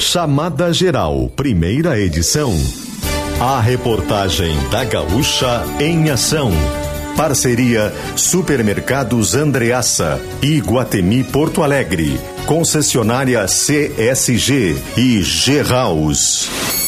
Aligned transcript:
Chamada 0.00 0.72
Geral, 0.72 1.30
primeira 1.36 2.00
edição. 2.00 2.52
A 3.38 3.60
reportagem 3.60 4.56
da 4.70 4.82
Gaúcha 4.82 5.62
em 5.78 6.08
ação. 6.08 6.50
Parceria 7.18 7.92
Supermercados 8.16 9.34
Andreaça 9.34 10.18
e 10.40 10.58
Guatemi 10.58 11.22
Porto 11.22 11.62
Alegre. 11.62 12.18
Concessionária 12.46 13.44
CSG 13.44 14.76
e 14.96 15.22
G-House. 15.22 16.79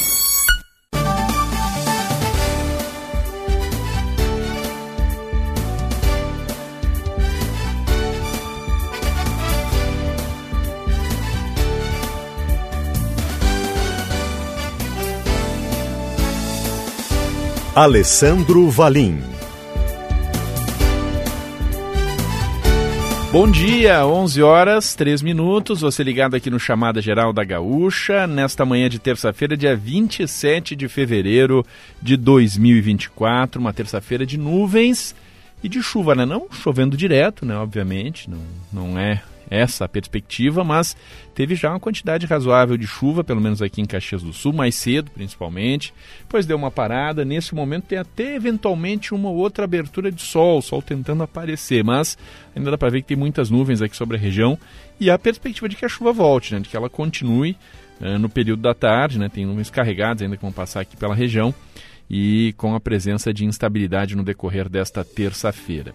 Alessandro 17.74 18.68
Valim. 18.68 19.18
Bom 23.32 23.50
dia, 23.50 24.06
11 24.06 24.42
horas, 24.42 24.94
3 24.94 25.22
minutos. 25.22 25.80
Você 25.80 26.02
ligado 26.02 26.36
aqui 26.36 26.50
no 26.50 26.60
Chamada 26.60 27.00
Geral 27.00 27.32
da 27.32 27.42
Gaúcha, 27.42 28.26
nesta 28.26 28.66
manhã 28.66 28.90
de 28.90 28.98
terça-feira, 28.98 29.56
dia 29.56 29.74
27 29.74 30.76
de 30.76 30.86
fevereiro 30.86 31.64
de 32.02 32.14
2024, 32.18 33.58
uma 33.58 33.72
terça-feira 33.72 34.26
de 34.26 34.36
nuvens 34.36 35.14
e 35.64 35.68
de 35.68 35.82
chuva, 35.82 36.14
né? 36.14 36.26
Não 36.26 36.48
chovendo 36.52 36.94
direto, 36.94 37.46
né? 37.46 37.56
Obviamente, 37.56 38.28
não, 38.28 38.42
não 38.70 38.98
é 38.98 39.22
essa 39.52 39.86
perspectiva, 39.86 40.64
mas 40.64 40.96
teve 41.34 41.54
já 41.54 41.70
uma 41.70 41.78
quantidade 41.78 42.24
razoável 42.24 42.76
de 42.78 42.86
chuva, 42.86 43.22
pelo 43.22 43.40
menos 43.40 43.60
aqui 43.60 43.82
em 43.82 43.84
Caxias 43.84 44.22
do 44.22 44.32
Sul, 44.32 44.52
mais 44.52 44.74
cedo 44.74 45.10
principalmente. 45.10 45.92
Depois 46.20 46.46
deu 46.46 46.56
uma 46.56 46.70
parada. 46.70 47.24
Nesse 47.24 47.54
momento 47.54 47.84
tem 47.84 47.98
até 47.98 48.34
eventualmente 48.34 49.12
uma 49.12 49.28
outra 49.28 49.64
abertura 49.64 50.10
de 50.10 50.22
sol, 50.22 50.62
sol 50.62 50.80
tentando 50.80 51.22
aparecer, 51.22 51.84
mas 51.84 52.16
ainda 52.56 52.70
dá 52.70 52.78
para 52.78 52.88
ver 52.88 53.02
que 53.02 53.08
tem 53.08 53.16
muitas 53.16 53.50
nuvens 53.50 53.82
aqui 53.82 53.94
sobre 53.94 54.16
a 54.16 54.20
região 54.20 54.58
e 54.98 55.10
a 55.10 55.18
perspectiva 55.18 55.68
de 55.68 55.76
que 55.76 55.84
a 55.84 55.88
chuva 55.88 56.12
volte, 56.12 56.54
né, 56.54 56.60
de 56.60 56.68
que 56.68 56.76
ela 56.76 56.88
continue 56.88 57.56
uh, 58.00 58.18
no 58.18 58.30
período 58.30 58.62
da 58.62 58.72
tarde, 58.72 59.18
né, 59.18 59.28
tem 59.28 59.44
nuvens 59.44 59.68
carregadas 59.68 60.22
ainda 60.22 60.36
que 60.36 60.42
vão 60.42 60.52
passar 60.52 60.80
aqui 60.80 60.96
pela 60.96 61.14
região 61.14 61.54
e 62.08 62.54
com 62.56 62.74
a 62.74 62.80
presença 62.80 63.32
de 63.32 63.44
instabilidade 63.44 64.16
no 64.16 64.22
decorrer 64.22 64.68
desta 64.68 65.04
terça-feira. 65.04 65.94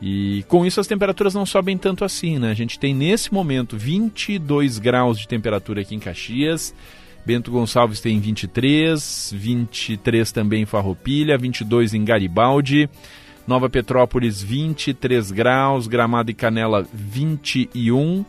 E 0.00 0.44
com 0.46 0.64
isso 0.64 0.80
as 0.80 0.86
temperaturas 0.86 1.34
não 1.34 1.44
sobem 1.44 1.76
tanto 1.76 2.04
assim, 2.04 2.38
né? 2.38 2.50
A 2.50 2.54
gente 2.54 2.78
tem 2.78 2.94
nesse 2.94 3.32
momento 3.32 3.76
22 3.76 4.78
graus 4.78 5.18
de 5.18 5.26
temperatura 5.26 5.80
aqui 5.80 5.94
em 5.94 5.98
Caxias. 5.98 6.74
Bento 7.26 7.50
Gonçalves 7.50 8.00
tem 8.00 8.18
23, 8.20 9.34
23 9.36 10.32
também 10.32 10.62
em 10.62 10.66
Farroupilha, 10.66 11.36
22 11.36 11.94
em 11.94 12.04
Garibaldi. 12.04 12.88
Nova 13.46 13.68
Petrópolis 13.68 14.42
23 14.42 15.30
graus, 15.30 15.86
Gramado 15.86 16.30
e 16.30 16.34
Canela 16.34 16.86
21. 16.92 18.24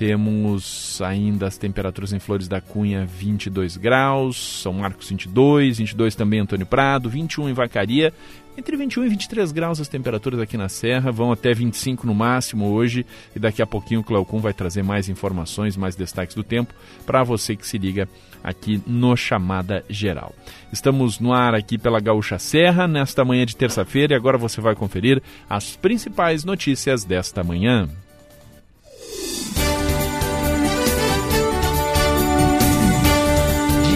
Temos 0.00 0.98
ainda 1.02 1.46
as 1.46 1.58
temperaturas 1.58 2.14
em 2.14 2.18
Flores 2.18 2.48
da 2.48 2.58
Cunha 2.58 3.04
22 3.04 3.76
graus, 3.76 4.62
São 4.62 4.72
Marcos 4.72 5.10
22, 5.10 5.76
22 5.76 6.14
também 6.14 6.40
Antônio 6.40 6.64
Prado, 6.64 7.10
21 7.10 7.50
em 7.50 7.52
Vacaria 7.52 8.10
entre 8.56 8.78
21 8.78 9.04
e 9.04 9.08
23 9.10 9.52
graus 9.52 9.78
as 9.78 9.88
temperaturas 9.88 10.40
aqui 10.40 10.56
na 10.56 10.70
Serra, 10.70 11.12
vão 11.12 11.30
até 11.30 11.52
25 11.52 12.06
no 12.06 12.14
máximo 12.14 12.70
hoje 12.70 13.04
e 13.36 13.38
daqui 13.38 13.60
a 13.60 13.66
pouquinho 13.66 14.00
o 14.00 14.02
Cleocum 14.02 14.38
vai 14.38 14.54
trazer 14.54 14.82
mais 14.82 15.10
informações, 15.10 15.76
mais 15.76 15.94
destaques 15.94 16.34
do 16.34 16.42
tempo 16.42 16.72
para 17.04 17.22
você 17.22 17.54
que 17.54 17.66
se 17.66 17.76
liga 17.76 18.08
aqui 18.42 18.82
no 18.86 19.14
Chamada 19.14 19.84
Geral. 19.86 20.34
Estamos 20.72 21.20
no 21.20 21.30
ar 21.34 21.54
aqui 21.54 21.76
pela 21.76 22.00
Gaúcha 22.00 22.38
Serra 22.38 22.88
nesta 22.88 23.22
manhã 23.22 23.44
de 23.44 23.54
terça-feira 23.54 24.14
e 24.14 24.16
agora 24.16 24.38
você 24.38 24.62
vai 24.62 24.74
conferir 24.74 25.22
as 25.46 25.76
principais 25.76 26.42
notícias 26.42 27.04
desta 27.04 27.44
manhã. 27.44 27.86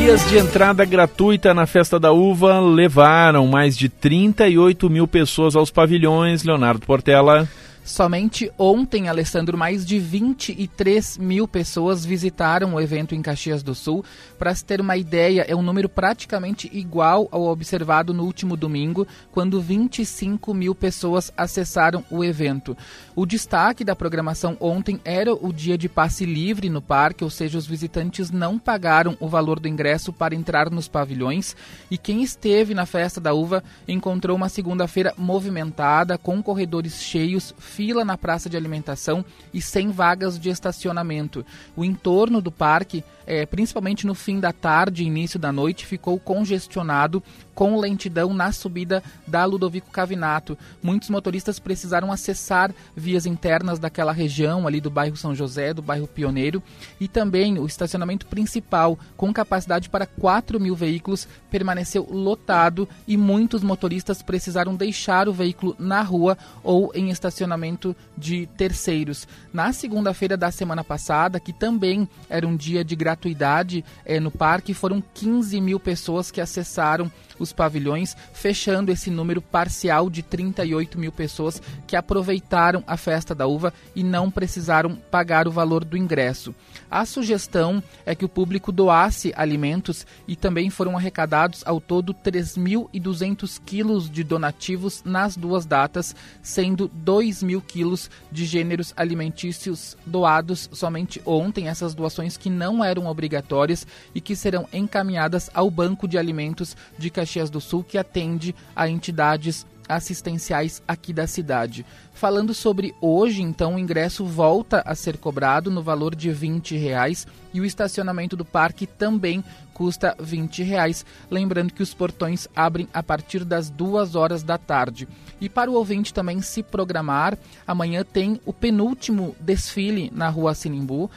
Dias 0.04 0.28
de 0.28 0.37
entrada 0.37 0.84
gratuita 0.84 1.54
na 1.54 1.65
Festa 1.65 1.98
da 1.98 2.12
Uva 2.12 2.60
levaram 2.60 3.47
mais 3.47 3.75
de 3.75 3.88
38 3.88 4.91
mil 4.91 5.09
pessoas 5.09 5.56
aos 5.56 5.70
pavilhões. 5.70 6.44
Leonardo 6.44 6.84
Portela. 6.84 7.48
Somente 7.84 8.50
ontem, 8.59 9.11
Alessandro, 9.11 9.59
mais 9.59 9.84
de 9.84 9.99
23 9.99 11.19
mil 11.19 11.47
pessoas 11.47 12.03
visitaram 12.03 12.72
o 12.72 12.81
evento 12.81 13.15
em 13.15 13.21
Caxias 13.21 13.62
do 13.62 13.75
Sul. 13.75 14.03
Para 14.39 14.55
se 14.55 14.65
ter 14.65 14.81
uma 14.81 14.97
ideia, 14.97 15.45
é 15.47 15.55
um 15.55 15.61
número 15.61 15.87
praticamente 15.87 16.71
igual 16.73 17.28
ao 17.31 17.43
observado 17.44 18.15
no 18.15 18.25
último 18.25 18.56
domingo, 18.56 19.06
quando 19.31 19.61
25 19.61 20.55
mil 20.55 20.75
pessoas 20.75 21.31
acessaram 21.37 22.03
o 22.11 22.25
evento. 22.25 22.75
O 23.15 23.27
destaque 23.27 23.84
da 23.84 23.94
programação 23.94 24.56
ontem 24.61 24.99
era 25.05 25.34
o 25.34 25.53
dia 25.53 25.77
de 25.77 25.87
passe 25.87 26.25
livre 26.25 26.71
no 26.71 26.81
parque, 26.81 27.23
ou 27.23 27.28
seja, 27.28 27.59
os 27.59 27.67
visitantes 27.67 28.31
não 28.31 28.59
pagaram 28.59 29.15
o 29.21 29.28
valor 29.28 29.61
do 29.61 29.69
ingresso 29.69 30.11
para 30.11 30.34
entrar 30.34 30.71
nos 30.71 30.89
pavilhões. 30.89 31.55
E 31.91 31.99
quem 31.99 32.23
esteve 32.23 32.73
na 32.73 32.87
festa 32.87 33.21
da 33.21 33.34
uva 33.34 33.62
encontrou 33.87 34.34
uma 34.34 34.49
segunda-feira 34.49 35.12
movimentada, 35.19 36.17
com 36.17 36.43
corredores 36.43 37.03
cheios 37.03 37.53
fila 37.75 38.05
na 38.05 38.17
praça 38.17 38.49
de 38.49 38.57
alimentação 38.57 39.25
e 39.53 39.61
sem 39.61 39.91
vagas 39.91 40.39
de 40.39 40.49
estacionamento. 40.49 41.45
O 41.75 41.85
entorno 41.85 42.41
do 42.41 42.53
parque, 42.53 43.03
é, 43.27 43.45
principalmente 43.45 44.07
no 44.07 44.15
fim 44.15 44.39
da 44.39 44.53
tarde 44.53 45.03
e 45.03 45.07
início 45.07 45.41
da 45.41 45.51
noite, 45.51 45.85
ficou 45.85 46.19
congestionado 46.21 47.23
com 47.54 47.78
lentidão 47.78 48.34
na 48.34 48.53
subida 48.53 49.03
da 49.26 49.44
Ludovico 49.44 49.91
Cavinato. 49.91 50.59
Muitos 50.82 51.09
motoristas 51.09 51.59
precisaram 51.59 52.10
acessar 52.10 52.75
vias 52.97 53.26
internas 53.26 53.78
daquela 53.78 54.12
região, 54.12 54.66
ali 54.66 54.81
do 54.81 54.91
bairro 54.91 55.16
São 55.16 55.34
José, 55.34 55.72
do 55.72 55.82
bairro 55.82 56.06
Pioneiro, 56.06 56.62
e 57.00 57.09
também 57.09 57.59
o 57.59 57.66
estacionamento 57.66 58.26
principal, 58.26 58.98
com 59.16 59.32
capacidade 59.32 59.88
para 59.88 60.06
4 60.06 60.59
mil 60.59 60.75
veículos, 60.75 61.28
permaneceu 61.50 62.06
lotado 62.10 62.88
e 63.06 63.16
muitos 63.16 63.62
motoristas 63.62 64.22
precisaram 64.22 64.75
deixar 64.75 65.28
o 65.28 65.32
veículo 65.32 65.76
na 65.78 66.03
rua 66.03 66.37
ou 66.62 66.91
em 66.94 67.10
estacionamento 67.10 67.94
de 68.16 68.47
terceiros. 68.56 69.26
Na 69.53 69.72
segunda-feira 69.72 70.37
da 70.37 70.50
semana 70.50 70.82
passada, 70.82 71.38
que 71.38 71.53
também 71.53 72.09
era 72.28 72.47
um 72.47 72.56
dia 72.56 72.84
de 72.84 72.97
gratuidade 72.97 73.84
é, 74.04 74.19
no 74.19 74.31
parque, 74.31 74.75
foram 74.75 75.03
15 75.14 75.60
mil 75.60 75.78
pessoas 75.78 76.31
que 76.31 76.41
acessaram 76.41 77.10
os 77.39 77.53
pavilhões, 77.53 78.17
fechando 78.33 78.91
esse 78.91 79.11
número 79.11 79.41
parcial 79.41 80.09
de 80.09 80.22
38 80.22 80.99
mil 80.99 81.12
pessoas 81.12 81.61
que 81.87 81.97
aproveitaram 81.97 82.83
a 82.87 82.97
festa 82.97 83.34
da 83.34 83.47
uva 83.47 83.72
e 83.95 84.03
não 84.03 84.31
precisaram 84.31 84.97
pagar 85.11 85.49
o 85.49 85.50
valor 85.53 85.84
do 85.84 85.97
ingresso. 85.97 86.55
A 86.91 87.05
sugestão 87.05 87.83
é 88.06 88.15
que 88.15 88.25
o 88.25 88.28
público 88.28 88.71
doasse 88.71 89.33
alimentos 89.37 90.06
e 90.28 90.37
também 90.37 90.71
foram 90.71 90.97
arrecadados 90.97 91.62
ao 91.67 91.81
todo 91.81 92.15
3.200 92.15 93.61
quilos 93.65 94.11
de 94.11 94.22
donativos 94.22 95.03
nas 95.05 95.37
duas 95.37 95.67
datas, 95.67 96.15
sendo 96.43 96.89
2 96.89 97.43
mil 97.43 97.61
quilos 97.61 98.11
de 98.31 98.44
gêneros 98.44 98.93
alimentícios 98.97 99.97
doados 100.06 100.69
somente 100.73 101.21
ontem. 101.25 101.69
Essas 101.69 101.94
doações 101.94 102.37
que 102.37 102.50
não 102.50 102.84
eram 102.84 103.06
obrigatórias 103.06 103.87
e 104.15 104.21
que 104.21 104.37
serão 104.37 104.69
encaminhadas 104.73 105.50
ao 105.55 105.71
Banco 105.71 106.06
de 106.06 106.19
Alimentos 106.19 106.77
de 106.99 107.11
Caxias 107.11 107.50
do 107.50 107.61
Sul, 107.61 107.83
que 107.83 107.99
atende 107.99 108.55
a 108.75 108.89
entidades 108.89 109.67
assistenciais 109.89 110.83
aqui 110.87 111.12
da 111.12 111.27
cidade. 111.27 111.84
Falando 112.12 112.55
sobre 112.55 112.95
hoje, 113.00 113.43
então, 113.43 113.75
o 113.75 113.78
ingresso 113.78 114.25
volta 114.25 114.83
a 114.87 114.95
ser 114.95 115.19
cobrado 115.19 115.71
no 115.71 115.83
valor 115.83 116.15
de 116.15 116.31
20 116.31 116.77
reais 116.77 117.27
e 117.53 117.61
o 117.61 117.65
estacionamento 117.65 118.37
do 118.37 118.44
parque 118.44 118.87
também 118.87 119.44
custa 119.75 120.17
20 120.19 120.62
reais. 120.62 121.05
Lembrando 121.31 121.75
que 121.75 121.82
os 121.82 121.93
portões 121.93 122.49
abrem 122.55 122.88
a 122.94 123.03
partir 123.03 123.44
das 123.44 123.69
duas 123.69 124.15
horas 124.15 124.43
da 124.43 124.56
tarde. 124.56 125.06
E 125.41 125.49
para 125.49 125.71
o 125.71 125.75
ouvinte 125.75 126.15
também 126.15 126.41
se 126.41 126.62
programar, 126.62 127.37
amanhã 127.67 128.05
tem 128.05 128.41
o 128.47 128.53
penúltimo 128.53 129.37
desfile 129.38 130.11
na 130.15 130.29
rua 130.29 130.55
Sinimbu. 130.55 131.11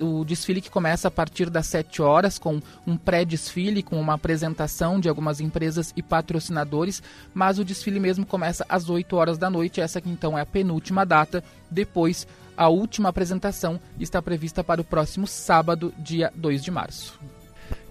O 0.00 0.24
desfile 0.24 0.60
que 0.60 0.70
começa 0.70 1.08
a 1.08 1.10
partir 1.10 1.50
das 1.50 1.66
7 1.66 2.00
horas, 2.00 2.38
com 2.38 2.62
um 2.86 2.96
pré-desfile, 2.96 3.82
com 3.82 4.00
uma 4.00 4.14
apresentação 4.14 4.98
de 5.00 5.08
algumas 5.08 5.40
empresas 5.40 5.92
e 5.96 6.02
patrocinadores, 6.02 7.02
mas 7.34 7.58
o 7.58 7.64
desfile 7.64 8.00
mesmo 8.00 8.24
começa 8.24 8.64
às 8.68 8.88
8 8.88 9.16
horas 9.16 9.36
da 9.36 9.50
noite. 9.50 9.80
Essa 9.80 9.98
aqui 9.98 10.08
então 10.08 10.38
é 10.38 10.40
a 10.40 10.46
penúltima 10.46 11.04
data. 11.04 11.42
Depois, 11.70 12.26
a 12.56 12.68
última 12.68 13.10
apresentação 13.10 13.78
está 14.00 14.22
prevista 14.22 14.64
para 14.64 14.80
o 14.80 14.84
próximo 14.84 15.26
sábado, 15.26 15.92
dia 15.98 16.32
2 16.34 16.64
de 16.64 16.70
março. 16.70 17.35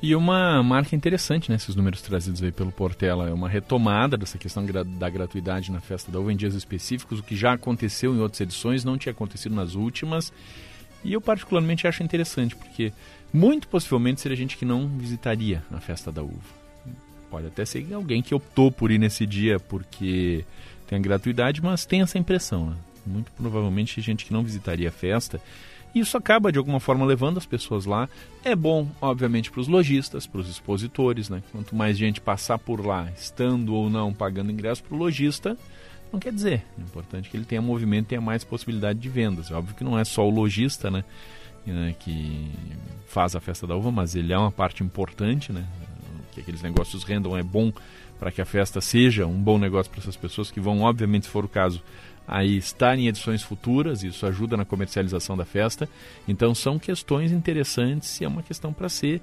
E 0.01 0.15
uma 0.15 0.61
marca 0.61 0.95
interessante, 0.95 1.49
né, 1.49 1.55
esses 1.55 1.75
números 1.75 2.01
trazidos 2.01 2.43
aí 2.43 2.51
pelo 2.51 2.71
Portela, 2.71 3.29
é 3.29 3.33
uma 3.33 3.49
retomada 3.49 4.17
dessa 4.17 4.37
questão 4.37 4.65
da 4.65 5.09
gratuidade 5.09 5.71
na 5.71 5.79
festa 5.79 6.11
da 6.11 6.19
uva 6.19 6.31
em 6.31 6.35
dias 6.35 6.53
específicos, 6.53 7.19
o 7.19 7.23
que 7.23 7.35
já 7.35 7.53
aconteceu 7.53 8.13
em 8.13 8.19
outras 8.19 8.41
edições, 8.41 8.83
não 8.83 8.97
tinha 8.97 9.11
acontecido 9.11 9.55
nas 9.55 9.73
últimas. 9.73 10.31
E 11.03 11.13
eu 11.13 11.21
particularmente 11.21 11.87
acho 11.87 12.03
interessante, 12.03 12.55
porque 12.55 12.91
muito 13.33 13.67
possivelmente 13.67 14.21
seria 14.21 14.37
gente 14.37 14.57
que 14.57 14.65
não 14.65 14.87
visitaria 14.87 15.63
a 15.71 15.79
festa 15.79 16.11
da 16.11 16.21
uva. 16.21 16.65
Pode 17.29 17.47
até 17.47 17.65
ser 17.65 17.91
alguém 17.93 18.21
que 18.21 18.35
optou 18.35 18.71
por 18.71 18.91
ir 18.91 18.97
nesse 18.97 19.25
dia 19.25 19.59
porque 19.59 20.45
tem 20.87 20.97
a 20.97 21.01
gratuidade, 21.01 21.61
mas 21.61 21.85
tem 21.85 22.01
essa 22.01 22.17
impressão. 22.17 22.69
Né? 22.69 22.75
Muito 23.05 23.31
provavelmente 23.31 23.99
gente 24.01 24.25
que 24.25 24.33
não 24.33 24.43
visitaria 24.43 24.89
a 24.89 24.91
festa. 24.91 25.41
Isso 25.95 26.17
acaba, 26.17 26.51
de 26.51 26.57
alguma 26.57 26.81
forma, 26.81 27.05
levando 27.05 27.37
as 27.37 27.45
pessoas 27.45 27.85
lá. 27.85 28.09
É 28.43 28.53
bom, 28.53 28.85
obviamente, 29.01 29.49
para 29.49 29.61
os 29.61 29.69
lojistas, 29.69 30.27
para 30.27 30.41
os 30.41 30.49
expositores. 30.49 31.29
Né? 31.29 31.41
Quanto 31.53 31.73
mais 31.73 31.97
gente 31.97 32.19
passar 32.19 32.59
por 32.59 32.85
lá, 32.85 33.09
estando 33.15 33.73
ou 33.73 33.89
não 33.89 34.13
pagando 34.13 34.51
ingresso 34.51 34.83
para 34.83 34.93
o 34.93 34.97
lojista, 34.97 35.57
não 36.11 36.19
quer 36.19 36.33
dizer. 36.33 36.65
É 36.77 36.81
importante 36.81 37.29
que 37.29 37.37
ele 37.37 37.45
tenha 37.45 37.61
movimento 37.61 38.07
e 38.07 38.09
tenha 38.09 38.21
mais 38.21 38.43
possibilidade 38.43 38.99
de 38.99 39.07
vendas. 39.07 39.49
É 39.49 39.55
óbvio 39.55 39.73
que 39.73 39.85
não 39.85 39.97
é 39.97 40.03
só 40.03 40.27
o 40.27 40.29
lojista 40.29 40.91
né, 40.91 41.05
né 41.65 41.95
que 41.97 42.51
faz 43.07 43.33
a 43.33 43.39
festa 43.39 43.65
da 43.65 43.73
uva, 43.77 43.89
mas 43.89 44.15
ele 44.15 44.33
é 44.33 44.37
uma 44.37 44.51
parte 44.51 44.83
importante. 44.83 45.53
Né? 45.53 45.65
Que 46.33 46.41
aqueles 46.41 46.61
negócios 46.61 47.05
rendam 47.05 47.37
é 47.37 47.41
bom 47.41 47.71
para 48.19 48.33
que 48.33 48.41
a 48.41 48.45
festa 48.45 48.81
seja 48.81 49.25
um 49.25 49.41
bom 49.41 49.57
negócio 49.57 49.89
para 49.89 50.01
essas 50.01 50.17
pessoas 50.17 50.51
que 50.51 50.59
vão, 50.59 50.81
obviamente, 50.81 51.25
se 51.25 51.31
for 51.31 51.45
o 51.45 51.49
caso, 51.49 51.81
aí 52.27 52.57
estar 52.57 52.97
em 52.97 53.07
edições 53.07 53.43
futuras, 53.43 54.03
isso 54.03 54.25
ajuda 54.25 54.57
na 54.57 54.65
comercialização 54.65 55.37
da 55.37 55.45
festa. 55.45 55.87
Então 56.27 56.55
são 56.55 56.79
questões 56.79 57.31
interessantes 57.31 58.19
e 58.19 58.25
é 58.25 58.27
uma 58.27 58.43
questão 58.43 58.73
para 58.73 58.89
ser 58.89 59.21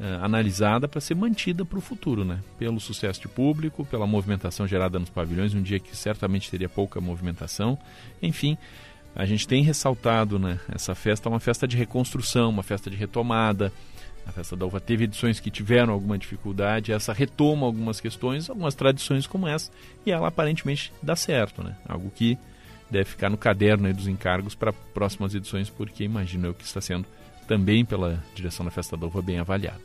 uh, 0.00 0.24
analisada 0.24 0.88
para 0.88 1.00
ser 1.00 1.14
mantida 1.14 1.64
para 1.64 1.78
o 1.78 1.80
futuro, 1.80 2.24
né? 2.24 2.40
Pelo 2.58 2.80
sucesso 2.80 3.20
de 3.20 3.28
público, 3.28 3.84
pela 3.84 4.06
movimentação 4.06 4.66
gerada 4.66 4.98
nos 4.98 5.10
pavilhões, 5.10 5.54
um 5.54 5.62
dia 5.62 5.78
que 5.78 5.96
certamente 5.96 6.50
teria 6.50 6.68
pouca 6.68 7.00
movimentação. 7.00 7.78
Enfim, 8.22 8.56
a 9.14 9.24
gente 9.24 9.46
tem 9.48 9.62
ressaltado, 9.62 10.38
né? 10.38 10.60
Essa 10.68 10.94
festa 10.94 11.28
é 11.28 11.30
uma 11.30 11.40
festa 11.40 11.66
de 11.66 11.76
reconstrução, 11.76 12.50
uma 12.50 12.62
festa 12.62 12.90
de 12.90 12.96
retomada. 12.96 13.72
A 14.26 14.32
festa 14.32 14.56
da 14.56 14.66
uva 14.66 14.80
teve 14.80 15.04
edições 15.04 15.38
que 15.38 15.50
tiveram 15.50 15.92
alguma 15.92 16.18
dificuldade, 16.18 16.92
essa 16.92 17.12
retoma 17.12 17.64
algumas 17.64 18.00
questões, 18.00 18.50
algumas 18.50 18.74
tradições 18.74 19.26
como 19.26 19.46
essa, 19.46 19.70
e 20.04 20.10
ela 20.10 20.28
aparentemente 20.28 20.92
dá 21.02 21.14
certo, 21.14 21.62
né? 21.62 21.76
Algo 21.88 22.10
que 22.10 22.36
deve 22.90 23.04
ficar 23.04 23.30
no 23.30 23.36
caderno 23.36 23.92
dos 23.94 24.08
encargos 24.08 24.54
para 24.54 24.72
próximas 24.72 25.34
edições, 25.34 25.70
porque 25.70 26.04
imagino 26.04 26.48
eu 26.48 26.54
que 26.54 26.64
está 26.64 26.80
sendo 26.80 27.06
também 27.46 27.84
pela 27.84 28.22
direção 28.34 28.64
da 28.64 28.72
Festa 28.72 28.96
da 28.96 29.06
Uva 29.06 29.22
bem 29.22 29.38
avaliada. 29.38 29.80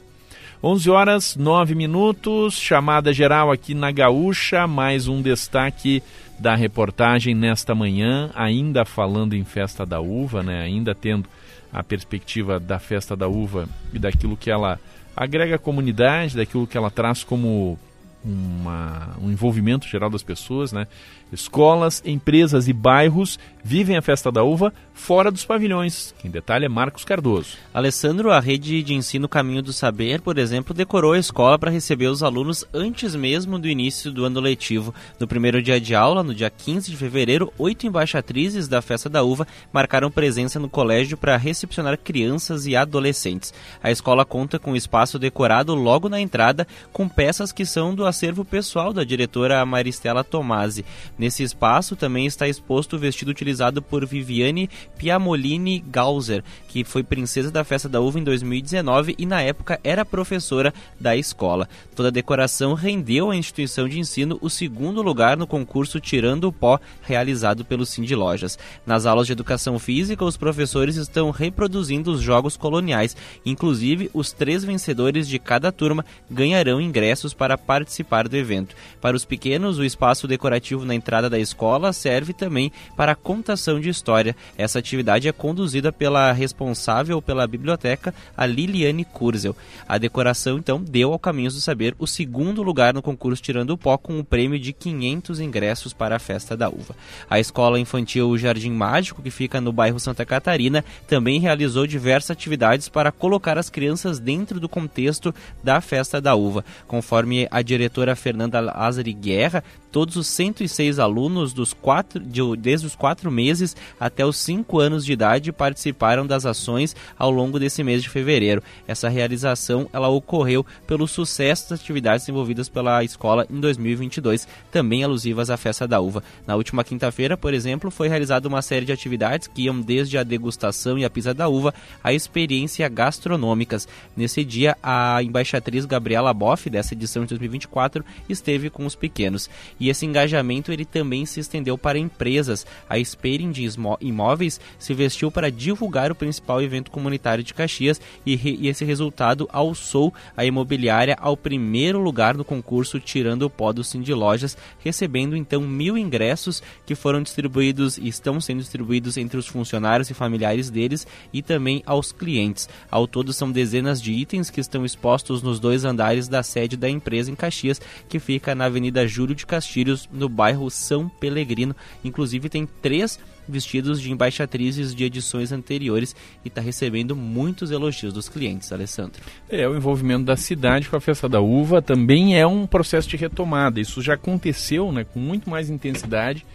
11 0.63 0.89
horas 0.91 1.35
9 1.35 1.73
minutos, 1.73 2.53
chamada 2.53 3.11
geral 3.11 3.51
aqui 3.51 3.73
na 3.73 3.91
Gaúcha, 3.91 4.67
mais 4.67 5.07
um 5.07 5.21
destaque 5.21 6.03
da 6.37 6.55
reportagem 6.55 7.33
nesta 7.33 7.73
manhã, 7.73 8.31
ainda 8.35 8.85
falando 8.85 9.35
em 9.35 9.43
Festa 9.43 9.85
da 9.85 9.99
Uva, 9.99 10.43
né? 10.43 10.61
ainda 10.61 10.93
tendo 10.93 11.27
a 11.71 11.83
perspectiva 11.83 12.59
da 12.59 12.79
Festa 12.79 13.15
da 13.15 13.27
Uva 13.27 13.67
e 13.93 13.99
daquilo 13.99 14.35
que 14.35 14.51
ela 14.51 14.79
agrega 15.15 15.55
à 15.55 15.59
comunidade, 15.59 16.35
daquilo 16.35 16.67
que 16.67 16.77
ela 16.77 16.89
traz 16.89 17.23
como 17.23 17.77
uma, 18.23 19.15
um 19.21 19.31
envolvimento 19.31 19.87
geral 19.87 20.09
das 20.09 20.23
pessoas, 20.23 20.71
né? 20.71 20.87
Escolas, 21.31 22.01
empresas 22.05 22.67
e 22.67 22.73
bairros 22.73 23.39
vivem 23.63 23.95
a 23.95 24.01
festa 24.01 24.31
da 24.31 24.43
uva 24.43 24.73
fora 24.93 25.31
dos 25.31 25.45
pavilhões. 25.45 26.13
Quem 26.19 26.29
detalha 26.29 26.65
é 26.65 26.69
Marcos 26.69 27.03
Cardoso. 27.03 27.57
Alessandro, 27.73 28.31
a 28.31 28.39
rede 28.39 28.83
de 28.83 28.93
ensino 28.93 29.27
Caminho 29.27 29.61
do 29.61 29.73
Saber, 29.73 30.21
por 30.21 30.37
exemplo, 30.37 30.73
decorou 30.73 31.13
a 31.13 31.19
escola 31.19 31.57
para 31.57 31.71
receber 31.71 32.07
os 32.07 32.21
alunos 32.21 32.65
antes 32.73 33.15
mesmo 33.15 33.57
do 33.57 33.67
início 33.67 34.11
do 34.11 34.25
ano 34.25 34.39
letivo. 34.39 34.93
No 35.19 35.27
primeiro 35.27 35.61
dia 35.61 35.79
de 35.79 35.95
aula, 35.95 36.23
no 36.23 36.35
dia 36.35 36.49
15 36.49 36.91
de 36.91 36.97
fevereiro, 36.97 37.51
oito 37.57 37.87
embaixatrizes 37.87 38.67
da 38.67 38.81
festa 38.81 39.09
da 39.09 39.23
uva 39.23 39.47
marcaram 39.71 40.11
presença 40.11 40.59
no 40.59 40.69
colégio 40.69 41.17
para 41.17 41.37
recepcionar 41.37 41.97
crianças 41.97 42.65
e 42.65 42.75
adolescentes. 42.75 43.53
A 43.81 43.89
escola 43.89 44.25
conta 44.25 44.59
com 44.59 44.71
um 44.71 44.75
espaço 44.75 45.17
decorado 45.17 45.73
logo 45.73 46.09
na 46.09 46.19
entrada 46.19 46.67
com 46.91 47.07
peças 47.07 47.51
que 47.51 47.65
são 47.65 47.95
do 47.95 48.05
acervo 48.05 48.45
pessoal 48.45 48.93
da 48.93 49.03
diretora 49.03 49.65
Maristela 49.65 50.23
Tomasi. 50.23 50.85
Nesse 51.21 51.43
espaço 51.43 51.95
também 51.95 52.25
está 52.25 52.47
exposto 52.47 52.95
o 52.95 52.99
vestido 52.99 53.29
utilizado 53.29 53.79
por 53.79 54.03
Viviane 54.07 54.67
Piamolini 54.97 55.77
Gauser, 55.77 56.43
que 56.67 56.83
foi 56.83 57.03
princesa 57.03 57.51
da 57.51 57.63
Festa 57.63 57.87
da 57.87 58.01
Uva 58.01 58.19
em 58.19 58.23
2019 58.23 59.13
e 59.19 59.27
na 59.27 59.39
época 59.39 59.79
era 59.83 60.03
professora 60.03 60.73
da 60.99 61.15
escola. 61.15 61.69
Toda 61.95 62.09
a 62.09 62.11
decoração 62.11 62.73
rendeu 62.73 63.29
à 63.29 63.35
instituição 63.35 63.87
de 63.87 63.99
ensino 63.99 64.39
o 64.41 64.49
segundo 64.49 65.03
lugar 65.03 65.37
no 65.37 65.45
concurso 65.45 65.99
Tirando 65.99 66.45
o 66.45 66.51
Pó, 66.51 66.79
realizado 67.03 67.63
pelo 67.63 67.85
Cindy 67.85 68.15
Lojas. 68.15 68.57
Nas 68.83 69.05
aulas 69.05 69.27
de 69.27 69.33
educação 69.33 69.77
física, 69.77 70.25
os 70.25 70.37
professores 70.37 70.95
estão 70.95 71.29
reproduzindo 71.29 72.11
os 72.11 72.19
jogos 72.19 72.57
coloniais. 72.57 73.15
Inclusive, 73.45 74.09
os 74.11 74.31
três 74.31 74.63
vencedores 74.63 75.27
de 75.27 75.37
cada 75.37 75.71
turma 75.71 76.03
ganharão 76.31 76.81
ingressos 76.81 77.31
para 77.31 77.59
participar 77.59 78.27
do 78.27 78.35
evento. 78.35 78.75
Para 78.99 79.15
os 79.15 79.23
pequenos, 79.23 79.77
o 79.77 79.85
espaço 79.85 80.27
decorativo 80.27 80.83
na 80.83 80.95
entrada 80.95 81.10
entrada 81.11 81.29
da 81.29 81.37
escola 81.37 81.91
serve 81.91 82.31
também 82.31 82.71
para 82.95 83.15
contação 83.15 83.81
de 83.81 83.89
história. 83.89 84.33
Essa 84.57 84.79
atividade 84.79 85.27
é 85.27 85.31
conduzida 85.33 85.91
pela 85.91 86.31
responsável 86.31 87.21
pela 87.21 87.45
biblioteca, 87.45 88.13
a 88.35 88.45
Liliane 88.45 89.03
Kurzel. 89.03 89.53
A 89.89 89.97
decoração, 89.97 90.57
então, 90.57 90.81
deu 90.81 91.11
ao 91.11 91.19
Caminhos 91.19 91.53
do 91.53 91.59
Saber 91.59 91.93
o 91.99 92.07
segundo 92.07 92.63
lugar 92.63 92.93
no 92.93 93.01
concurso 93.01 93.43
Tirando 93.43 93.71
o 93.71 93.77
Pó, 93.77 93.97
com 93.97 94.19
o 94.19 94.23
prêmio 94.23 94.57
de 94.57 94.71
500 94.71 95.41
ingressos 95.41 95.91
para 95.91 96.15
a 96.15 96.19
Festa 96.19 96.55
da 96.55 96.69
Uva. 96.69 96.95
A 97.29 97.41
escola 97.41 97.77
infantil 97.77 98.37
Jardim 98.37 98.71
Mágico, 98.71 99.21
que 99.21 99.29
fica 99.29 99.59
no 99.59 99.73
bairro 99.73 99.99
Santa 99.99 100.25
Catarina, 100.25 100.85
também 101.09 101.41
realizou 101.41 101.85
diversas 101.85 102.31
atividades 102.31 102.87
para 102.87 103.11
colocar 103.11 103.57
as 103.57 103.69
crianças 103.69 104.17
dentro 104.17 104.61
do 104.61 104.69
contexto 104.69 105.35
da 105.61 105.81
Festa 105.81 106.21
da 106.21 106.35
Uva. 106.35 106.63
Conforme 106.87 107.49
a 107.51 107.61
diretora 107.61 108.15
Fernanda 108.15 108.61
Lázari 108.61 109.11
Guerra, 109.11 109.61
todos 109.91 110.15
os 110.15 110.27
106 110.27 110.99
alunos 110.99 111.53
dos 111.53 111.73
quatro, 111.73 112.19
de, 112.19 112.41
desde 112.57 112.87
os 112.87 112.95
quatro 112.95 113.29
meses 113.29 113.75
até 113.99 114.25
os 114.25 114.37
cinco 114.37 114.79
anos 114.79 115.05
de 115.05 115.13
idade 115.13 115.51
participaram 115.51 116.25
das 116.25 116.45
ações 116.45 116.95
ao 117.17 117.29
longo 117.29 117.59
desse 117.59 117.83
mês 117.83 118.01
de 118.01 118.09
fevereiro. 118.09 118.63
Essa 118.87 119.09
realização 119.09 119.89
ela 119.91 120.07
ocorreu 120.07 120.65
pelo 120.87 121.07
sucesso 121.07 121.69
das 121.69 121.81
atividades 121.81 122.25
desenvolvidas 122.25 122.69
pela 122.69 123.03
escola 123.03 123.45
em 123.49 123.59
2022, 123.59 124.47
também 124.71 125.03
alusivas 125.03 125.49
à 125.49 125.57
festa 125.57 125.87
da 125.87 125.99
uva. 125.99 126.23
Na 126.47 126.55
última 126.55 126.83
quinta-feira, 126.83 127.35
por 127.35 127.53
exemplo, 127.53 127.91
foi 127.91 128.07
realizada 128.07 128.47
uma 128.47 128.61
série 128.61 128.85
de 128.85 128.91
atividades 128.91 129.47
que 129.47 129.63
iam 129.63 129.81
desde 129.81 130.17
a 130.17 130.23
degustação 130.23 130.97
e 130.97 131.05
a 131.05 131.09
pisa 131.09 131.33
da 131.33 131.47
uva 131.47 131.73
à 132.03 132.13
experiência 132.13 132.87
gastronômicas. 132.87 133.87
Nesse 134.15 134.43
dia, 134.43 134.77
a 134.81 135.21
embaixatriz 135.21 135.85
Gabriela 135.85 136.33
Boff, 136.33 136.69
dessa 136.69 136.93
edição 136.93 137.23
de 137.23 137.29
2024, 137.29 138.03
esteve 138.29 138.69
com 138.69 138.85
os 138.85 138.95
pequenos. 138.95 139.49
E 139.81 139.89
esse 139.89 140.05
engajamento 140.05 140.71
ele 140.71 140.85
também 140.85 141.25
se 141.25 141.39
estendeu 141.39 141.75
para 141.75 141.97
empresas. 141.97 142.67
A 142.87 143.03
Spearing 143.03 143.49
de 143.49 143.67
Imóveis 143.99 144.61
se 144.77 144.93
vestiu 144.93 145.31
para 145.31 145.49
divulgar 145.49 146.11
o 146.11 146.15
principal 146.15 146.61
evento 146.61 146.91
comunitário 146.91 147.43
de 147.43 147.51
Caxias 147.51 147.99
e, 148.23 148.35
e 148.61 148.67
esse 148.67 148.85
resultado 148.85 149.49
alçou 149.51 150.13
a 150.37 150.45
imobiliária 150.45 151.17
ao 151.19 151.35
primeiro 151.35 151.99
lugar 151.99 152.37
no 152.37 152.45
concurso 152.45 152.99
Tirando 152.99 153.41
o 153.41 153.49
Pó 153.49 153.73
do 153.73 153.83
Cindy 153.83 154.13
Lojas, 154.13 154.55
recebendo 154.77 155.35
então 155.35 155.61
mil 155.61 155.97
ingressos 155.97 156.61
que 156.85 156.93
foram 156.93 157.23
distribuídos 157.23 157.97
e 157.97 158.07
estão 158.07 158.39
sendo 158.39 158.59
distribuídos 158.59 159.17
entre 159.17 159.39
os 159.39 159.47
funcionários 159.47 160.11
e 160.11 160.13
familiares 160.13 160.69
deles 160.69 161.07
e 161.33 161.41
também 161.41 161.81
aos 161.87 162.11
clientes. 162.11 162.69
Ao 162.91 163.07
todo 163.07 163.33
são 163.33 163.51
dezenas 163.51 163.99
de 163.99 164.13
itens 164.13 164.51
que 164.51 164.61
estão 164.61 164.85
expostos 164.85 165.41
nos 165.41 165.59
dois 165.59 165.83
andares 165.85 166.27
da 166.27 166.43
sede 166.43 166.77
da 166.77 166.87
empresa 166.87 167.31
em 167.31 167.35
Caxias, 167.35 167.81
que 168.07 168.19
fica 168.19 168.53
na 168.53 168.65
Avenida 168.65 169.07
Júlio 169.07 169.33
de 169.33 169.43
Castilhos 169.43 169.70
Castilhos, 169.71 170.09
no 170.11 170.27
bairro 170.27 170.69
São 170.69 171.07
Pelegrino. 171.07 171.73
Inclusive 172.03 172.49
tem 172.49 172.67
três 172.81 173.17
vestidos 173.47 174.01
de 174.01 174.11
embaixatrizes 174.11 174.93
de 174.93 175.03
edições 175.05 175.51
anteriores 175.51 176.15
e 176.43 176.49
está 176.49 176.61
recebendo 176.61 177.15
muitos 177.15 177.71
elogios 177.71 178.13
dos 178.13 178.27
clientes, 178.27 178.71
Alessandro. 178.71 179.21
É, 179.49 179.67
o 179.67 179.75
envolvimento 179.75 180.25
da 180.25 180.35
cidade 180.35 180.89
com 180.89 180.95
a 180.95 181.01
festa 181.01 181.27
da 181.27 181.39
uva 181.39 181.81
também 181.81 182.37
é 182.37 182.45
um 182.45 182.67
processo 182.67 183.07
de 183.07 183.15
retomada. 183.15 183.79
Isso 183.79 184.01
já 184.01 184.13
aconteceu 184.13 184.91
né, 184.91 185.05
com 185.05 185.19
muito 185.19 185.49
mais 185.49 185.69
intensidade 185.69 186.45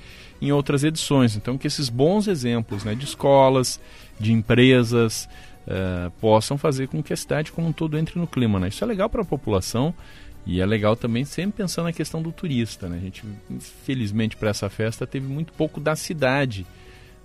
em 0.41 0.53
outras 0.53 0.85
edições. 0.85 1.37
Então, 1.37 1.57
que 1.57 1.67
esses 1.67 1.89
bons 1.89 2.29
exemplos 2.29 2.85
né, 2.85 2.95
de 2.95 3.05
escolas, 3.05 3.81
de 4.21 4.33
empresas, 4.33 5.27
uh, 5.67 6.11
possam 6.21 6.57
fazer 6.59 6.89
com 6.89 7.03
que 7.03 7.13
a 7.13 7.17
cidade 7.17 7.51
como 7.51 7.69
um 7.69 7.73
todo 7.73 7.99
entre 7.99 8.19
no 8.19 8.27
clima. 8.27 8.61
Né? 8.61 8.69
Isso 8.69 8.85
é 8.85 8.87
legal 8.87 9.09
para 9.09 9.23
a 9.23 9.25
população 9.25 9.95
e 10.47 10.61
é 10.61 10.67
legal 10.67 10.95
também 10.95 11.25
sempre 11.25 11.57
pensando 11.57 11.87
na 11.87 11.93
questão 11.93 12.23
do 12.23 12.31
turista. 12.31 12.89
Né? 12.89 12.99
A 12.99 13.01
gente, 13.01 13.25
infelizmente, 13.51 14.37
para 14.37 14.51
essa 14.51 14.71
festa 14.71 15.05
teve 15.07 15.27
muito 15.27 15.53
pouco 15.53 15.81
da 15.81 15.97
cidade, 15.97 16.65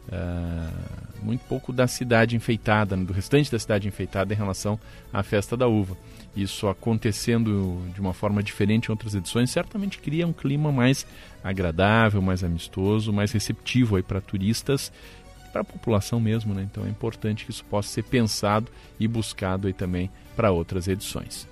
uh, 0.07 1.23
muito 1.23 1.41
pouco 1.41 1.71
da 1.71 1.85
cidade 1.85 2.35
enfeitada, 2.35 2.97
né? 2.97 3.05
do 3.05 3.13
restante 3.13 3.51
da 3.51 3.59
cidade 3.59 3.87
enfeitada 3.87 4.33
em 4.33 4.37
relação 4.37 4.79
à 5.13 5.21
festa 5.21 5.55
da 5.55 5.67
uva. 5.67 5.95
Isso 6.35 6.67
acontecendo 6.67 7.83
de 7.93 8.01
uma 8.01 8.13
forma 8.13 8.41
diferente 8.41 8.87
em 8.87 8.91
outras 8.91 9.13
edições 9.13 9.51
certamente 9.51 9.99
cria 9.99 10.25
um 10.25 10.33
clima 10.33 10.71
mais 10.71 11.05
agradável, 11.43 12.21
mais 12.21 12.43
amistoso, 12.43 13.13
mais 13.13 13.31
receptivo 13.31 14.01
para 14.01 14.19
turistas 14.19 14.91
para 15.51 15.61
a 15.61 15.65
população 15.65 16.17
mesmo, 16.19 16.53
né? 16.53 16.65
Então 16.71 16.85
é 16.85 16.89
importante 16.89 17.43
que 17.43 17.51
isso 17.51 17.65
possa 17.65 17.89
ser 17.89 18.03
pensado 18.03 18.71
e 18.97 19.07
buscado 19.07 19.67
aí 19.67 19.73
também 19.73 20.09
para 20.33 20.49
outras 20.49 20.87
edições. 20.87 21.45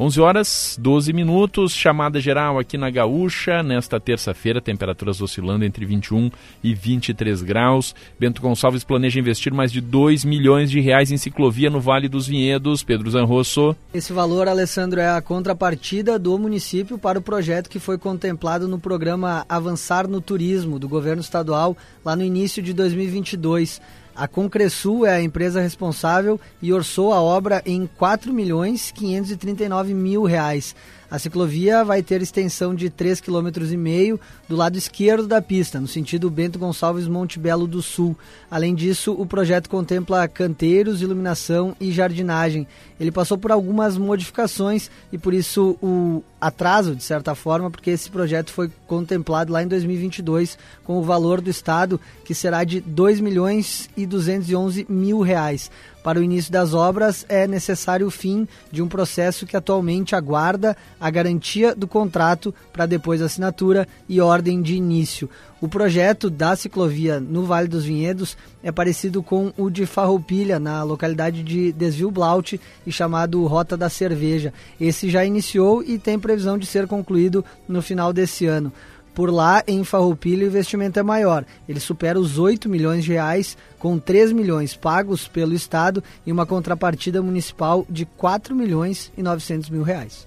11 0.00 0.18
horas 0.22 0.78
12 0.80 1.12
minutos, 1.12 1.74
chamada 1.74 2.18
geral 2.18 2.58
aqui 2.58 2.78
na 2.78 2.88
Gaúcha, 2.88 3.62
nesta 3.62 4.00
terça-feira, 4.00 4.58
temperaturas 4.58 5.20
oscilando 5.20 5.62
entre 5.62 5.84
21 5.84 6.30
e 6.64 6.72
23 6.72 7.42
graus. 7.42 7.94
Bento 8.18 8.40
Gonçalves 8.40 8.82
planeja 8.82 9.20
investir 9.20 9.52
mais 9.52 9.70
de 9.70 9.82
2 9.82 10.24
milhões 10.24 10.70
de 10.70 10.80
reais 10.80 11.10
em 11.10 11.18
ciclovia 11.18 11.68
no 11.68 11.82
Vale 11.82 12.08
dos 12.08 12.26
Vinhedos. 12.26 12.82
Pedro 12.82 13.10
Zanrosso. 13.10 13.76
Esse 13.92 14.10
valor, 14.10 14.48
Alessandro, 14.48 15.00
é 15.00 15.10
a 15.10 15.20
contrapartida 15.20 16.18
do 16.18 16.38
município 16.38 16.96
para 16.96 17.18
o 17.18 17.22
projeto 17.22 17.68
que 17.68 17.78
foi 17.78 17.98
contemplado 17.98 18.66
no 18.66 18.78
programa 18.78 19.44
Avançar 19.50 20.08
no 20.08 20.22
Turismo 20.22 20.78
do 20.78 20.88
governo 20.88 21.20
estadual 21.20 21.76
lá 22.02 22.16
no 22.16 22.24
início 22.24 22.62
de 22.62 22.72
2022. 22.72 23.82
A 24.20 24.28
Concresul 24.28 25.06
é 25.06 25.14
a 25.14 25.22
empresa 25.22 25.62
responsável 25.62 26.38
e 26.60 26.74
orçou 26.74 27.14
a 27.14 27.22
obra 27.22 27.62
em 27.64 27.88
4 27.96 28.30
milhões 28.34 28.92
539 28.94 29.94
mil 29.94 30.24
reais. 30.24 30.76
A 31.10 31.18
ciclovia 31.18 31.84
vai 31.84 32.02
ter 32.02 32.22
extensão 32.22 32.72
de 32.72 32.88
3,5 32.88 33.22
km 33.22 34.22
do 34.48 34.54
lado 34.54 34.78
esquerdo 34.78 35.26
da 35.26 35.42
pista, 35.42 35.80
no 35.80 35.88
sentido 35.88 36.30
Bento 36.30 36.58
Gonçalves 36.58 37.08
Monte 37.08 37.36
Belo 37.36 37.66
do 37.66 37.82
Sul. 37.82 38.16
Além 38.48 38.74
disso, 38.74 39.12
o 39.12 39.26
projeto 39.26 39.68
contempla 39.68 40.28
canteiros, 40.28 41.02
iluminação 41.02 41.74
e 41.80 41.90
jardinagem. 41.90 42.64
Ele 42.98 43.10
passou 43.10 43.36
por 43.36 43.50
algumas 43.50 43.98
modificações 43.98 44.88
e 45.12 45.18
por 45.18 45.34
isso 45.34 45.76
o 45.82 46.22
atraso, 46.40 46.94
de 46.94 47.02
certa 47.02 47.34
forma, 47.34 47.70
porque 47.70 47.90
esse 47.90 48.08
projeto 48.08 48.52
foi 48.52 48.70
contemplado 48.86 49.52
lá 49.52 49.62
em 49.62 49.66
2022 49.66 50.56
com 50.84 50.98
o 50.98 51.02
valor 51.02 51.40
do 51.40 51.50
Estado, 51.50 52.00
que 52.24 52.34
será 52.34 52.62
de 52.62 52.80
2 52.80 53.20
milhões 53.20 53.90
e 53.96 54.06
211 54.06 54.86
mil 54.88 55.20
reais. 55.20 55.70
Para 56.02 56.18
o 56.18 56.22
início 56.22 56.50
das 56.50 56.72
obras, 56.72 57.26
é 57.28 57.46
necessário 57.46 58.06
o 58.06 58.10
fim 58.10 58.48
de 58.72 58.80
um 58.80 58.88
processo 58.88 59.46
que 59.46 59.56
atualmente 59.56 60.14
aguarda 60.16 60.76
a 60.98 61.10
garantia 61.10 61.74
do 61.74 61.86
contrato 61.86 62.54
para 62.72 62.86
depois 62.86 63.20
assinatura 63.20 63.86
e 64.08 64.20
ordem 64.20 64.62
de 64.62 64.74
início. 64.74 65.28
O 65.60 65.68
projeto 65.68 66.30
da 66.30 66.56
ciclovia 66.56 67.20
no 67.20 67.44
Vale 67.44 67.68
dos 67.68 67.84
Vinhedos 67.84 68.34
é 68.62 68.72
parecido 68.72 69.22
com 69.22 69.52
o 69.58 69.68
de 69.68 69.84
Farroupilha, 69.84 70.58
na 70.58 70.82
localidade 70.82 71.42
de 71.42 71.70
Desvio 71.70 72.10
Blaut 72.10 72.58
e 72.86 72.90
chamado 72.90 73.44
Rota 73.46 73.76
da 73.76 73.90
Cerveja. 73.90 74.54
Esse 74.80 75.10
já 75.10 75.22
iniciou 75.22 75.82
e 75.82 75.98
tem 75.98 76.18
previsão 76.18 76.56
de 76.56 76.64
ser 76.64 76.86
concluído 76.86 77.44
no 77.68 77.82
final 77.82 78.10
desse 78.10 78.46
ano. 78.46 78.72
Por 79.20 79.30
lá, 79.30 79.62
em 79.68 79.84
Farroupilha, 79.84 80.46
o 80.46 80.48
investimento 80.48 80.98
é 80.98 81.02
maior. 81.02 81.44
Ele 81.68 81.78
supera 81.78 82.18
os 82.18 82.38
8 82.38 82.70
milhões 82.70 83.04
de 83.04 83.12
reais, 83.12 83.54
com 83.78 83.98
3 83.98 84.32
milhões 84.32 84.74
pagos 84.74 85.28
pelo 85.28 85.52
Estado 85.52 86.02
e 86.24 86.32
uma 86.32 86.46
contrapartida 86.46 87.20
municipal 87.20 87.84
de 87.86 88.06
4 88.06 88.56
milhões 88.56 89.12
e 89.18 89.22
900 89.22 89.68
mil 89.68 89.82
reais. 89.82 90.26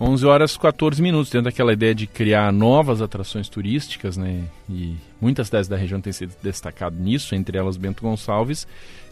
11 0.00 0.24
horas 0.24 0.56
14 0.56 1.02
minutos, 1.02 1.32
dentro 1.32 1.50
daquela 1.50 1.72
ideia 1.72 1.92
de 1.92 2.06
criar 2.06 2.52
novas 2.52 3.02
atrações 3.02 3.48
turísticas, 3.48 4.16
né? 4.16 4.44
E 4.68 4.94
muitas 5.20 5.48
cidades 5.48 5.68
da 5.68 5.76
região 5.76 6.00
têm 6.00 6.12
se 6.12 6.28
destacado 6.40 6.94
nisso, 6.96 7.34
entre 7.34 7.58
elas 7.58 7.76
Bento 7.76 8.04
Gonçalves, 8.04 8.68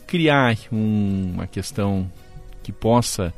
criar 0.06 0.56
um, 0.70 1.32
uma 1.34 1.48
questão 1.48 2.08
que 2.62 2.70
possa 2.70 3.34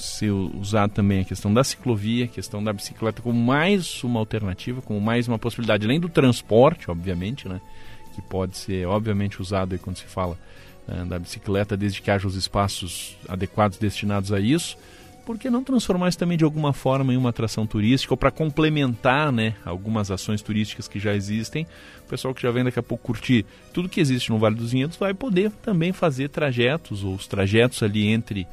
ser 0.00 0.30
usado 0.30 0.92
também 0.92 1.20
a 1.20 1.24
questão 1.24 1.52
da 1.52 1.62
ciclovia, 1.62 2.24
a 2.24 2.28
questão 2.28 2.62
da 2.62 2.72
bicicleta 2.72 3.22
como 3.22 3.38
mais 3.38 4.02
uma 4.02 4.20
alternativa, 4.20 4.80
como 4.82 5.00
mais 5.00 5.28
uma 5.28 5.38
possibilidade, 5.38 5.86
além 5.86 6.00
do 6.00 6.08
transporte, 6.08 6.90
obviamente, 6.90 7.48
né? 7.48 7.60
Que 8.14 8.22
pode 8.22 8.56
ser, 8.56 8.86
obviamente, 8.86 9.40
usado 9.40 9.72
aí 9.72 9.78
quando 9.78 9.96
se 9.96 10.04
fala 10.04 10.38
uh, 10.88 11.04
da 11.06 11.18
bicicleta, 11.18 11.76
desde 11.76 12.00
que 12.00 12.10
haja 12.10 12.26
os 12.26 12.34
espaços 12.34 13.16
adequados 13.28 13.78
destinados 13.78 14.32
a 14.32 14.40
isso. 14.40 14.76
Por 15.28 15.36
que 15.38 15.50
não 15.50 15.62
transformar 15.62 16.08
isso 16.08 16.16
também 16.16 16.38
de 16.38 16.44
alguma 16.44 16.72
forma 16.72 17.12
em 17.12 17.16
uma 17.18 17.28
atração 17.28 17.66
turística 17.66 18.14
ou 18.14 18.16
para 18.16 18.30
complementar 18.30 19.30
né, 19.30 19.54
algumas 19.62 20.10
ações 20.10 20.40
turísticas 20.40 20.88
que 20.88 20.98
já 20.98 21.14
existem? 21.14 21.66
O 22.06 22.08
pessoal 22.08 22.32
que 22.32 22.40
já 22.40 22.50
vem 22.50 22.64
daqui 22.64 22.78
a 22.78 22.82
pouco 22.82 23.04
curtir 23.04 23.44
tudo 23.70 23.90
que 23.90 24.00
existe 24.00 24.30
no 24.30 24.38
Vale 24.38 24.54
dos 24.54 24.72
Vinhedos 24.72 24.96
vai 24.96 25.12
poder 25.12 25.50
também 25.62 25.92
fazer 25.92 26.30
trajetos 26.30 27.04
ou 27.04 27.14
os 27.14 27.26
trajetos 27.26 27.82
ali 27.82 28.08
entre 28.08 28.46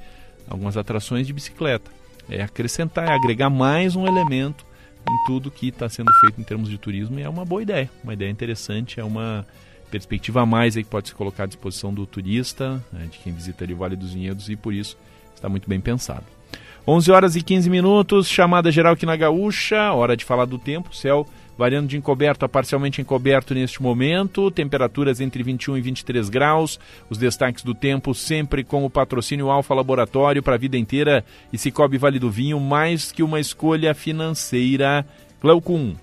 algumas 0.49 0.77
atrações 0.77 1.27
de 1.27 1.33
bicicleta. 1.33 1.91
É 2.29 2.41
acrescentar, 2.41 3.07
é 3.07 3.13
agregar 3.13 3.49
mais 3.49 3.95
um 3.95 4.07
elemento 4.07 4.65
em 5.07 5.25
tudo 5.27 5.51
que 5.51 5.67
está 5.67 5.87
sendo 5.87 6.11
feito 6.19 6.41
em 6.41 6.43
termos 6.43 6.69
de 6.69 6.77
turismo 6.77 7.19
e 7.19 7.23
é 7.23 7.29
uma 7.29 7.45
boa 7.45 7.61
ideia, 7.61 7.89
uma 8.03 8.13
ideia 8.13 8.29
interessante, 8.29 8.99
é 8.99 9.03
uma 9.03 9.45
perspectiva 9.91 10.41
a 10.41 10.45
mais 10.45 10.75
aí 10.75 10.83
que 10.83 10.89
pode 10.89 11.09
se 11.09 11.15
colocar 11.15 11.43
à 11.43 11.45
disposição 11.45 11.93
do 11.93 12.05
turista, 12.05 12.83
né, 12.91 13.07
de 13.11 13.19
quem 13.19 13.31
visita 13.31 13.63
ali 13.63 13.73
o 13.73 13.77
Vale 13.77 13.95
dos 13.95 14.13
Vinhedos 14.13 14.49
e 14.49 14.55
por 14.55 14.73
isso 14.73 14.97
está 15.35 15.47
muito 15.47 15.69
bem 15.69 15.79
pensado. 15.79 16.25
11 16.87 17.11
horas 17.11 17.35
e 17.35 17.41
15 17.41 17.69
minutos, 17.69 18.27
chamada 18.27 18.71
geral 18.71 18.93
aqui 18.93 19.05
na 19.05 19.15
Gaúcha, 19.15 19.91
hora 19.93 20.15
de 20.15 20.25
falar 20.25 20.45
do 20.45 20.57
tempo, 20.59 20.95
céu 20.95 21.27
variando 21.57 21.87
de 21.87 21.97
encoberto 21.97 22.45
a 22.45 22.49
parcialmente 22.49 23.01
encoberto 23.01 23.53
neste 23.53 23.81
momento, 23.81 24.51
temperaturas 24.51 25.21
entre 25.21 25.43
21 25.43 25.77
e 25.77 25.81
23 25.81 26.29
graus, 26.29 26.79
os 27.09 27.17
destaques 27.17 27.63
do 27.63 27.73
tempo 27.73 28.13
sempre 28.13 28.63
com 28.63 28.85
o 28.85 28.89
patrocínio 28.89 29.49
Alfa 29.49 29.73
Laboratório 29.73 30.43
para 30.43 30.55
a 30.55 30.59
vida 30.59 30.77
inteira 30.77 31.23
e 31.51 31.57
Cicobi 31.57 31.97
Vale 31.97 32.19
do 32.19 32.29
Vinho, 32.29 32.59
mais 32.59 33.11
que 33.11 33.23
uma 33.23 33.39
escolha 33.39 33.93
financeira. 33.93 35.05
Cleucum 35.41 35.95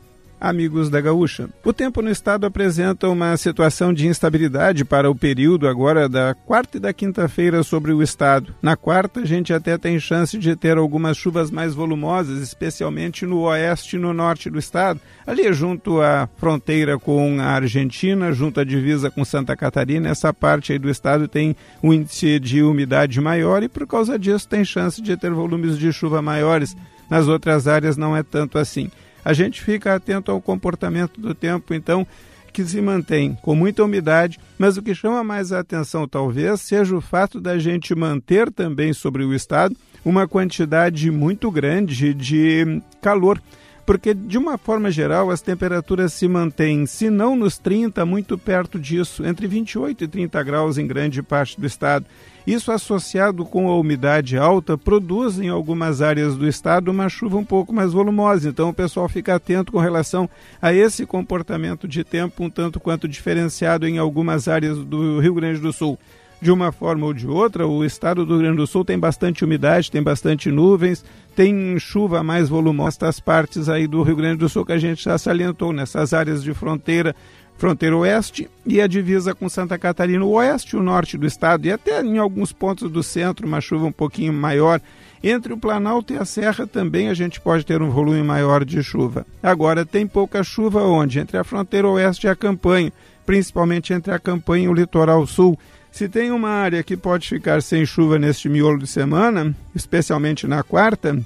amigos 0.42 0.90
da 0.90 1.00
Gaúcha. 1.00 1.48
O 1.64 1.72
tempo 1.72 2.02
no 2.02 2.10
estado 2.10 2.44
apresenta 2.44 3.08
uma 3.08 3.36
situação 3.36 3.94
de 3.94 4.08
instabilidade 4.08 4.84
para 4.84 5.08
o 5.08 5.14
período 5.14 5.68
agora 5.68 6.08
da 6.08 6.34
quarta 6.34 6.78
e 6.78 6.80
da 6.80 6.92
quinta-feira 6.92 7.62
sobre 7.62 7.92
o 7.92 8.02
estado. 8.02 8.52
Na 8.60 8.76
quarta, 8.76 9.20
a 9.20 9.24
gente 9.24 9.52
até 9.52 9.78
tem 9.78 10.00
chance 10.00 10.36
de 10.36 10.56
ter 10.56 10.76
algumas 10.76 11.16
chuvas 11.16 11.48
mais 11.48 11.74
volumosas, 11.74 12.42
especialmente 12.42 13.24
no 13.24 13.42
oeste 13.42 13.94
e 13.94 13.98
no 14.00 14.12
norte 14.12 14.50
do 14.50 14.58
estado, 14.58 15.00
ali 15.24 15.52
junto 15.52 16.00
à 16.00 16.28
fronteira 16.36 16.98
com 16.98 17.40
a 17.40 17.46
Argentina, 17.46 18.32
junto 18.32 18.58
à 18.58 18.64
divisa 18.64 19.12
com 19.12 19.24
Santa 19.24 19.56
Catarina. 19.56 20.08
Essa 20.08 20.34
parte 20.34 20.72
aí 20.72 20.78
do 20.78 20.90
estado 20.90 21.28
tem 21.28 21.54
um 21.80 21.92
índice 21.92 22.40
de 22.40 22.64
umidade 22.64 23.20
maior 23.20 23.62
e 23.62 23.68
por 23.68 23.86
causa 23.86 24.18
disso 24.18 24.48
tem 24.48 24.64
chance 24.64 25.00
de 25.00 25.16
ter 25.16 25.30
volumes 25.30 25.78
de 25.78 25.92
chuva 25.92 26.20
maiores. 26.20 26.76
Nas 27.08 27.28
outras 27.28 27.68
áreas 27.68 27.96
não 27.96 28.16
é 28.16 28.24
tanto 28.24 28.58
assim 28.58 28.90
a 29.24 29.32
gente 29.32 29.62
fica 29.62 29.94
atento 29.94 30.30
ao 30.30 30.40
comportamento 30.40 31.20
do 31.20 31.34
tempo, 31.34 31.74
então, 31.74 32.06
que 32.52 32.64
se 32.64 32.80
mantém 32.80 33.36
com 33.42 33.54
muita 33.54 33.84
umidade, 33.84 34.38
mas 34.58 34.76
o 34.76 34.82
que 34.82 34.94
chama 34.94 35.24
mais 35.24 35.52
a 35.52 35.60
atenção 35.60 36.06
talvez 36.06 36.60
seja 36.60 36.94
o 36.94 37.00
fato 37.00 37.40
da 37.40 37.58
gente 37.58 37.94
manter 37.94 38.50
também 38.50 38.92
sobre 38.92 39.24
o 39.24 39.34
estado 39.34 39.74
uma 40.04 40.28
quantidade 40.28 41.10
muito 41.10 41.50
grande 41.50 42.12
de 42.12 42.82
calor 43.00 43.40
porque 43.84 44.14
de 44.14 44.38
uma 44.38 44.56
forma 44.56 44.90
geral 44.90 45.30
as 45.30 45.42
temperaturas 45.42 46.12
se 46.12 46.28
mantêm, 46.28 46.86
se 46.86 47.10
não 47.10 47.34
nos 47.34 47.58
30, 47.58 48.04
muito 48.06 48.38
perto 48.38 48.78
disso, 48.78 49.24
entre 49.26 49.46
28 49.46 50.04
e 50.04 50.08
30 50.08 50.42
graus 50.42 50.78
em 50.78 50.86
grande 50.86 51.22
parte 51.22 51.60
do 51.60 51.66
estado. 51.66 52.06
Isso 52.46 52.72
associado 52.72 53.44
com 53.44 53.68
a 53.68 53.76
umidade 53.76 54.36
alta 54.36 54.76
produz 54.76 55.38
em 55.38 55.48
algumas 55.48 56.02
áreas 56.02 56.36
do 56.36 56.46
estado 56.48 56.90
uma 56.90 57.08
chuva 57.08 57.36
um 57.36 57.44
pouco 57.44 57.72
mais 57.72 57.92
volumosa. 57.92 58.48
Então 58.48 58.70
o 58.70 58.74
pessoal 58.74 59.08
fica 59.08 59.34
atento 59.34 59.72
com 59.72 59.78
relação 59.78 60.28
a 60.60 60.72
esse 60.72 61.06
comportamento 61.06 61.86
de 61.86 62.02
tempo 62.02 62.42
um 62.44 62.50
tanto 62.50 62.80
quanto 62.80 63.06
diferenciado 63.06 63.86
em 63.86 63.98
algumas 63.98 64.48
áreas 64.48 64.78
do 64.78 65.20
Rio 65.20 65.34
Grande 65.34 65.60
do 65.60 65.72
Sul 65.72 65.98
de 66.42 66.50
uma 66.50 66.72
forma 66.72 67.06
ou 67.06 67.14
de 67.14 67.24
outra, 67.24 67.68
o 67.68 67.84
estado 67.84 68.26
do 68.26 68.32
Rio 68.32 68.42
Grande 68.42 68.56
do 68.56 68.66
Sul 68.66 68.84
tem 68.84 68.98
bastante 68.98 69.44
umidade, 69.44 69.92
tem 69.92 70.02
bastante 70.02 70.50
nuvens, 70.50 71.04
tem 71.36 71.78
chuva 71.78 72.20
mais 72.24 72.48
volumosa 72.48 72.98
nas 73.02 73.20
partes 73.20 73.68
aí 73.68 73.86
do 73.86 74.02
Rio 74.02 74.16
Grande 74.16 74.38
do 74.38 74.48
Sul 74.48 74.66
que 74.66 74.72
a 74.72 74.78
gente 74.78 75.04
já 75.04 75.16
salientou, 75.16 75.72
nessas 75.72 76.12
áreas 76.12 76.42
de 76.42 76.52
fronteira 76.52 77.14
fronteira 77.58 77.96
oeste 77.96 78.50
e 78.66 78.80
a 78.80 78.86
divisa 78.86 79.34
com 79.34 79.48
Santa 79.48 79.78
Catarina, 79.78 80.24
o 80.24 80.32
oeste 80.32 80.74
e 80.74 80.78
o 80.78 80.82
norte 80.82 81.16
do 81.16 81.26
estado, 81.26 81.66
e 81.66 81.72
até 81.72 82.02
em 82.02 82.18
alguns 82.18 82.52
pontos 82.52 82.90
do 82.90 83.02
centro, 83.02 83.46
uma 83.46 83.60
chuva 83.60 83.86
um 83.86 83.92
pouquinho 83.92 84.32
maior. 84.32 84.80
Entre 85.22 85.52
o 85.52 85.56
Planalto 85.56 86.12
e 86.12 86.16
a 86.16 86.24
Serra 86.24 86.66
também 86.66 87.08
a 87.08 87.14
gente 87.14 87.40
pode 87.40 87.64
ter 87.64 87.80
um 87.80 87.90
volume 87.90 88.22
maior 88.22 88.64
de 88.64 88.82
chuva. 88.82 89.24
Agora, 89.40 89.86
tem 89.86 90.06
pouca 90.06 90.42
chuva 90.42 90.82
onde? 90.82 91.20
Entre 91.20 91.38
a 91.38 91.44
fronteira 91.44 91.88
oeste 91.88 92.26
e 92.26 92.30
a 92.30 92.34
campanha, 92.34 92.92
principalmente 93.24 93.92
entre 93.92 94.12
a 94.12 94.18
campanha 94.18 94.64
e 94.64 94.68
o 94.68 94.74
litoral 94.74 95.24
sul. 95.26 95.56
Se 95.92 96.08
tem 96.08 96.32
uma 96.32 96.48
área 96.48 96.82
que 96.82 96.96
pode 96.96 97.28
ficar 97.28 97.62
sem 97.62 97.86
chuva 97.86 98.18
neste 98.18 98.48
miolo 98.48 98.78
de 98.78 98.86
semana, 98.86 99.54
especialmente 99.74 100.46
na 100.46 100.62
quarta, 100.62 101.22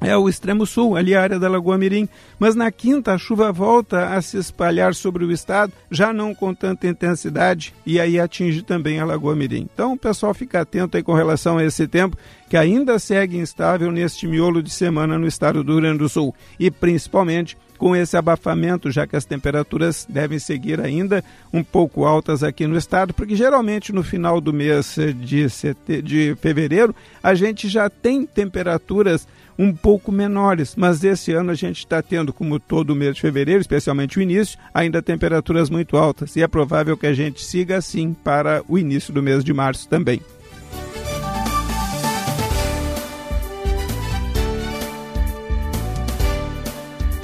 é 0.00 0.16
o 0.16 0.28
extremo 0.28 0.66
sul, 0.66 0.96
ali 0.96 1.14
a 1.14 1.22
área 1.22 1.38
da 1.38 1.48
Lagoa 1.48 1.78
Mirim. 1.78 2.08
Mas 2.38 2.54
na 2.54 2.70
quinta 2.70 3.12
a 3.12 3.18
chuva 3.18 3.52
volta 3.52 4.08
a 4.08 4.22
se 4.22 4.36
espalhar 4.36 4.94
sobre 4.94 5.24
o 5.24 5.32
estado, 5.32 5.72
já 5.90 6.12
não 6.12 6.34
com 6.34 6.54
tanta 6.54 6.86
intensidade, 6.86 7.74
e 7.84 7.98
aí 8.00 8.18
atinge 8.18 8.62
também 8.62 9.00
a 9.00 9.04
Lagoa 9.04 9.34
Mirim. 9.34 9.68
Então 9.72 9.92
o 9.92 9.98
pessoal 9.98 10.34
fica 10.34 10.60
atento 10.60 10.96
aí 10.96 11.02
com 11.02 11.14
relação 11.14 11.58
a 11.58 11.64
esse 11.64 11.86
tempo, 11.86 12.16
que 12.48 12.56
ainda 12.56 12.98
segue 12.98 13.38
instável 13.38 13.90
neste 13.90 14.26
miolo 14.26 14.62
de 14.62 14.70
semana 14.70 15.18
no 15.18 15.26
estado 15.26 15.64
do 15.64 15.72
Rio 15.72 15.80
Grande 15.80 15.98
do 15.98 16.08
Sul. 16.08 16.34
E 16.58 16.70
principalmente 16.70 17.56
com 17.76 17.94
esse 17.94 18.16
abafamento, 18.16 18.90
já 18.90 19.06
que 19.06 19.16
as 19.16 19.24
temperaturas 19.24 20.06
devem 20.08 20.38
seguir 20.38 20.80
ainda 20.80 21.22
um 21.52 21.62
pouco 21.62 22.04
altas 22.04 22.42
aqui 22.42 22.66
no 22.66 22.76
estado, 22.76 23.14
porque 23.14 23.36
geralmente 23.36 23.92
no 23.92 24.02
final 24.02 24.40
do 24.40 24.52
mês 24.52 24.96
de, 25.16 25.48
sete... 25.48 26.02
de 26.02 26.36
fevereiro 26.40 26.94
a 27.22 27.34
gente 27.34 27.68
já 27.68 27.88
tem 27.88 28.24
temperaturas 28.24 29.28
um 29.58 29.72
pouco 29.72 30.12
menores, 30.12 30.74
mas 30.76 31.02
esse 31.02 31.32
ano 31.32 31.50
a 31.50 31.54
gente 31.54 31.78
está 31.78 32.02
tendo, 32.02 32.32
como 32.32 32.60
todo 32.60 32.90
o 32.90 32.94
mês 32.94 33.14
de 33.14 33.20
fevereiro, 33.20 33.60
especialmente 33.60 34.18
o 34.18 34.22
início, 34.22 34.58
ainda 34.72 35.02
temperaturas 35.02 35.70
muito 35.70 35.96
altas 35.96 36.36
e 36.36 36.42
é 36.42 36.48
provável 36.48 36.96
que 36.96 37.06
a 37.06 37.14
gente 37.14 37.44
siga 37.44 37.76
assim 37.76 38.12
para 38.12 38.62
o 38.68 38.78
início 38.78 39.12
do 39.12 39.22
mês 39.22 39.42
de 39.42 39.52
março 39.52 39.88
também. 39.88 40.20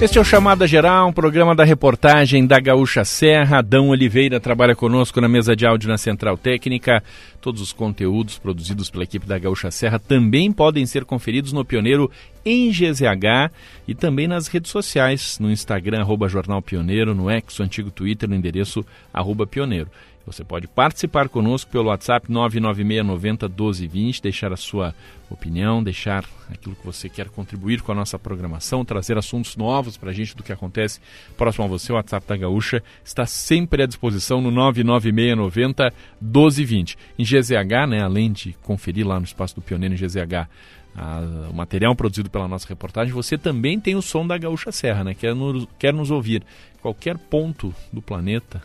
Este 0.03 0.17
é 0.17 0.21
o 0.21 0.25
Chamada 0.25 0.67
Geral, 0.67 1.07
um 1.07 1.13
programa 1.13 1.55
da 1.55 1.63
reportagem 1.63 2.45
da 2.45 2.59
Gaúcha 2.59 3.05
Serra. 3.05 3.59
Adão 3.59 3.87
Oliveira 3.87 4.37
trabalha 4.37 4.75
conosco 4.75 5.21
na 5.21 5.29
mesa 5.29 5.55
de 5.55 5.65
áudio 5.65 5.87
na 5.87 5.97
Central 5.97 6.37
Técnica. 6.37 7.01
Todos 7.39 7.61
os 7.61 7.71
conteúdos 7.71 8.37
produzidos 8.37 8.89
pela 8.89 9.05
equipe 9.05 9.25
da 9.25 9.39
Gaúcha 9.39 9.71
Serra 9.71 9.97
também 9.97 10.51
podem 10.51 10.85
ser 10.85 11.05
conferidos 11.05 11.53
no 11.53 11.63
Pioneiro 11.63 12.11
em 12.45 12.69
GZH 12.69 13.49
e 13.87 13.95
também 13.95 14.27
nas 14.27 14.49
redes 14.49 14.71
sociais, 14.71 15.39
no 15.39 15.49
Instagram, 15.49 16.01
arroba 16.01 16.27
Jornal 16.27 16.61
Pioneiro, 16.61 17.15
no 17.15 17.29
X, 17.29 17.59
o 17.59 17.63
antigo 17.63 17.89
Twitter, 17.89 18.27
no 18.27 18.35
endereço 18.35 18.85
arroba 19.13 19.47
Pioneiro. 19.47 19.87
Você 20.25 20.43
pode 20.43 20.67
participar 20.67 21.27
conosco 21.27 21.69
pelo 21.69 21.89
WhatsApp 21.89 22.31
99690 22.31 23.49
1220, 23.49 24.21
deixar 24.21 24.53
a 24.53 24.57
sua 24.57 24.95
opinião, 25.29 25.83
deixar 25.83 26.23
aquilo 26.49 26.75
que 26.75 26.85
você 26.85 27.09
quer 27.09 27.27
contribuir 27.27 27.81
com 27.81 27.91
a 27.91 27.95
nossa 27.95 28.17
programação, 28.17 28.85
trazer 28.85 29.17
assuntos 29.17 29.57
novos 29.57 29.97
para 29.97 30.11
a 30.11 30.13
gente 30.13 30.35
do 30.35 30.43
que 30.43 30.53
acontece 30.53 31.01
próximo 31.35 31.65
a 31.65 31.67
você. 31.67 31.91
O 31.91 31.95
WhatsApp 31.95 32.25
da 32.25 32.37
Gaúcha 32.37 32.81
está 33.03 33.25
sempre 33.25 33.83
à 33.83 33.85
disposição 33.85 34.39
no 34.39 34.49
99690 34.49 35.93
1220. 36.21 36.97
Em 37.19 37.23
GZH, 37.23 37.87
né, 37.89 38.01
além 38.01 38.31
de 38.31 38.53
conferir 38.61 39.05
lá 39.05 39.19
no 39.19 39.25
espaço 39.25 39.55
do 39.55 39.61
Pioneiro 39.61 39.93
em 39.93 39.97
GZH 39.97 40.47
a, 40.95 41.49
o 41.49 41.53
material 41.53 41.95
produzido 41.95 42.29
pela 42.29 42.47
nossa 42.47 42.67
reportagem, 42.67 43.13
você 43.13 43.37
também 43.37 43.79
tem 43.79 43.95
o 43.95 44.01
som 44.01 44.25
da 44.25 44.37
Gaúcha 44.37 44.71
Serra, 44.71 45.03
né? 45.03 45.13
Quer 45.13 45.33
quer 45.77 45.93
nos 45.93 46.11
ouvir 46.11 46.43
qualquer 46.81 47.17
ponto 47.17 47.73
do 47.91 48.01
planeta, 48.01 48.61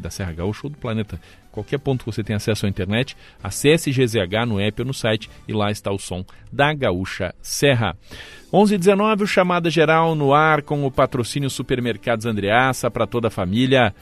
aqui 0.00 0.02
da 0.02 0.10
Serra 0.10 0.32
Gaúcha 0.32 0.62
ou 0.64 0.70
do 0.70 0.78
planeta, 0.78 1.20
qualquer 1.52 1.78
ponto 1.78 2.04
que 2.04 2.10
você 2.10 2.24
tenha 2.24 2.38
acesso 2.38 2.66
à 2.66 2.68
internet, 2.68 3.16
acesse 3.42 3.92
GZH 3.92 4.46
no 4.48 4.58
app 4.58 4.80
ou 4.80 4.86
no 4.86 4.94
site 4.94 5.30
e 5.46 5.52
lá 5.52 5.70
está 5.70 5.92
o 5.92 5.98
som 5.98 6.24
da 6.50 6.72
Gaúcha 6.72 7.34
Serra. 7.42 7.96
11:19 8.52 9.22
o 9.22 9.26
chamada 9.26 9.70
geral 9.70 10.14
no 10.14 10.32
ar 10.34 10.62
com 10.62 10.84
o 10.84 10.90
patrocínio 10.90 11.50
Supermercados 11.50 12.26
Andreaça 12.26 12.90
para 12.90 13.06
toda 13.06 13.28
a 13.28 13.30
família. 13.30 13.94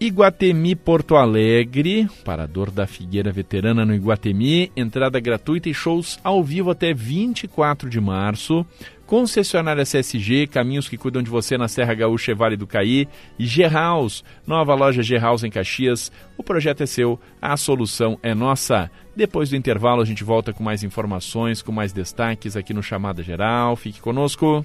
Iguatemi 0.00 0.74
Porto 0.74 1.14
Alegre, 1.14 2.08
parador 2.24 2.70
da 2.70 2.86
Figueira 2.86 3.30
Veterana 3.30 3.84
no 3.84 3.94
Iguatemi, 3.94 4.72
entrada 4.74 5.20
gratuita 5.20 5.68
e 5.68 5.74
shows 5.74 6.18
ao 6.24 6.42
vivo 6.42 6.70
até 6.70 6.94
24 6.94 7.90
de 7.90 8.00
março. 8.00 8.64
Concessionária 9.10 9.82
CSG, 9.82 10.46
caminhos 10.46 10.88
que 10.88 10.96
cuidam 10.96 11.20
de 11.20 11.28
você 11.28 11.58
na 11.58 11.66
Serra 11.66 11.94
Gaúcha 11.94 12.30
e 12.30 12.34
Vale 12.34 12.56
do 12.56 12.64
Caí. 12.64 13.08
E 13.36 13.44
G-House, 13.44 14.22
nova 14.46 14.72
loja 14.72 15.02
G-House 15.02 15.42
em 15.42 15.50
Caxias. 15.50 16.12
O 16.38 16.44
projeto 16.44 16.84
é 16.84 16.86
seu, 16.86 17.18
a 17.42 17.56
solução 17.56 18.16
é 18.22 18.36
nossa. 18.36 18.88
Depois 19.16 19.50
do 19.50 19.56
intervalo 19.56 20.00
a 20.00 20.04
gente 20.04 20.22
volta 20.22 20.52
com 20.52 20.62
mais 20.62 20.84
informações, 20.84 21.60
com 21.60 21.72
mais 21.72 21.92
destaques 21.92 22.56
aqui 22.56 22.72
no 22.72 22.84
Chamada 22.84 23.20
Geral. 23.20 23.74
Fique 23.74 24.00
conosco. 24.00 24.64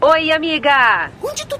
Oi, 0.00 0.32
amiga! 0.32 1.12
Onde 1.22 1.46
tu 1.46 1.56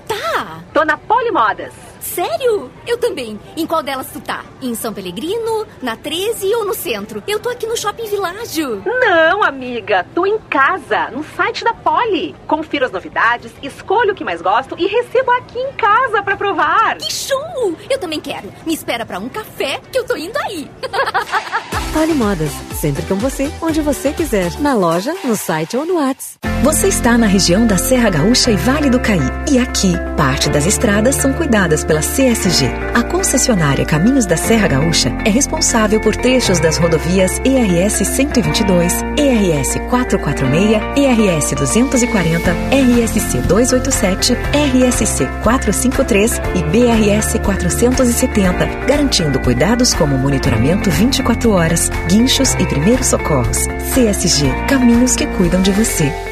Tô 0.72 0.84
na 0.84 0.96
Polimodas. 0.96 1.87
Sério? 2.18 2.68
Eu 2.84 2.98
também. 2.98 3.38
Em 3.56 3.64
qual 3.64 3.80
delas 3.80 4.08
tu 4.12 4.20
tá? 4.20 4.44
Em 4.60 4.74
São 4.74 4.92
Pelegrino, 4.92 5.64
na 5.80 5.94
13 5.94 6.52
ou 6.52 6.64
no 6.64 6.74
centro? 6.74 7.22
Eu 7.28 7.38
tô 7.38 7.48
aqui 7.48 7.64
no 7.64 7.76
Shopping 7.76 8.08
Világio. 8.08 8.82
Não, 8.84 9.44
amiga. 9.44 10.04
Tô 10.16 10.26
em 10.26 10.36
casa, 10.36 11.12
no 11.12 11.22
site 11.36 11.62
da 11.62 11.72
Poli. 11.72 12.34
Confiro 12.48 12.86
as 12.86 12.90
novidades, 12.90 13.52
escolho 13.62 14.14
o 14.14 14.16
que 14.16 14.24
mais 14.24 14.42
gosto 14.42 14.74
e 14.76 14.88
recebo 14.88 15.30
aqui 15.30 15.60
em 15.60 15.72
casa 15.74 16.20
pra 16.20 16.36
provar. 16.36 16.96
Que 16.96 17.12
show! 17.12 17.76
Eu 17.88 18.00
também 18.00 18.20
quero. 18.20 18.52
Me 18.66 18.74
espera 18.74 19.06
pra 19.06 19.20
um 19.20 19.28
café 19.28 19.80
que 19.92 19.96
eu 19.96 20.04
tô 20.04 20.16
indo 20.16 20.36
aí. 20.38 20.68
Polimodas. 21.94 22.50
Sempre 22.74 23.02
com 23.06 23.14
você, 23.16 23.50
onde 23.62 23.80
você 23.80 24.12
quiser. 24.12 24.52
Na 24.60 24.74
loja, 24.74 25.14
no 25.24 25.36
site 25.36 25.76
ou 25.76 25.84
no 25.86 25.94
WhatsApp. 25.94 26.38
Você 26.62 26.88
está 26.88 27.16
na 27.16 27.26
região 27.26 27.66
da 27.66 27.76
Serra 27.76 28.10
Gaúcha 28.10 28.50
e 28.50 28.56
Vale 28.56 28.90
do 28.90 29.00
Caí. 29.00 29.20
E 29.50 29.58
aqui, 29.58 29.92
parte 30.16 30.48
das 30.48 30.66
estradas 30.66 31.16
são 31.16 31.32
cuidadas 31.32 31.84
pela 31.84 32.02
CSG. 32.08 32.66
A 32.94 33.02
concessionária 33.02 33.84
Caminhos 33.84 34.26
da 34.26 34.36
Serra 34.36 34.68
Gaúcha 34.68 35.10
é 35.24 35.30
responsável 35.30 36.00
por 36.00 36.16
trechos 36.16 36.58
das 36.58 36.78
rodovias 36.78 37.40
ERS 37.44 38.06
122, 38.06 38.92
ERS 39.16 39.74
446, 39.90 40.80
ERS 40.96 41.50
240, 41.52 42.50
RSC 42.70 43.38
287, 43.42 44.32
RSC 44.32 45.26
453 45.42 46.40
e 46.54 46.62
BRS 46.64 47.38
470, 47.38 48.66
garantindo 48.86 49.38
cuidados 49.40 49.94
como 49.94 50.16
monitoramento 50.16 50.90
24 50.90 51.50
horas, 51.50 51.90
guinchos 52.08 52.54
e 52.54 52.66
primeiros 52.66 53.06
socorros. 53.06 53.66
CSG 53.94 54.66
Caminhos 54.68 55.14
que 55.14 55.26
cuidam 55.26 55.62
de 55.62 55.72
você. 55.72 56.27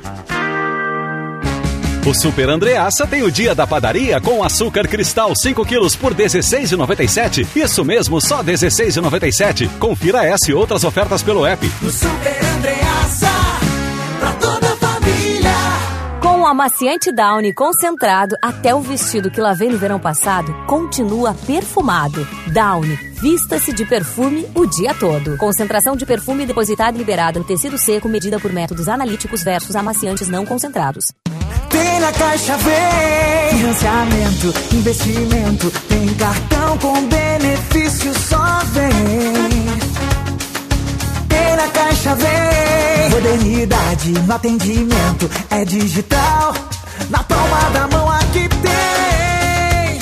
O 2.06 2.14
Super 2.14 2.50
Andreaça 2.50 3.08
tem 3.08 3.24
o 3.24 3.32
dia 3.32 3.56
da 3.56 3.66
padaria 3.66 4.20
com 4.20 4.44
açúcar 4.44 4.86
cristal 4.90 5.34
5 5.34 5.66
quilos 5.66 5.96
por 5.96 6.14
16,97. 6.14 7.48
Isso 7.56 7.86
mesmo, 7.86 8.20
só 8.20 8.44
16,97. 8.44 9.70
Confira 9.80 10.26
essa 10.26 10.52
e 10.52 10.54
outras 10.54 10.84
ofertas 10.84 11.24
pelo 11.24 11.46
app. 11.46 11.66
O 11.66 11.90
Super 11.90 12.46
Andreaça, 12.58 13.32
pra 14.20 14.34
toda 14.34 14.68
a 14.68 14.76
família. 14.76 15.52
Com 16.22 16.42
o 16.42 16.46
amaciante 16.46 17.10
Downy 17.10 17.54
concentrado, 17.54 18.36
até 18.42 18.76
o 18.76 18.82
vestido 18.82 19.32
que 19.32 19.40
lavei 19.40 19.70
no 19.70 19.78
verão 19.78 19.98
passado 19.98 20.54
continua 20.68 21.34
perfumado. 21.34 22.28
Downy, 22.48 22.96
vista-se 23.22 23.72
de 23.72 23.86
perfume 23.86 24.46
o 24.54 24.66
dia 24.66 24.94
todo. 24.94 25.38
Concentração 25.38 25.96
de 25.96 26.06
perfume 26.06 26.46
depositada 26.46 26.98
e 26.98 27.00
liberada 27.00 27.40
no 27.40 27.46
tecido 27.46 27.78
seco 27.78 28.10
medida 28.10 28.42
por 28.42 28.52
métodos 28.52 28.90
analíticos 28.90 29.42
versus 29.42 29.74
amaciantes 29.74 30.28
não 30.28 30.46
concentrados. 30.46 31.14
Tem 31.74 32.00
na 32.00 32.12
Caixa 32.12 32.56
Vem 32.58 33.58
Financiamento, 33.58 34.54
investimento 34.72 35.72
Tem 35.90 36.08
cartão 36.14 36.78
com 36.78 37.08
benefício 37.08 38.14
Só 38.14 38.62
vem 38.74 38.92
Tem 41.28 41.56
na 41.56 41.68
Caixa 41.70 42.14
Vem 42.14 43.10
Modernidade 43.10 44.12
no 44.12 44.34
atendimento 44.34 45.32
É 45.50 45.66
digital 45.66 46.54
Na 47.10 47.24
palma 47.24 47.70
da 47.72 47.88
mão 47.88 48.08
aqui 48.08 48.48
tem 48.48 50.00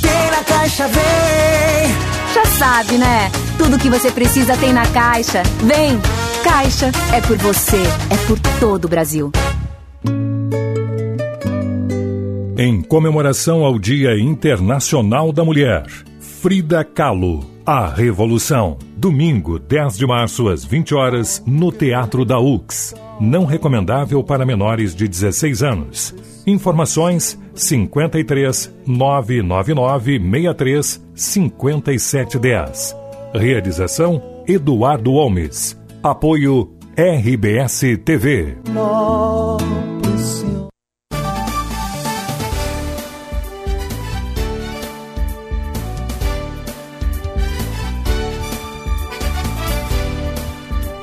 Tem 0.00 0.30
na 0.30 0.44
Caixa 0.44 0.86
Vem 0.86 1.96
Já 2.32 2.46
sabe, 2.56 2.96
né? 2.96 3.32
Tudo 3.58 3.76
que 3.76 3.90
você 3.90 4.12
precisa 4.12 4.56
tem 4.56 4.72
na 4.72 4.86
Caixa 4.86 5.42
Vem! 5.64 6.00
Caixa 6.44 6.92
é 7.12 7.20
por 7.20 7.36
você, 7.38 7.82
é 8.08 8.16
por 8.28 8.38
todo 8.60 8.84
o 8.84 8.88
Brasil. 8.88 9.32
Em 12.58 12.80
comemoração 12.80 13.66
ao 13.66 13.78
Dia 13.78 14.18
Internacional 14.18 15.30
da 15.30 15.44
Mulher, 15.44 15.84
Frida 16.18 16.82
Kahlo, 16.82 17.44
A 17.66 17.86
Revolução. 17.86 18.78
Domingo, 18.96 19.58
10 19.58 19.98
de 19.98 20.06
março, 20.06 20.48
às 20.48 20.64
20 20.64 20.94
horas, 20.94 21.42
no 21.46 21.70
Teatro 21.70 22.24
da 22.24 22.40
UX. 22.40 22.94
Não 23.20 23.44
recomendável 23.44 24.24
para 24.24 24.46
menores 24.46 24.94
de 24.94 25.06
16 25.06 25.62
anos. 25.62 26.14
Informações 26.46 27.38
53 27.54 28.72
999 28.86 30.18
63 30.18 31.04
5710. 31.14 32.96
Realização 33.34 34.22
Eduardo 34.48 35.12
Holmes. 35.12 35.78
Apoio 36.02 36.72
RBS 36.96 37.98
TV. 38.02 38.56
Nosso 38.72 39.76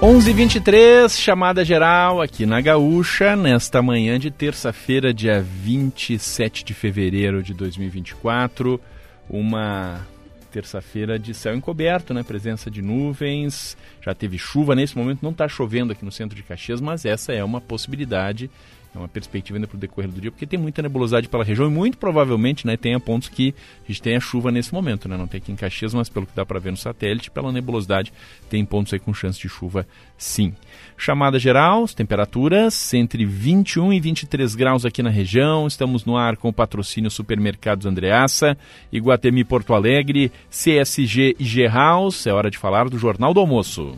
11:23 0.03 1.17
chamada 1.17 1.63
geral 1.63 2.21
aqui 2.21 2.45
na 2.45 2.59
Gaúcha, 2.59 3.37
nesta 3.37 3.81
manhã 3.81 4.19
de 4.19 4.29
terça-feira, 4.29 5.13
dia 5.13 5.41
27 5.41 6.65
de 6.65 6.73
fevereiro 6.73 7.41
de 7.41 7.53
2024. 7.53 8.81
Uma 9.29 10.05
terça-feira 10.51 11.17
de 11.17 11.33
céu 11.33 11.55
encoberto, 11.55 12.13
né? 12.13 12.21
Presença 12.21 12.69
de 12.69 12.81
nuvens. 12.81 13.77
Já 14.01 14.13
teve 14.13 14.37
chuva 14.37 14.75
nesse 14.75 14.97
momento, 14.97 15.23
não 15.23 15.31
está 15.31 15.47
chovendo 15.47 15.93
aqui 15.93 16.03
no 16.03 16.11
centro 16.11 16.35
de 16.35 16.43
Caxias, 16.43 16.81
mas 16.81 17.05
essa 17.05 17.31
é 17.31 17.41
uma 17.41 17.61
possibilidade 17.61 18.51
é 18.95 18.99
uma 18.99 19.07
perspectiva 19.07 19.57
ainda 19.57 19.67
para 19.67 19.75
o 19.75 19.79
decorrer 19.79 20.09
do 20.09 20.21
dia, 20.21 20.29
porque 20.29 20.45
tem 20.45 20.59
muita 20.59 20.81
nebulosidade 20.81 21.27
pela 21.27 21.43
região 21.43 21.67
e 21.67 21.71
muito 21.71 21.97
provavelmente 21.97 22.67
né, 22.67 22.77
tenha 22.77 22.99
pontos 22.99 23.27
que 23.27 23.53
a 23.83 23.87
gente 23.87 24.01
tenha 24.01 24.19
chuva 24.19 24.51
nesse 24.51 24.71
momento. 24.71 25.09
Né? 25.09 25.17
Não 25.17 25.27
tem 25.27 25.39
aqui 25.39 25.51
em 25.51 25.55
Caxias, 25.55 25.93
mas 25.93 26.09
pelo 26.09 26.27
que 26.27 26.35
dá 26.35 26.45
para 26.45 26.59
ver 26.59 26.71
no 26.71 26.77
satélite, 26.77 27.31
pela 27.31 27.51
nebulosidade, 27.51 28.13
tem 28.49 28.63
pontos 28.63 28.93
aí 28.93 28.99
com 28.99 29.13
chance 29.13 29.39
de 29.39 29.49
chuva 29.49 29.87
sim. 30.15 30.53
Chamada 30.95 31.39
geral, 31.39 31.87
temperaturas 31.87 32.93
entre 32.93 33.25
21 33.25 33.93
e 33.93 33.99
23 33.99 34.53
graus 34.53 34.85
aqui 34.85 35.01
na 35.01 35.09
região. 35.09 35.65
Estamos 35.65 36.05
no 36.05 36.15
ar 36.15 36.37
com 36.37 36.49
o 36.49 36.53
patrocínio 36.53 37.09
Supermercados 37.09 37.87
Andreaça, 37.87 38.55
Iguatemi 38.91 39.43
Porto 39.43 39.73
Alegre, 39.73 40.31
CSG 40.51 41.35
e 41.39 41.43
G 41.43 41.67
House. 41.67 42.27
É 42.27 42.31
hora 42.31 42.51
de 42.51 42.59
falar 42.59 42.89
do 42.89 42.97
Jornal 42.99 43.33
do 43.33 43.39
Almoço. 43.39 43.97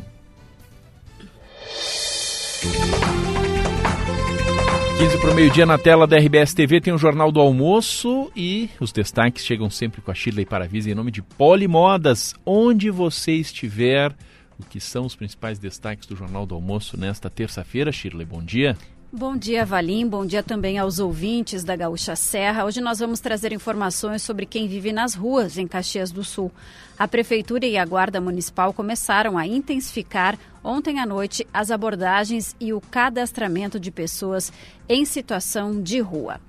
15 4.97 5.17
para 5.19 5.31
o 5.31 5.35
meio-dia 5.35 5.65
na 5.65 5.77
tela 5.77 6.07
da 6.07 6.17
RBS 6.17 6.53
TV 6.53 6.79
tem 6.79 6.93
o 6.93 6.97
Jornal 6.97 7.29
do 7.29 7.41
Almoço 7.41 8.31
e 8.33 8.69
os 8.79 8.93
destaques 8.93 9.45
chegam 9.45 9.69
sempre 9.69 10.01
com 10.01 10.09
a 10.09 10.13
Shirley 10.13 10.45
Paravisa 10.45 10.89
em 10.89 10.95
nome 10.95 11.11
de 11.11 11.21
Polimodas. 11.21 12.33
Onde 12.45 12.89
você 12.89 13.33
estiver, 13.33 14.15
o 14.57 14.63
que 14.63 14.79
são 14.79 15.05
os 15.05 15.13
principais 15.13 15.59
destaques 15.59 16.07
do 16.07 16.15
Jornal 16.15 16.45
do 16.45 16.55
Almoço 16.55 16.97
nesta 16.97 17.29
terça-feira? 17.29 17.91
Shirley, 17.91 18.25
bom 18.25 18.41
dia. 18.41 18.77
Bom 19.17 19.37
dia, 19.37 19.65
Valim. 19.65 20.05
Bom 20.05 20.25
dia 20.25 20.43
também 20.43 20.77
aos 20.77 20.99
ouvintes 20.99 21.63
da 21.63 21.73
Gaúcha 21.73 22.17
Serra. 22.17 22.65
Hoje 22.65 22.81
nós 22.81 22.99
vamos 22.99 23.21
trazer 23.21 23.53
informações 23.53 24.21
sobre 24.21 24.45
quem 24.45 24.67
vive 24.67 24.91
nas 24.91 25.15
ruas 25.15 25.57
em 25.57 25.65
Caxias 25.65 26.11
do 26.11 26.21
Sul. 26.21 26.51
A 26.99 27.07
Prefeitura 27.07 27.65
e 27.65 27.77
a 27.77 27.85
Guarda 27.85 28.19
Municipal 28.19 28.73
começaram 28.73 29.37
a 29.37 29.47
intensificar 29.47 30.37
ontem 30.61 30.99
à 30.99 31.05
noite 31.05 31.47
as 31.53 31.71
abordagens 31.71 32.57
e 32.59 32.73
o 32.73 32.81
cadastramento 32.81 33.79
de 33.79 33.89
pessoas 33.89 34.51
em 34.89 35.05
situação 35.05 35.81
de 35.81 36.01
rua. 36.01 36.41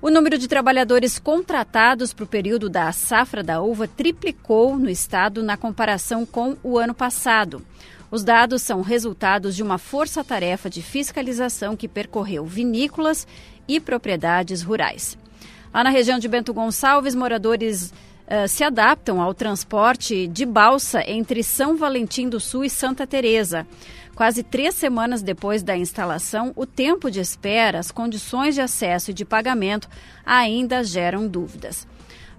O 0.00 0.10
número 0.10 0.38
de 0.38 0.46
trabalhadores 0.46 1.18
contratados 1.18 2.12
para 2.12 2.24
o 2.24 2.28
período 2.28 2.70
da 2.70 2.92
safra 2.92 3.42
da 3.42 3.60
uva 3.60 3.88
triplicou 3.88 4.78
no 4.78 4.88
estado 4.88 5.42
na 5.42 5.56
comparação 5.56 6.24
com 6.24 6.56
o 6.62 6.78
ano 6.78 6.94
passado. 6.94 7.60
Os 8.10 8.24
dados 8.24 8.62
são 8.62 8.80
resultados 8.80 9.54
de 9.54 9.62
uma 9.62 9.78
força-tarefa 9.78 10.68
de 10.68 10.82
fiscalização 10.82 11.76
que 11.76 11.86
percorreu 11.86 12.44
vinícolas 12.44 13.26
e 13.68 13.78
propriedades 13.78 14.62
rurais. 14.62 15.16
Lá 15.72 15.84
na 15.84 15.90
região 15.90 16.18
de 16.18 16.26
Bento 16.26 16.52
Gonçalves, 16.52 17.14
moradores 17.14 17.92
uh, 18.26 18.48
se 18.48 18.64
adaptam 18.64 19.20
ao 19.20 19.32
transporte 19.32 20.26
de 20.26 20.44
balsa 20.44 21.08
entre 21.08 21.44
São 21.44 21.76
Valentim 21.76 22.28
do 22.28 22.40
Sul 22.40 22.64
e 22.64 22.70
Santa 22.70 23.06
Teresa. 23.06 23.64
Quase 24.16 24.42
três 24.42 24.74
semanas 24.74 25.22
depois 25.22 25.62
da 25.62 25.76
instalação, 25.76 26.52
o 26.56 26.66
tempo 26.66 27.08
de 27.08 27.20
espera, 27.20 27.78
as 27.78 27.92
condições 27.92 28.56
de 28.56 28.60
acesso 28.60 29.12
e 29.12 29.14
de 29.14 29.24
pagamento 29.24 29.88
ainda 30.26 30.82
geram 30.82 31.28
dúvidas. 31.28 31.86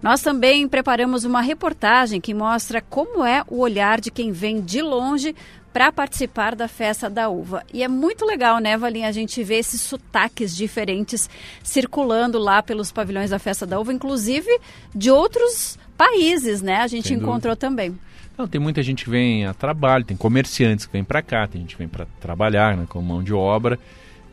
Nós 0.02 0.22
também 0.22 0.68
preparamos 0.68 1.26
uma 1.26 1.42
reportagem 1.42 2.20
que 2.20 2.34
mostra 2.34 2.82
como 2.82 3.24
é 3.24 3.44
o 3.48 3.60
olhar 3.60 4.02
de 4.02 4.10
quem 4.10 4.32
vem 4.32 4.60
de 4.60 4.82
longe 4.82 5.36
para 5.74 5.92
participar 5.92 6.56
da 6.56 6.68
festa 6.68 7.10
da 7.10 7.30
uva. 7.30 7.64
E 7.74 7.84
é 7.84 7.88
muito 7.88 8.26
legal, 8.26 8.60
né, 8.60 8.78
Valinha, 8.78 9.08
a 9.08 9.12
gente 9.12 9.44
ver 9.44 9.56
esses 9.60 9.82
sotaques 9.82 10.56
diferentes 10.56 11.30
circulando 11.64 12.38
lá 12.38 12.62
pelos 12.62 12.92
pavilhões 12.92 13.30
da 13.30 13.40
festa 13.40 13.66
da 13.66 13.80
uva, 13.80 13.94
inclusive 13.94 14.50
de 14.94 15.10
outros 15.10 15.78
países, 15.98 16.62
né? 16.62 16.78
A 16.78 16.88
gente 16.88 17.10
Sem 17.10 17.18
encontrou 17.18 17.56
dúvida. 17.56 17.58
também. 17.58 17.98
Não, 18.38 18.48
tem 18.48 18.60
muita 18.60 18.82
gente 18.82 19.04
que 19.04 19.10
vem 19.10 19.46
a 19.46 19.54
trabalho, 19.54 20.04
tem 20.04 20.18
comerciantes 20.18 20.86
que 20.86 20.94
vêm 20.94 21.04
para 21.04 21.22
cá, 21.22 21.48
tem 21.48 21.62
gente 21.62 21.76
que 21.76 21.80
vem 21.80 21.88
para 21.88 22.06
trabalhar, 22.20 22.76
né, 22.76 22.86
com 22.90 23.02
mão 23.02 23.24
de 23.24 23.34
obra. 23.34 23.78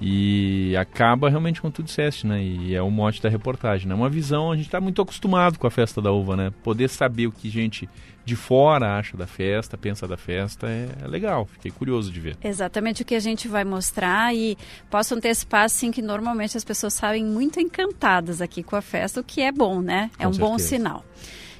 E 0.01 0.77
acaba 0.77 1.29
realmente 1.29 1.61
com 1.61 1.72
tudo 1.72 1.87
disseste, 1.87 2.24
né? 2.24 2.40
E 2.40 2.72
é 2.72 2.81
o 2.81 2.88
mote 2.88 3.20
da 3.20 3.29
reportagem, 3.29 3.88
né? 3.88 3.94
Uma 3.96 4.09
visão, 4.09 4.53
a 4.53 4.57
gente 4.57 4.66
está 4.66 4.81
muito 4.81 5.03
acostumado 5.03 5.59
com 5.59 5.66
a 5.66 5.70
festa 5.72 6.01
da 6.01 6.12
uva, 6.12 6.37
né? 6.37 6.53
Poder 6.62 6.88
saber 6.88 7.27
o 7.27 7.33
que 7.33 7.51
gente 7.51 7.88
de 8.28 8.36
fora 8.36 8.98
acha 8.98 9.16
da 9.16 9.26
festa, 9.26 9.78
pensa 9.78 10.06
da 10.06 10.16
festa, 10.16 10.68
é, 10.68 10.88
é, 11.02 11.08
legal. 11.08 11.46
Fiquei 11.46 11.70
curioso 11.70 12.12
de 12.12 12.20
ver. 12.20 12.36
Exatamente 12.44 13.00
o 13.00 13.04
que 13.04 13.14
a 13.14 13.20
gente 13.20 13.48
vai 13.48 13.64
mostrar 13.64 14.34
e 14.34 14.56
posso 14.90 15.14
antecipar, 15.14 15.64
assim, 15.64 15.90
que 15.90 16.02
normalmente 16.02 16.56
as 16.56 16.64
pessoas 16.64 16.92
saem 16.92 17.24
muito 17.24 17.58
encantadas 17.58 18.42
aqui 18.42 18.62
com 18.62 18.76
a 18.76 18.82
festa, 18.82 19.20
o 19.20 19.24
que 19.24 19.40
é 19.40 19.50
bom, 19.50 19.80
né? 19.80 20.10
É 20.18 20.24
com 20.24 20.28
um 20.28 20.32
certeza. 20.32 20.50
bom 20.50 20.58
sinal. 20.58 21.04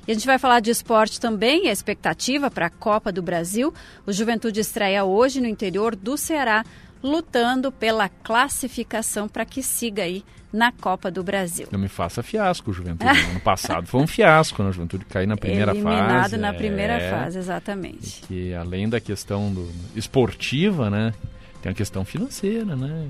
E 0.07 0.11
a 0.11 0.14
gente 0.14 0.26
vai 0.26 0.38
falar 0.38 0.61
de 0.61 0.70
esporte 0.70 1.18
também, 1.20 1.68
a 1.68 1.72
expectativa 1.72 2.50
para 2.50 2.66
a 2.66 2.70
Copa 2.70 3.11
do 3.11 3.22
Brasil. 3.22 3.72
O 4.07 4.12
Juventude 4.12 4.61
estreia 4.61 5.04
hoje 5.04 5.40
no 5.40 5.46
interior 5.46 5.96
do 5.96 6.16
Ceará 6.16 6.64
lutando 7.03 7.71
pela 7.71 8.09
classificação 8.09 9.29
para 9.29 9.45
que 9.45 9.63
siga 9.63 10.03
aí 10.03 10.25
na 10.53 10.73
Copa 10.73 11.11
do 11.11 11.23
Brasil. 11.23 11.69
Não 11.71 11.79
me 11.79 11.89
faça 11.89 12.23
fiasco, 12.23 12.73
Juventude. 12.73 13.11
ano 13.11 13.41
passado 13.41 13.87
foi 13.87 14.01
um 14.01 14.07
fiasco, 14.07 14.63
né? 14.63 14.73
Juventude 14.73 15.05
cair 15.05 15.27
na 15.27 15.37
primeira 15.37 15.73
Eliminado 15.73 15.97
fase. 15.97 16.35
Eliminado 16.35 16.41
na 16.41 16.59
primeira 16.59 16.93
é... 16.95 17.11
fase, 17.11 17.39
exatamente. 17.39 18.23
E 18.25 18.27
que 18.27 18.55
além 18.55 18.89
da 18.89 19.01
questão 19.01 19.53
do, 19.53 19.71
esportiva, 19.95 20.89
né? 20.89 21.13
Tem 21.63 21.73
a 21.73 21.75
questão 21.75 22.05
financeira, 22.05 22.77
né? 22.77 23.09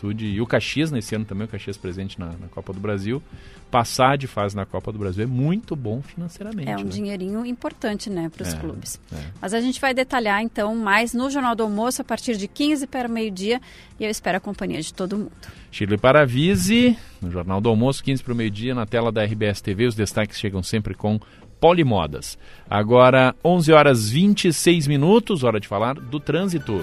Juventude 0.00 0.26
e 0.26 0.40
o 0.40 0.46
Caxias 0.46 0.90
nesse 0.90 1.14
ano 1.14 1.24
também, 1.24 1.44
o 1.44 1.48
Caxias 1.48 1.76
presente 1.76 2.18
na, 2.18 2.26
na, 2.26 2.48
Copa 2.50 2.72
do 2.72 2.80
Brasil. 2.80 3.22
Passar 3.70 4.18
de 4.18 4.26
fase 4.26 4.56
na 4.56 4.66
Copa 4.66 4.90
do 4.90 4.98
Brasil 4.98 5.22
é 5.22 5.26
muito 5.26 5.76
bom 5.76 6.02
financeiramente. 6.02 6.68
É 6.68 6.76
um 6.76 6.84
né? 6.84 6.90
dinheirinho 6.90 7.46
importante, 7.46 8.10
né, 8.10 8.28
para 8.28 8.42
os 8.42 8.54
é, 8.54 8.58
clubes. 8.58 9.00
É. 9.12 9.16
Mas 9.40 9.54
a 9.54 9.60
gente 9.60 9.80
vai 9.80 9.94
detalhar 9.94 10.42
então 10.42 10.74
mais 10.74 11.12
no 11.14 11.30
Jornal 11.30 11.54
do 11.54 11.62
Almoço 11.62 12.02
a 12.02 12.04
partir 12.04 12.36
de 12.36 12.48
15 12.48 12.86
para 12.86 13.08
meio-dia 13.08 13.60
e 13.98 14.04
eu 14.04 14.10
espero 14.10 14.38
a 14.38 14.40
companhia 14.40 14.80
de 14.80 14.92
todo 14.92 15.16
mundo. 15.16 15.32
Chile 15.70 15.96
Paravise, 15.96 16.98
no 17.20 17.30
Jornal 17.30 17.60
do 17.60 17.68
Almoço, 17.68 18.02
15 18.02 18.24
para 18.24 18.32
o 18.32 18.36
meio-dia, 18.36 18.74
na 18.74 18.86
tela 18.86 19.12
da 19.12 19.22
RBS 19.22 19.60
TV. 19.60 19.86
Os 19.86 19.94
destaques 19.94 20.38
chegam 20.38 20.62
sempre 20.62 20.94
com 20.94 21.20
Polimodas. 21.60 22.38
Agora, 22.68 23.36
11 23.44 23.72
horas 23.72 24.08
26 24.08 24.88
minutos, 24.88 25.44
hora 25.44 25.60
de 25.60 25.68
falar 25.68 25.94
do 25.94 26.18
trânsito 26.18 26.82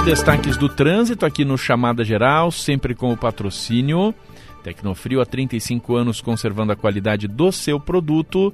os 0.00 0.06
destaques 0.06 0.56
do 0.56 0.68
trânsito 0.68 1.26
aqui 1.26 1.44
no 1.44 1.58
Chamada 1.58 2.02
Geral, 2.02 2.50
sempre 2.50 2.94
com 2.94 3.12
o 3.12 3.16
patrocínio. 3.16 4.14
Tecnofrio 4.62 5.20
há 5.20 5.26
35 5.26 5.94
anos 5.94 6.20
conservando 6.22 6.72
a 6.72 6.76
qualidade 6.76 7.28
do 7.28 7.52
seu 7.52 7.78
produto. 7.78 8.52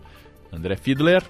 André 0.53 0.77
Fiedler. 0.77 1.23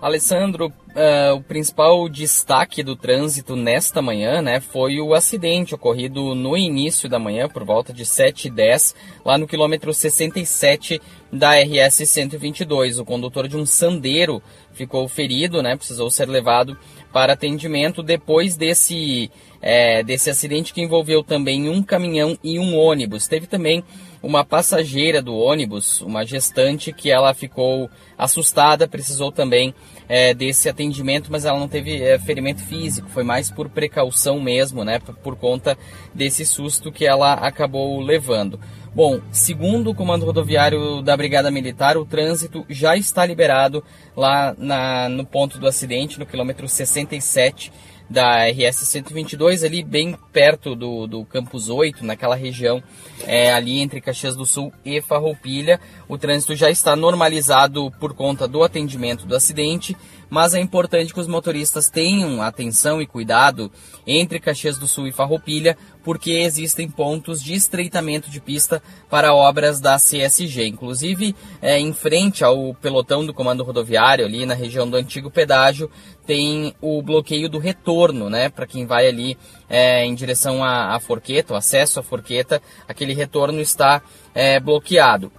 Alessandro, 0.00 0.68
uh, 0.68 1.34
o 1.34 1.42
principal 1.42 2.08
destaque 2.08 2.82
do 2.82 2.96
trânsito 2.96 3.54
nesta 3.54 4.00
manhã 4.00 4.40
né, 4.40 4.60
foi 4.60 4.98
o 4.98 5.12
acidente 5.12 5.74
ocorrido 5.74 6.34
no 6.34 6.56
início 6.56 7.06
da 7.06 7.18
manhã, 7.18 7.48
por 7.48 7.64
volta 7.64 7.92
de 7.92 8.04
7h10, 8.04 8.94
lá 9.22 9.36
no 9.36 9.46
quilômetro 9.46 9.92
67 9.92 11.02
da 11.32 11.52
RS 11.60 12.08
122. 12.08 12.98
O 12.98 13.04
condutor 13.04 13.48
de 13.48 13.56
um 13.56 13.64
sandeiro 13.64 14.42
ficou 14.72 15.06
ferido, 15.08 15.62
né, 15.62 15.76
precisou 15.76 16.10
ser 16.10 16.28
levado 16.28 16.76
para 17.12 17.32
atendimento 17.32 18.02
depois 18.02 18.56
desse, 18.56 19.30
é, 19.60 20.02
desse 20.02 20.30
acidente 20.30 20.72
que 20.72 20.80
envolveu 20.80 21.22
também 21.22 21.68
um 21.68 21.82
caminhão 21.82 22.38
e 22.42 22.58
um 22.58 22.76
ônibus. 22.76 23.26
Teve 23.26 23.46
também 23.46 23.82
uma 24.22 24.44
passageira 24.44 25.22
do 25.22 25.34
ônibus, 25.34 26.00
uma 26.02 26.24
gestante, 26.24 26.92
que 26.92 27.10
ela 27.10 27.32
ficou 27.32 27.90
assustada, 28.18 28.86
precisou 28.86 29.32
também 29.32 29.74
é, 30.08 30.34
desse 30.34 30.68
atendimento, 30.68 31.32
mas 31.32 31.44
ela 31.44 31.58
não 31.58 31.68
teve 31.68 32.02
é, 32.02 32.18
ferimento 32.18 32.60
físico, 32.60 33.08
foi 33.08 33.24
mais 33.24 33.50
por 33.50 33.68
precaução 33.70 34.38
mesmo, 34.38 34.84
né, 34.84 35.00
por 35.22 35.36
conta 35.36 35.76
desse 36.14 36.44
susto 36.44 36.92
que 36.92 37.06
ela 37.06 37.32
acabou 37.34 37.98
levando. 38.00 38.60
Bom, 38.92 39.20
segundo 39.30 39.90
o 39.90 39.94
comando 39.94 40.26
rodoviário 40.26 41.00
da 41.00 41.16
Brigada 41.16 41.48
Militar, 41.48 41.96
o 41.96 42.04
trânsito 42.04 42.66
já 42.68 42.96
está 42.96 43.24
liberado 43.24 43.84
lá 44.16 44.52
na, 44.58 45.08
no 45.08 45.24
ponto 45.24 45.58
do 45.58 45.68
acidente, 45.68 46.18
no 46.18 46.26
quilômetro 46.26 46.68
67 46.68 47.72
da 48.10 48.48
RS 48.48 48.78
122, 48.78 49.62
ali 49.62 49.84
bem 49.84 50.18
perto 50.32 50.74
do, 50.74 51.06
do 51.06 51.24
Campus 51.24 51.68
8, 51.68 52.04
naquela 52.04 52.34
região 52.34 52.82
é, 53.24 53.52
ali 53.52 53.78
entre 53.78 54.00
Caxias 54.00 54.34
do 54.34 54.44
Sul 54.44 54.72
e 54.84 55.00
Farroupilha. 55.00 55.78
O 56.08 56.18
trânsito 56.18 56.56
já 56.56 56.68
está 56.68 56.96
normalizado 56.96 57.92
por 58.00 58.12
conta 58.12 58.48
do 58.48 58.64
atendimento 58.64 59.24
do 59.24 59.36
acidente, 59.36 59.96
mas 60.30 60.54
é 60.54 60.60
importante 60.60 61.12
que 61.12 61.20
os 61.20 61.26
motoristas 61.26 61.90
tenham 61.90 62.40
atenção 62.40 63.02
e 63.02 63.06
cuidado 63.06 63.70
entre 64.06 64.38
Caxias 64.38 64.78
do 64.78 64.86
Sul 64.86 65.08
e 65.08 65.12
Farroupilha, 65.12 65.76
porque 66.04 66.30
existem 66.30 66.88
pontos 66.88 67.42
de 67.42 67.52
estreitamento 67.52 68.30
de 68.30 68.40
pista 68.40 68.82
para 69.10 69.34
obras 69.34 69.80
da 69.80 69.96
CSG. 69.96 70.66
Inclusive, 70.66 71.34
é, 71.60 71.78
em 71.78 71.92
frente 71.92 72.44
ao 72.44 72.72
pelotão 72.74 73.26
do 73.26 73.34
comando 73.34 73.64
rodoviário, 73.64 74.24
ali 74.24 74.46
na 74.46 74.54
região 74.54 74.88
do 74.88 74.96
antigo 74.96 75.30
pedágio, 75.30 75.90
tem 76.24 76.74
o 76.80 77.02
bloqueio 77.02 77.48
do 77.48 77.58
retorno, 77.58 78.30
né? 78.30 78.48
Para 78.48 78.66
quem 78.66 78.86
vai 78.86 79.08
ali 79.08 79.36
é, 79.68 80.04
em 80.04 80.14
direção 80.14 80.62
à, 80.62 80.94
à, 80.94 81.00
Forqueta, 81.00 81.54
o 81.54 81.56
acesso 81.56 81.98
à 81.98 82.02
Forqueta, 82.02 82.62
aquele 82.86 83.12
retorno 83.12 83.60
está 83.60 84.00
é, 84.32 84.60
bloqueado 84.60 85.32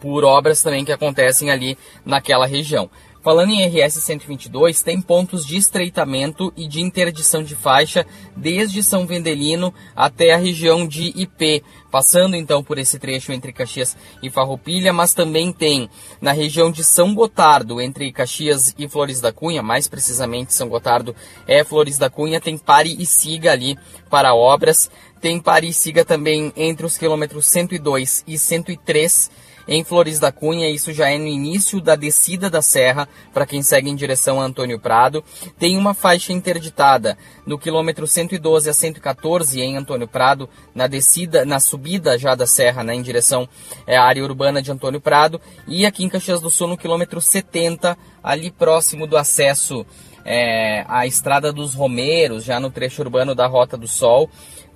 por 0.00 0.24
obras 0.24 0.62
também 0.62 0.84
que 0.84 0.92
acontecem 0.92 1.50
ali 1.50 1.76
naquela 2.04 2.46
região. 2.46 2.90
Falando 3.22 3.50
em 3.50 3.66
RS 3.66 4.02
122, 4.02 4.82
tem 4.82 4.98
pontos 4.98 5.44
de 5.44 5.58
estreitamento 5.58 6.50
e 6.56 6.66
de 6.66 6.80
interdição 6.80 7.42
de 7.42 7.54
faixa 7.54 8.06
desde 8.34 8.82
São 8.82 9.06
Vendelino 9.06 9.74
até 9.94 10.32
a 10.32 10.38
região 10.38 10.88
de 10.88 11.12
IP, 11.14 11.62
passando 11.90 12.34
então 12.34 12.64
por 12.64 12.78
esse 12.78 12.98
trecho 12.98 13.30
entre 13.30 13.52
Caxias 13.52 13.94
e 14.22 14.30
Farroupilha, 14.30 14.90
mas 14.90 15.12
também 15.12 15.52
tem 15.52 15.90
na 16.18 16.32
região 16.32 16.70
de 16.70 16.82
São 16.82 17.14
Gotardo, 17.14 17.78
entre 17.78 18.10
Caxias 18.10 18.74
e 18.78 18.88
Flores 18.88 19.20
da 19.20 19.30
Cunha, 19.30 19.62
mais 19.62 19.86
precisamente 19.86 20.54
São 20.54 20.70
Gotardo 20.70 21.14
é 21.46 21.62
Flores 21.62 21.98
da 21.98 22.08
Cunha, 22.08 22.40
tem 22.40 22.56
pare 22.56 22.96
e 22.98 23.04
siga 23.04 23.52
ali 23.52 23.76
para 24.08 24.34
obras, 24.34 24.90
tem 25.20 25.38
pare 25.38 25.68
e 25.68 25.74
siga 25.74 26.06
também 26.06 26.54
entre 26.56 26.86
os 26.86 26.96
quilômetros 26.96 27.44
102 27.48 28.24
e 28.26 28.38
103 28.38 29.49
em 29.66 29.84
Flores 29.84 30.18
da 30.18 30.32
Cunha, 30.32 30.68
isso 30.68 30.92
já 30.92 31.10
é 31.10 31.18
no 31.18 31.26
início 31.26 31.80
da 31.80 31.96
descida 31.96 32.48
da 32.48 32.62
serra, 32.62 33.08
para 33.32 33.46
quem 33.46 33.62
segue 33.62 33.88
em 33.88 33.94
direção 33.94 34.40
a 34.40 34.44
Antônio 34.44 34.78
Prado. 34.78 35.24
Tem 35.58 35.76
uma 35.76 35.94
faixa 35.94 36.32
interditada 36.32 37.16
no 37.46 37.58
quilômetro 37.58 38.06
112 38.06 38.68
a 38.68 38.74
114 38.74 39.60
em 39.60 39.76
Antônio 39.76 40.08
Prado, 40.08 40.48
na 40.74 40.86
descida, 40.86 41.44
na 41.44 41.60
subida 41.60 42.18
já 42.18 42.34
da 42.34 42.46
serra, 42.46 42.82
né, 42.82 42.94
em 42.94 43.02
direção 43.02 43.48
é, 43.86 43.96
à 43.96 44.04
área 44.04 44.22
urbana 44.22 44.62
de 44.62 44.70
Antônio 44.70 45.00
Prado. 45.00 45.40
E 45.66 45.86
aqui 45.86 46.04
em 46.04 46.08
Caxias 46.08 46.40
do 46.40 46.50
Sul, 46.50 46.68
no 46.68 46.76
quilômetro 46.76 47.20
70, 47.20 47.96
ali 48.22 48.50
próximo 48.50 49.06
do 49.06 49.16
acesso 49.16 49.86
é, 50.24 50.84
à 50.88 51.06
Estrada 51.06 51.52
dos 51.52 51.74
Romeiros, 51.74 52.44
já 52.44 52.60
no 52.60 52.70
trecho 52.70 53.02
urbano 53.02 53.34
da 53.34 53.46
Rota 53.46 53.76
do 53.76 53.88
Sol 53.88 54.30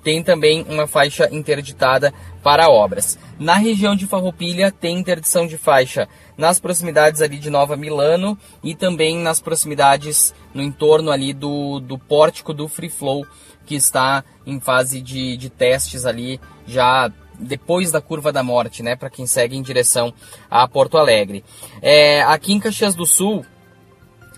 tem 0.05 0.23
também 0.23 0.65
uma 0.69 0.87
faixa 0.87 1.29
interditada 1.33 2.13
para 2.43 2.69
obras. 2.69 3.19
Na 3.39 3.55
região 3.55 3.97
de 3.97 4.07
Farroupilha 4.07 4.71
tem 4.71 4.99
interdição 4.99 5.47
de 5.47 5.57
faixa 5.57 6.07
nas 6.37 6.61
proximidades 6.61 7.23
ali 7.23 7.39
de 7.39 7.49
Nova 7.49 7.75
Milano 7.75 8.39
e 8.63 8.75
também 8.75 9.17
nas 9.19 9.41
proximidades 9.41 10.35
no 10.53 10.63
entorno 10.63 11.11
ali 11.11 11.33
do, 11.33 11.81
do 11.81 11.99
pórtico 11.99 12.53
do 12.53 12.69
Free 12.69 12.91
Flow 12.91 13.27
que 13.65 13.75
está 13.75 14.23
em 14.47 14.61
fase 14.61 15.01
de, 15.01 15.39
de 15.39 15.49
testes 15.49 16.05
ali 16.05 16.39
já 16.67 17.11
depois 17.41 17.91
da 17.91 18.01
curva 18.01 18.31
da 18.31 18.43
morte, 18.43 18.83
né, 18.83 18.95
para 18.95 19.11
quem 19.11 19.27
segue 19.27 19.57
em 19.57 19.63
direção 19.63 20.15
a 20.49 20.69
Porto 20.69 20.97
Alegre. 20.97 21.45
É, 21.83 22.23
aqui 22.23 22.53
em 22.53 22.61
Caxias 22.61 22.95
do 22.95 23.07
Sul 23.07 23.45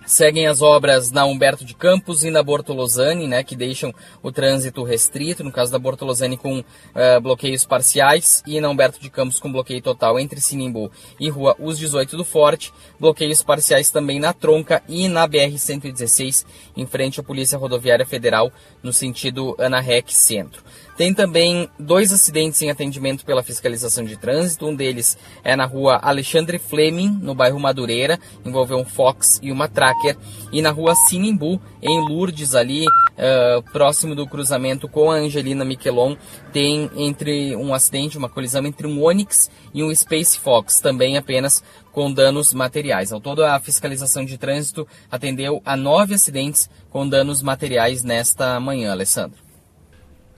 Seguem 0.07 0.47
as 0.47 0.63
obras 0.63 1.11
na 1.11 1.25
Humberto 1.25 1.65
de 1.65 1.75
Campos 1.75 2.23
e 2.23 2.31
na 2.31 2.41
Bortolosani, 2.41 3.27
né, 3.27 3.43
que 3.43 3.57
deixam 3.57 3.93
o 4.23 4.31
trânsito 4.31 4.85
restrito, 4.85 5.43
no 5.43 5.51
caso 5.51 5.73
da 5.73 5.81
Bortolosani 5.81 6.37
com 6.37 6.61
uh, 6.61 7.21
bloqueios 7.21 7.67
parciais 7.67 8.41
e 8.47 8.61
na 8.61 8.69
Humberto 8.69 9.01
de 9.01 9.11
Campos 9.11 9.41
com 9.41 9.51
bloqueio 9.51 9.83
total 9.83 10.17
entre 10.21 10.41
Sinimbu 10.41 10.93
e 11.19 11.29
Rua 11.29 11.57
Os 11.59 11.77
18 11.77 12.17
do 12.17 12.25
Forte, 12.25 12.73
bloqueios 13.01 13.43
parciais 13.43 13.91
também 13.91 14.21
na 14.21 14.33
Tronca 14.33 14.81
e 14.89 15.09
na 15.09 15.29
BR-116, 15.29 16.47
em 16.77 16.87
frente 16.87 17.19
à 17.19 17.23
Polícia 17.25 17.59
Rodoviária 17.59 18.07
Federal, 18.07 18.53
no 18.85 18.93
sentido 18.93 19.57
Ana 19.59 19.81
Rec 19.81 20.11
Centro. 20.11 20.63
Tem 20.97 21.13
também 21.13 21.69
dois 21.79 22.11
acidentes 22.11 22.63
em 22.63 22.71
atendimento 22.71 23.25
pela 23.25 23.43
fiscalização 23.43 24.03
de 24.03 24.17
trânsito. 24.17 24.67
Um 24.67 24.75
deles 24.75 25.19
é 25.45 25.55
na 25.55 25.67
rua 25.67 25.99
Alexandre 26.03 26.59
Fleming, 26.59 27.19
no 27.21 27.35
bairro 27.35 27.61
Madureira, 27.61 28.19
envolveu 28.45 28.79
um 28.79 28.85
Fox 28.85 29.39
e 29.43 29.53
uma 29.53 29.69
Tracker. 29.69 30.17
E 30.51 30.63
na 30.63 30.71
rua 30.71 30.95
Sinimbu, 30.95 31.61
em 31.83 32.01
Lourdes, 32.01 32.55
ali 32.55 32.87
uh, 32.87 33.63
próximo 33.73 34.15
do 34.15 34.27
cruzamento 34.27 34.89
com 34.89 35.11
a 35.11 35.17
Angelina 35.17 35.67
Miquelon, 35.67 36.17
tem 36.51 36.91
entre 36.97 37.55
um 37.57 37.75
acidente, 37.75 38.17
uma 38.17 38.31
colisão 38.31 38.65
entre 38.65 38.87
um 38.87 39.03
Onix 39.03 39.51
e 39.75 39.85
um 39.85 39.95
Space 39.95 40.39
Fox, 40.39 40.81
também 40.81 41.19
apenas 41.19 41.63
com 41.93 42.11
danos 42.11 42.55
materiais. 42.55 43.13
Ao 43.13 43.21
todo, 43.21 43.45
a 43.45 43.61
fiscalização 43.61 44.25
de 44.25 44.39
trânsito 44.39 44.89
atendeu 45.11 45.61
a 45.63 45.77
nove 45.77 46.15
acidentes 46.15 46.71
com 46.89 47.07
danos 47.07 47.43
materiais 47.43 48.03
nesta 48.03 48.59
manhã, 48.59 48.93
Alessandro. 48.93 49.46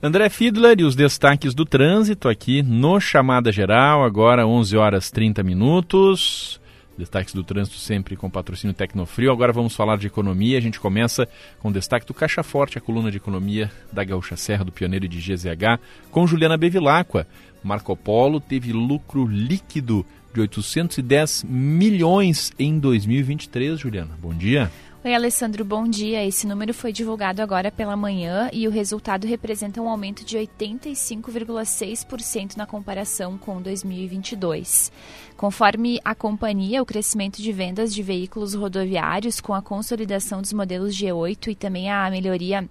André 0.01 0.29
Fiedler 0.29 0.79
e 0.79 0.85
os 0.85 0.95
destaques 0.95 1.53
do 1.53 1.65
trânsito 1.65 2.29
aqui 2.29 2.63
no 2.63 3.01
Chamada 3.01 3.51
Geral, 3.51 4.01
agora 4.05 4.47
11 4.47 4.77
horas 4.77 5.11
30 5.11 5.43
minutos. 5.43 6.61
Destaques 6.97 7.33
do 7.33 7.43
trânsito 7.43 7.75
sempre 7.75 8.15
com 8.15 8.29
patrocínio 8.29 8.73
Tecnofrio. 8.73 9.29
Agora 9.29 9.51
vamos 9.51 9.75
falar 9.75 9.97
de 9.97 10.07
economia. 10.07 10.57
A 10.57 10.61
gente 10.61 10.79
começa 10.79 11.27
com 11.59 11.67
o 11.67 11.73
destaque 11.73 12.05
do 12.05 12.13
Caixa 12.13 12.43
Forte, 12.43 12.77
a 12.77 12.81
coluna 12.81 13.11
de 13.11 13.17
economia 13.17 13.69
da 13.91 14.01
Gaúcha 14.05 14.37
Serra, 14.37 14.63
do 14.63 14.71
Pioneiro 14.71 15.05
de 15.05 15.19
GZH, 15.19 15.81
com 16.09 16.25
Juliana 16.25 16.55
Bevilacqua. 16.55 17.27
Marco 17.61 17.93
Polo 17.93 18.39
teve 18.39 18.71
lucro 18.71 19.27
líquido 19.27 20.05
de 20.33 20.39
810 20.39 21.43
milhões 21.43 22.53
em 22.57 22.79
2023, 22.79 23.77
Juliana. 23.77 24.17
Bom 24.21 24.33
dia. 24.33 24.71
Oi, 25.01 25.15
Alessandro, 25.15 25.63
bom 25.63 25.87
dia. 25.87 26.25
Esse 26.25 26.45
número 26.45 26.73
foi 26.73 26.91
divulgado 26.91 27.41
agora 27.41 27.71
pela 27.71 27.95
manhã 27.95 28.49
e 28.51 28.67
o 28.67 28.69
resultado 28.69 29.25
representa 29.25 29.81
um 29.81 29.87
aumento 29.87 30.25
de 30.25 30.37
85,6% 30.37 32.57
na 32.57 32.65
comparação 32.65 33.37
com 33.37 33.61
2022. 33.61 34.91
Conforme 35.37 36.01
a 36.03 36.13
companhia, 36.13 36.81
o 36.81 36.85
crescimento 36.85 37.41
de 37.41 37.53
vendas 37.53 37.95
de 37.95 38.03
veículos 38.03 38.53
rodoviários 38.53 39.39
com 39.39 39.53
a 39.53 39.61
consolidação 39.61 40.41
dos 40.41 40.51
modelos 40.51 40.93
G8 40.93 41.47
e 41.47 41.55
também 41.55 41.89
a 41.89 42.11
melhoria 42.11 42.69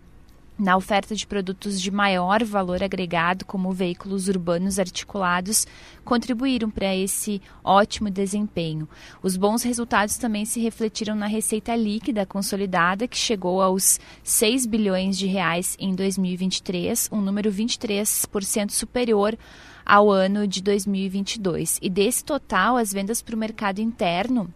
na 0.58 0.76
oferta 0.76 1.14
de 1.14 1.26
produtos 1.26 1.80
de 1.80 1.90
maior 1.90 2.42
valor 2.42 2.82
agregado, 2.82 3.44
como 3.44 3.72
veículos 3.72 4.28
urbanos 4.28 4.78
articulados, 4.78 5.66
contribuíram 6.04 6.68
para 6.68 6.94
esse 6.96 7.40
ótimo 7.62 8.10
desempenho. 8.10 8.88
Os 9.22 9.36
bons 9.36 9.62
resultados 9.62 10.16
também 10.16 10.44
se 10.44 10.58
refletiram 10.58 11.14
na 11.14 11.26
receita 11.26 11.76
líquida 11.76 12.26
consolidada, 12.26 13.06
que 13.06 13.16
chegou 13.16 13.62
aos 13.62 14.00
6 14.24 14.66
bilhões 14.66 15.16
de 15.16 15.26
reais 15.26 15.76
em 15.78 15.94
2023, 15.94 17.08
um 17.12 17.20
número 17.20 17.52
23% 17.52 18.70
superior 18.70 19.38
ao 19.86 20.10
ano 20.10 20.46
de 20.46 20.62
2022. 20.62 21.78
E 21.80 21.88
desse 21.88 22.24
total, 22.24 22.76
as 22.76 22.92
vendas 22.92 23.22
para 23.22 23.34
o 23.34 23.38
mercado 23.38 23.80
interno 23.80 24.52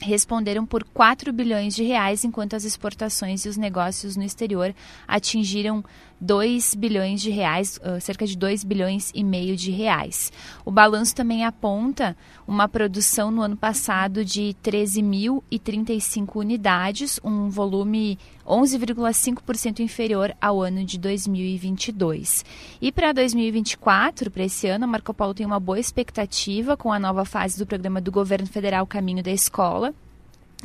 responderam 0.00 0.64
por 0.64 0.84
4 0.84 1.32
bilhões 1.32 1.74
de 1.74 1.82
reais, 1.82 2.24
enquanto 2.24 2.54
as 2.54 2.64
exportações 2.64 3.44
e 3.44 3.48
os 3.48 3.56
negócios 3.56 4.16
no 4.16 4.22
exterior 4.22 4.74
atingiram 5.06 5.84
2 6.20 6.74
bilhões 6.74 7.20
de 7.20 7.30
reais, 7.30 7.80
cerca 8.00 8.26
de 8.26 8.36
2 8.36 8.64
bilhões 8.64 9.12
e 9.14 9.22
meio 9.22 9.56
de 9.56 9.70
reais. 9.70 10.32
O 10.64 10.70
balanço 10.70 11.14
também 11.14 11.44
aponta 11.44 12.16
uma 12.46 12.68
produção 12.68 13.30
no 13.30 13.42
ano 13.42 13.56
passado 13.56 14.24
de 14.24 14.56
13.035 14.62 16.36
unidades, 16.36 17.20
um 17.22 17.48
volume 17.48 18.18
11,5% 18.46 19.80
inferior 19.80 20.34
ao 20.40 20.62
ano 20.62 20.84
de 20.84 20.98
2022. 20.98 22.44
E 22.80 22.90
para 22.90 23.12
2024, 23.12 24.30
para 24.30 24.44
esse 24.44 24.66
ano, 24.66 24.84
a 24.84 24.88
Marco 24.88 25.12
Polo 25.12 25.34
tem 25.34 25.46
uma 25.46 25.60
boa 25.60 25.78
expectativa 25.78 26.76
com 26.76 26.92
a 26.92 26.98
nova 26.98 27.24
fase 27.24 27.58
do 27.58 27.66
programa 27.66 28.00
do 28.00 28.10
governo 28.10 28.46
federal 28.46 28.86
Caminho 28.86 29.22
da 29.22 29.30
Escola, 29.30 29.94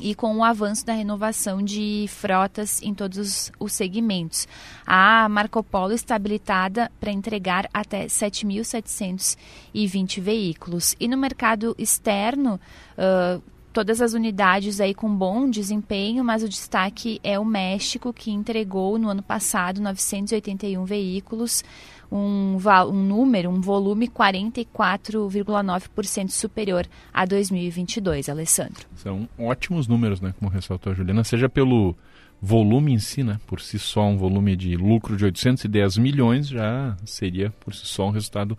e 0.02 0.16
com 0.16 0.38
o 0.38 0.44
avanço 0.44 0.84
da 0.86 0.94
renovação 0.94 1.62
de 1.62 2.06
frotas 2.10 2.82
em 2.82 2.94
todos 2.94 3.52
os 3.60 3.74
segmentos. 3.74 4.48
A 4.86 5.28
Marco 5.30 5.64
Polo 5.64 5.94
está 5.94 6.16
habilitada 6.16 6.92
para 7.00 7.12
entregar 7.12 7.70
até 7.74 8.08
7.720 8.08 10.20
veículos. 10.20 10.96
E 11.00 11.08
no 11.08 11.18
mercado 11.18 11.74
externo, 11.78 12.60
uh, 12.98 13.42
todas 13.74 14.02
as 14.02 14.14
unidades 14.14 14.80
aí 14.80 14.94
com 14.94 15.14
bom 15.14 15.50
desempenho, 15.50 16.24
mas 16.24 16.44
o 16.44 16.50
destaque 16.50 17.20
é 17.24 17.40
o 17.40 17.46
México, 17.46 18.14
que 18.14 18.32
entregou 18.32 19.00
no 19.00 19.10
ano 19.10 19.24
passado 19.24 19.82
981 19.82 20.86
veículos, 20.86 21.64
um, 22.14 22.58
um 22.90 23.04
número, 23.04 23.50
um 23.50 23.60
volume 23.60 24.08
44,9% 24.08 26.30
superior 26.30 26.88
a 27.12 27.26
2022, 27.26 28.30
Alessandro. 28.30 28.86
São 28.96 29.28
ótimos 29.38 29.86
números, 29.88 30.22
né, 30.22 30.34
como 30.38 30.52
ressaltou 30.52 30.92
a 30.92 30.96
Juliana, 30.96 31.24
seja 31.24 31.50
pelo 31.50 31.96
volume 32.40 32.94
em 32.94 33.00
si, 33.00 33.24
né, 33.24 33.40
por 33.48 33.60
si 33.60 33.80
só, 33.80 34.06
um 34.06 34.16
volume 34.18 34.56
de 34.56 34.78
lucro 34.78 35.18
de 35.18 35.26
810 35.26 35.98
milhões 35.98 36.48
já 36.48 36.96
seria 37.06 37.50
por 37.60 37.74
si 37.74 37.88
só 37.88 38.08
um 38.08 38.12
resultado 38.12 38.56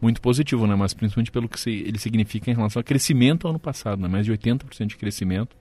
muito 0.00 0.20
positivo, 0.20 0.66
né, 0.66 0.74
mas 0.74 0.92
principalmente 0.92 1.30
pelo 1.30 1.48
que 1.48 1.70
ele 1.70 1.98
significa 1.98 2.50
em 2.50 2.54
relação 2.54 2.80
ao 2.80 2.84
crescimento 2.84 3.48
ano 3.48 3.58
passado, 3.58 4.02
né, 4.02 4.08
mais 4.08 4.26
de 4.26 4.32
80% 4.32 4.88
de 4.88 4.96
crescimento, 4.96 5.56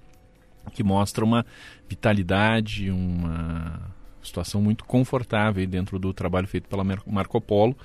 que 0.74 0.84
mostra 0.84 1.24
uma 1.24 1.46
vitalidade, 1.88 2.92
uma 2.92 3.98
situação 4.24 4.62
muito 4.62 4.84
confortável 4.84 5.66
dentro 5.68 5.98
do 6.00 6.14
trabalho 6.14 6.48
feito 6.48 6.68
pela 6.68 6.84
Marco 6.84 7.40
Polo, 7.42 7.76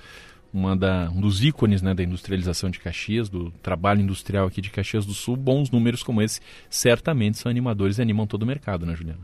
uma 0.53 0.77
da, 0.77 1.11
um 1.11 1.20
dos 1.20 1.42
ícones 1.42 1.83
né, 1.83 1.92
da 1.92 2.03
industrialização 2.03 2.70
de 2.70 2.79
Caxias, 2.79 3.29
do 3.29 3.51
trabalho 3.62 4.01
industrial 4.01 4.47
aqui 4.47 4.61
de 4.61 4.70
Caxias 4.70 5.05
do 5.05 5.12
Sul. 5.12 5.37
Bons 5.37 5.70
números 5.70 6.03
como 6.03 6.23
esse 6.23 6.40
certamente 6.70 7.38
são 7.38 7.51
animadores 7.51 7.99
e 7.99 8.03
animam 8.03 8.27
todo 8.27 8.44
o 8.44 8.47
mercado, 8.47 8.87
né, 8.87 8.94
Juliana? 8.94 9.20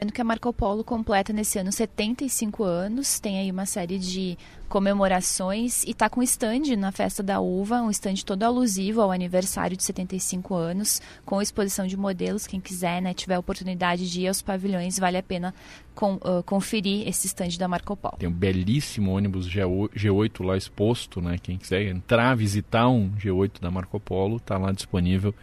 Lembrando 0.00 0.14
que 0.14 0.20
a 0.22 0.24
Marco 0.24 0.50
Polo 0.54 0.82
completa 0.82 1.30
nesse 1.30 1.58
ano 1.58 1.70
75 1.70 2.64
anos, 2.64 3.20
tem 3.20 3.38
aí 3.38 3.50
uma 3.50 3.66
série 3.66 3.98
de 3.98 4.38
comemorações 4.66 5.84
e 5.84 5.90
está 5.90 6.08
com 6.08 6.22
stand 6.22 6.74
na 6.78 6.90
Festa 6.90 7.22
da 7.22 7.38
Uva, 7.38 7.82
um 7.82 7.90
stand 7.90 8.14
todo 8.24 8.42
alusivo 8.42 9.02
ao 9.02 9.12
aniversário 9.12 9.76
de 9.76 9.82
75 9.82 10.54
anos, 10.54 11.02
com 11.26 11.42
exposição 11.42 11.86
de 11.86 11.98
modelos. 11.98 12.46
Quem 12.46 12.62
quiser, 12.62 13.02
né, 13.02 13.12
tiver 13.12 13.38
oportunidade 13.38 14.10
de 14.10 14.22
ir 14.22 14.28
aos 14.28 14.40
pavilhões, 14.40 14.98
vale 14.98 15.18
a 15.18 15.22
pena 15.22 15.54
com, 15.94 16.14
uh, 16.14 16.42
conferir 16.46 17.06
esse 17.06 17.26
stand 17.26 17.58
da 17.58 17.68
Marco 17.68 17.94
Polo. 17.94 18.16
Tem 18.18 18.28
um 18.28 18.32
belíssimo 18.32 19.14
ônibus 19.14 19.46
G8 19.46 20.42
lá 20.42 20.56
exposto, 20.56 21.20
né? 21.20 21.36
Quem 21.36 21.58
quiser 21.58 21.82
entrar, 21.82 22.34
visitar 22.34 22.88
um 22.88 23.10
G8 23.10 23.60
da 23.60 23.70
Marco 23.70 24.00
Polo, 24.00 24.38
está 24.38 24.56
lá 24.56 24.72
disponível 24.72 25.34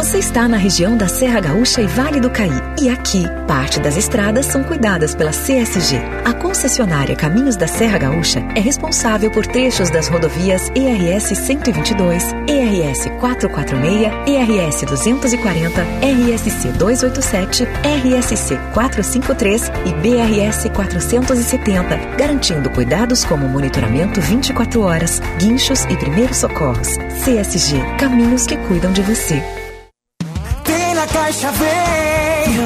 Você 0.07 0.19
está 0.19 0.47
na 0.47 0.55
região 0.55 0.95
da 0.95 1.09
Serra 1.09 1.41
Gaúcha 1.41 1.81
e 1.81 1.85
Vale 1.85 2.21
do 2.21 2.29
Caí. 2.29 2.49
E 2.81 2.87
aqui, 2.87 3.25
parte 3.45 3.77
das 3.77 3.97
estradas 3.97 4.45
são 4.45 4.63
cuidadas 4.63 5.13
pela 5.13 5.31
CSG. 5.31 5.97
A 6.23 6.31
concessionária 6.31 7.13
Caminhos 7.13 7.57
da 7.57 7.67
Serra 7.67 7.97
Gaúcha 7.97 8.39
é 8.55 8.61
responsável 8.61 9.29
por 9.29 9.45
trechos 9.45 9.89
das 9.89 10.07
rodovias 10.07 10.71
ERS 10.73 11.37
122, 11.37 12.23
ERS 12.47 13.09
446, 13.19 14.09
ERS 14.25 14.81
240, 14.83 15.81
RSC 15.81 16.69
287, 16.69 17.63
RSC 17.65 18.57
453 18.73 19.71
e 19.87 19.93
BRS 19.95 20.69
470, 20.73 21.97
garantindo 22.17 22.69
cuidados 22.69 23.25
como 23.25 23.45
monitoramento 23.49 24.21
24 24.21 24.81
horas, 24.83 25.21
guinchos 25.37 25.83
e 25.89 25.97
primeiros 25.97 26.37
socorros. 26.37 26.95
CSG, 27.25 27.81
caminhos 27.99 28.47
que 28.47 28.55
cuidam 28.55 28.93
de 28.93 29.01
você. 29.01 29.56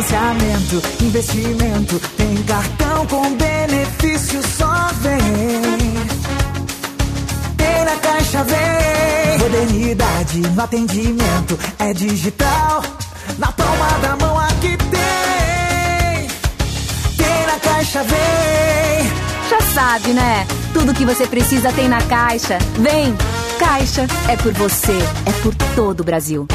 Financiamento, 0.01 0.81
investimento 0.99 2.01
Tem 2.17 2.35
cartão 2.43 3.05
com 3.05 3.35
benefício 3.35 4.41
Só 4.57 4.89
vem 4.99 5.21
Tem 7.55 7.85
na 7.85 7.95
Caixa 7.97 8.43
vem 8.43 9.37
Modernidade 9.37 10.39
no 10.39 10.61
atendimento 10.61 11.59
É 11.77 11.93
digital 11.93 12.81
Na 13.37 13.51
palma 13.51 13.89
da 14.01 14.15
mão 14.25 14.39
aqui 14.39 14.75
tem 14.75 16.27
Tem 17.15 17.45
na 17.45 17.59
Caixa 17.59 18.03
vem 18.03 19.11
Já 19.51 19.61
sabe, 19.71 20.13
né? 20.13 20.47
Tudo 20.73 20.95
que 20.95 21.05
você 21.05 21.27
precisa 21.27 21.71
tem 21.73 21.87
na 21.87 22.01
Caixa 22.01 22.57
Vem! 22.79 23.15
Caixa 23.59 24.07
é 24.27 24.35
por 24.35 24.51
você, 24.53 24.97
é 25.27 25.31
por 25.43 25.53
todo 25.75 25.99
o 25.99 26.03
Brasil. 26.03 26.47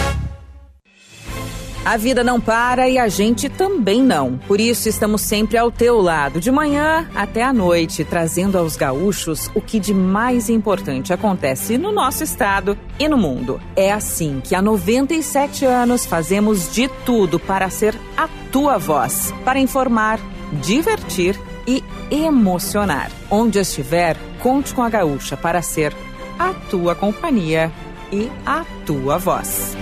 A 1.87 1.97
vida 1.97 2.25
não 2.25 2.41
para 2.41 2.89
e 2.89 2.99
a 2.99 3.07
gente 3.07 3.49
também 3.49 4.03
não. 4.03 4.39
Por 4.39 4.61
isso 4.61 4.89
estamos 4.89 5.21
sempre 5.21 5.57
ao 5.57 5.71
teu 5.71 6.01
lado, 6.01 6.41
de 6.41 6.51
manhã 6.51 7.09
até 7.15 7.45
à 7.45 7.53
noite, 7.53 8.05
trazendo 8.05 8.59
aos 8.59 8.75
gaúchos 8.75 9.49
o 9.55 9.61
que 9.61 9.79
de 9.79 9.95
mais 9.95 10.51
importante 10.51 11.13
acontece 11.13 11.79
no 11.79 11.93
nosso 11.93 12.25
estado 12.25 12.77
e 12.99 13.07
no 13.07 13.17
mundo. 13.17 13.61
É 13.77 13.93
assim 13.93 14.41
que 14.43 14.57
há 14.57 14.61
97 14.61 15.65
anos 15.65 16.05
fazemos 16.05 16.75
de 16.75 16.89
tudo 17.05 17.39
para 17.39 17.71
ser 17.71 17.95
a 18.17 18.29
tua 18.51 18.79
voz, 18.79 19.33
para 19.45 19.61
informar, 19.61 20.19
divertir 20.61 21.39
e 21.69 21.85
emocionar. 22.11 23.13
Onde 23.31 23.61
estiver, 23.61 24.17
conte 24.43 24.75
com 24.75 24.83
a 24.83 24.91
gaúcha 24.91 25.37
para 25.37 25.63
ser 25.63 25.95
a 26.37 26.53
tua 26.69 26.97
companhia 26.97 27.71
e 28.11 28.29
a 28.45 28.65
tua 28.85 29.19
voz. 29.19 29.77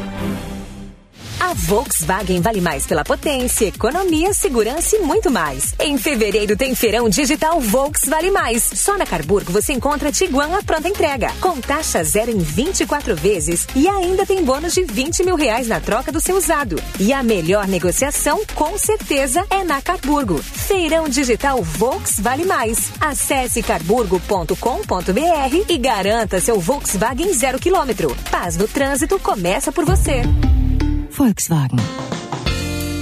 A 1.44 1.52
Volkswagen 1.52 2.40
vale 2.40 2.62
mais 2.62 2.86
pela 2.86 3.04
potência, 3.04 3.66
economia, 3.66 4.32
segurança 4.32 4.96
e 4.96 5.00
muito 5.00 5.30
mais. 5.30 5.74
Em 5.78 5.98
fevereiro 5.98 6.56
tem 6.56 6.74
feirão 6.74 7.06
digital 7.06 7.60
Volks 7.60 8.08
Vale 8.08 8.30
Mais. 8.30 8.62
Só 8.62 8.96
na 8.96 9.04
Carburgo 9.04 9.52
você 9.52 9.74
encontra 9.74 10.10
Tiguan 10.10 10.56
à 10.56 10.62
pronta 10.62 10.88
entrega, 10.88 11.30
com 11.42 11.60
taxa 11.60 12.02
zero 12.02 12.30
em 12.30 12.38
24 12.38 13.14
vezes 13.14 13.66
e 13.76 13.86
ainda 13.86 14.24
tem 14.24 14.42
bônus 14.42 14.72
de 14.72 14.84
20 14.84 15.22
mil 15.22 15.36
reais 15.36 15.68
na 15.68 15.80
troca 15.80 16.10
do 16.10 16.18
seu 16.18 16.34
usado. 16.34 16.82
E 16.98 17.12
a 17.12 17.22
melhor 17.22 17.68
negociação, 17.68 18.40
com 18.54 18.78
certeza, 18.78 19.44
é 19.50 19.62
na 19.62 19.82
Carburgo. 19.82 20.42
Feirão 20.42 21.10
digital 21.10 21.62
Volks 21.62 22.20
Vale 22.20 22.46
Mais. 22.46 22.90
Acesse 22.98 23.62
carburgo.com.br 23.62 24.54
e 25.68 25.76
garanta 25.76 26.40
seu 26.40 26.58
Volkswagen 26.58 27.34
zero 27.34 27.58
quilômetro. 27.58 28.16
Paz 28.30 28.56
no 28.56 28.66
trânsito 28.66 29.18
começa 29.18 29.70
por 29.70 29.84
você. 29.84 30.22
Volkswagen. 31.16 31.78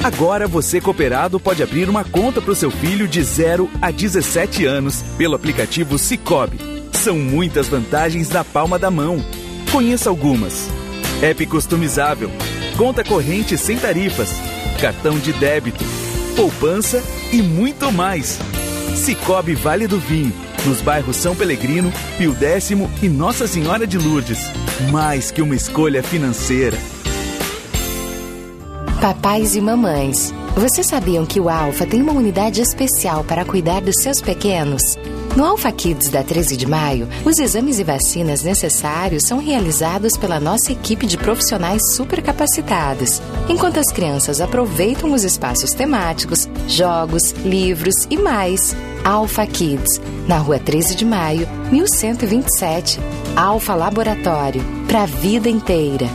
Agora 0.05 0.47
você 0.47 0.81
cooperado 0.81 1.41
pode 1.41 1.63
abrir 1.63 1.89
uma 1.89 2.05
conta 2.05 2.43
para 2.43 2.53
o 2.53 2.55
seu 2.55 2.71
filho 2.71 3.09
de 3.09 3.23
0 3.23 3.71
a 3.81 3.91
17 3.91 4.67
anos 4.67 5.03
pelo 5.17 5.35
aplicativo 5.35 5.97
Cicobi. 5.97 6.59
São 6.93 7.17
muitas 7.17 7.69
vantagens 7.69 8.29
na 8.29 8.45
palma 8.45 8.79
da 8.79 8.91
mão. 8.91 9.25
Conheça 9.71 10.11
algumas. 10.11 10.69
App 11.23 11.47
customizável, 11.47 12.31
conta 12.77 13.03
corrente 13.03 13.57
sem 13.57 13.79
tarifas, 13.79 14.31
cartão 14.81 15.19
de 15.19 15.33
débito, 15.33 15.85
poupança 16.37 17.03
e 17.33 17.41
muito 17.41 17.91
mais. 17.91 18.39
Cicobi 18.95 19.55
Vale 19.55 19.87
do 19.87 19.99
Vinho, 19.99 20.35
nos 20.67 20.83
bairros 20.83 21.17
São 21.17 21.35
Pelegrino, 21.35 21.91
Pio 22.19 22.35
Décimo 22.35 22.91
e 23.01 23.09
Nossa 23.09 23.47
Senhora 23.47 23.87
de 23.87 23.97
Lourdes. 23.97 24.51
Mais 24.91 25.31
que 25.31 25.41
uma 25.41 25.55
escolha 25.55 26.03
financeira. 26.03 26.77
Papais 29.03 29.57
e 29.57 29.61
mamães, 29.61 30.33
Vocês 30.55 30.87
sabiam 30.87 31.27
que 31.27 31.41
o 31.41 31.49
Alfa 31.49 31.85
tem 31.85 32.01
uma 32.01 32.13
unidade 32.13 32.61
especial 32.61 33.25
para 33.25 33.45
cuidar 33.45 33.81
dos 33.81 33.97
seus 34.01 34.23
pequenos? 34.23 34.81
No 35.37 35.45
Alpha 35.45 35.73
Kids 35.73 36.09
da 36.09 36.23
13 36.23 36.57
de 36.57 36.69
maio, 36.69 37.09
os 37.25 37.41
exames 37.41 37.81
e 37.81 37.83
vacinas 37.83 38.45
necessários 38.45 39.25
são 39.25 39.39
realizados 39.39 40.17
pela 40.17 40.39
nossa 40.39 40.71
equipe 40.71 41.05
de 41.05 41.19
profissionais 41.19 41.83
super 41.97 42.23
capacitados, 42.23 43.21
enquanto 43.49 43.81
as 43.81 43.91
crianças 43.91 44.41
aproveitam 44.41 45.13
os 45.13 45.25
espaços 45.25 45.73
temáticos, 45.73 46.49
jogos, 46.69 47.33
livros 47.45 48.07
e 48.09 48.17
mais. 48.17 48.77
Alpha 49.03 49.45
Kids, 49.49 50.01
na 50.29 50.39
rua 50.39 50.61
13 50.61 50.95
de 50.95 51.05
maio, 51.05 51.49
1127. 51.73 53.01
Alpha 53.35 53.75
Laboratório, 53.75 54.63
para 54.87 55.03
a 55.03 55.07
vida 55.07 55.49
inteira. 55.49 56.07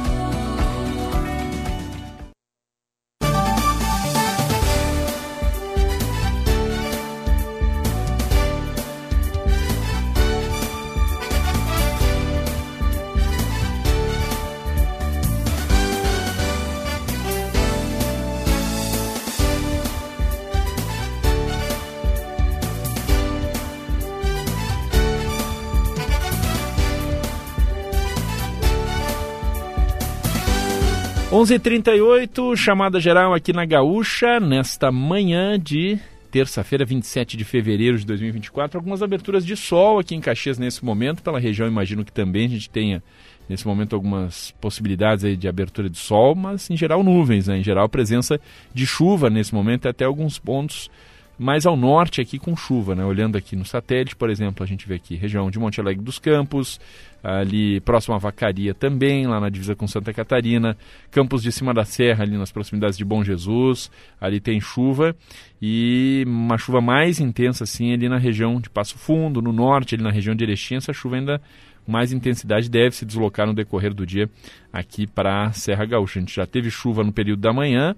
Onze 31.38 31.54
h 31.54 31.60
38 31.60 32.56
chamada 32.58 33.00
geral 33.00 33.32
aqui 33.32 33.54
na 33.54 33.64
Gaúcha, 33.64 34.40
nesta 34.40 34.92
manhã 34.92 35.60
de 35.60 36.00
terça-feira, 36.32 36.84
27 36.84 37.38
de 37.38 37.44
fevereiro 37.44 37.96
de 37.96 38.08
2024. 38.08 38.76
Algumas 38.76 39.04
aberturas 39.04 39.46
de 39.46 39.56
sol 39.56 40.00
aqui 40.00 40.16
em 40.16 40.20
Caxias 40.20 40.58
nesse 40.58 40.84
momento, 40.84 41.22
pela 41.22 41.40
região 41.40 41.68
imagino 41.68 42.04
que 42.04 42.12
também 42.12 42.48
a 42.48 42.50
gente 42.50 42.68
tenha 42.72 43.04
nesse 43.48 43.68
momento 43.68 43.96
algumas 43.96 44.50
possibilidades 44.60 45.24
aí 45.24 45.38
de 45.38 45.48
abertura 45.48 45.88
de 45.88 46.00
sol, 46.00 46.34
mas 46.34 46.72
em 46.72 46.76
geral 46.76 47.04
nuvens, 47.04 47.46
né? 47.46 47.60
em 47.60 47.64
geral 47.64 47.88
presença 47.88 48.42
de 48.74 48.88
chuva 48.88 49.30
nesse 49.30 49.54
momento 49.54 49.88
até 49.88 50.06
alguns 50.06 50.40
pontos 50.40 50.90
mais 51.38 51.66
ao 51.66 51.78
norte 51.78 52.20
aqui 52.20 52.40
com 52.40 52.56
chuva, 52.56 52.96
né? 52.96 53.06
Olhando 53.06 53.38
aqui 53.38 53.56
no 53.56 53.64
satélite, 53.64 54.16
por 54.16 54.30
exemplo, 54.30 54.64
a 54.64 54.68
gente 54.68 54.88
vê 54.88 54.96
aqui 54.96 55.16
região 55.16 55.52
de 55.52 55.60
Monte 55.60 55.80
Alegre 55.80 56.04
dos 56.04 56.18
Campos, 56.18 56.80
ali 57.24 57.80
próximo 57.82 58.16
à 58.16 58.18
Vacaria 58.18 58.74
também, 58.74 59.28
lá 59.28 59.40
na 59.40 59.50
divisa 59.50 59.76
com 59.76 59.88
Santa 59.88 60.14
Catarina, 60.14 60.76
Campos 61.12 61.44
de 61.44 61.52
Cima 61.52 61.74
da 61.74 61.86
Serra, 61.86 62.24
ali 62.24 62.38
nas 62.38 62.52
proximidades 62.52 62.98
de 62.98 63.06
Bom 63.06 63.24
Jesus, 63.24 63.92
ali 64.20 64.40
tem 64.40 64.60
chuva 64.60 65.16
e 65.62 66.24
uma 66.26 66.58
chuva 66.58 66.82
mais 66.82 67.20
intensa 67.20 67.64
assim 67.64 67.94
ali 67.94 68.10
na 68.10 68.18
região 68.18 68.60
de 68.60 68.70
Passo 68.70 68.98
Fundo, 68.98 69.42
no 69.42 69.52
norte, 69.52 69.96
ali 69.96 70.04
na 70.04 70.12
região 70.12 70.36
de 70.36 70.44
Erechim, 70.44 70.76
essa 70.76 70.94
chuva 70.94 71.18
ainda 71.18 71.42
mais 71.88 72.12
intensidade 72.12 72.70
deve 72.70 72.96
se 72.96 73.06
deslocar 73.06 73.48
no 73.48 73.54
decorrer 73.54 73.94
do 73.94 74.06
dia 74.06 74.30
aqui 74.74 75.08
para 75.08 75.46
a 75.46 75.52
Serra 75.54 75.86
Gaúcha. 75.86 76.20
A 76.20 76.22
gente 76.22 76.36
já 76.36 76.46
teve 76.46 76.70
chuva 76.70 77.04
no 77.04 77.14
período 77.14 77.40
da 77.40 77.54
manhã 77.54 77.96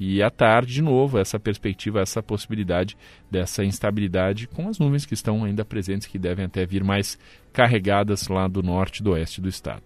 e 0.00 0.22
à 0.22 0.30
tarde, 0.30 0.72
de 0.72 0.80
novo, 0.80 1.18
essa 1.18 1.38
perspectiva, 1.38 2.00
essa 2.00 2.22
possibilidade 2.22 2.96
dessa 3.30 3.62
instabilidade 3.62 4.46
com 4.46 4.66
as 4.66 4.78
nuvens 4.78 5.04
que 5.04 5.12
estão 5.12 5.44
ainda 5.44 5.62
presentes, 5.62 6.06
que 6.06 6.18
devem 6.18 6.46
até 6.46 6.64
vir 6.64 6.82
mais 6.82 7.18
carregadas 7.52 8.28
lá 8.28 8.48
do 8.48 8.62
norte 8.62 8.98
e 8.98 9.02
do 9.02 9.12
oeste 9.12 9.40
do 9.40 9.48
estado. 9.48 9.82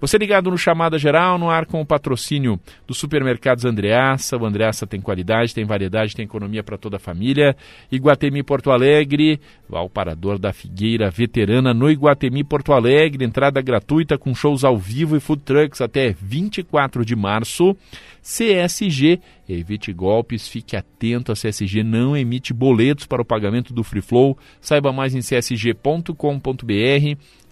Você 0.00 0.18
ligado 0.18 0.50
no 0.50 0.58
Chamada 0.58 0.98
Geral, 0.98 1.38
no 1.38 1.48
ar 1.48 1.66
com 1.66 1.80
o 1.80 1.86
patrocínio 1.86 2.60
dos 2.86 2.98
supermercados 2.98 3.64
Andreaça. 3.64 4.36
O 4.36 4.44
Andreaça 4.44 4.86
tem 4.86 5.00
qualidade, 5.00 5.54
tem 5.54 5.64
variedade, 5.64 6.14
tem 6.14 6.24
economia 6.24 6.62
para 6.62 6.76
toda 6.76 6.96
a 6.96 7.00
família. 7.00 7.56
Iguatemi 7.90 8.42
Porto 8.42 8.70
Alegre, 8.70 9.40
ao 9.70 9.88
parador 9.88 10.38
da 10.38 10.52
Figueira 10.52 11.10
Veterana 11.10 11.72
no 11.72 11.90
Iguatemi 11.90 12.44
Porto 12.44 12.72
Alegre. 12.72 13.24
Entrada 13.24 13.60
gratuita 13.62 14.18
com 14.18 14.34
shows 14.34 14.64
ao 14.64 14.76
vivo 14.76 15.16
e 15.16 15.20
food 15.20 15.42
trucks 15.42 15.80
até 15.80 16.14
24 16.20 17.04
de 17.04 17.16
março. 17.16 17.76
CSG, 18.22 19.20
evite 19.46 19.92
golpes, 19.92 20.48
fique 20.48 20.76
atento, 20.76 21.30
a 21.30 21.34
CSG 21.34 21.82
não 21.82 22.16
emite 22.16 22.54
boletos 22.54 23.06
para 23.06 23.20
o 23.20 23.24
pagamento 23.24 23.74
do 23.74 23.84
Free 23.84 24.00
Flow. 24.00 24.38
Saiba 24.62 24.92
mais 24.94 25.14
em 25.14 25.20
csg.com.br. 25.20 26.14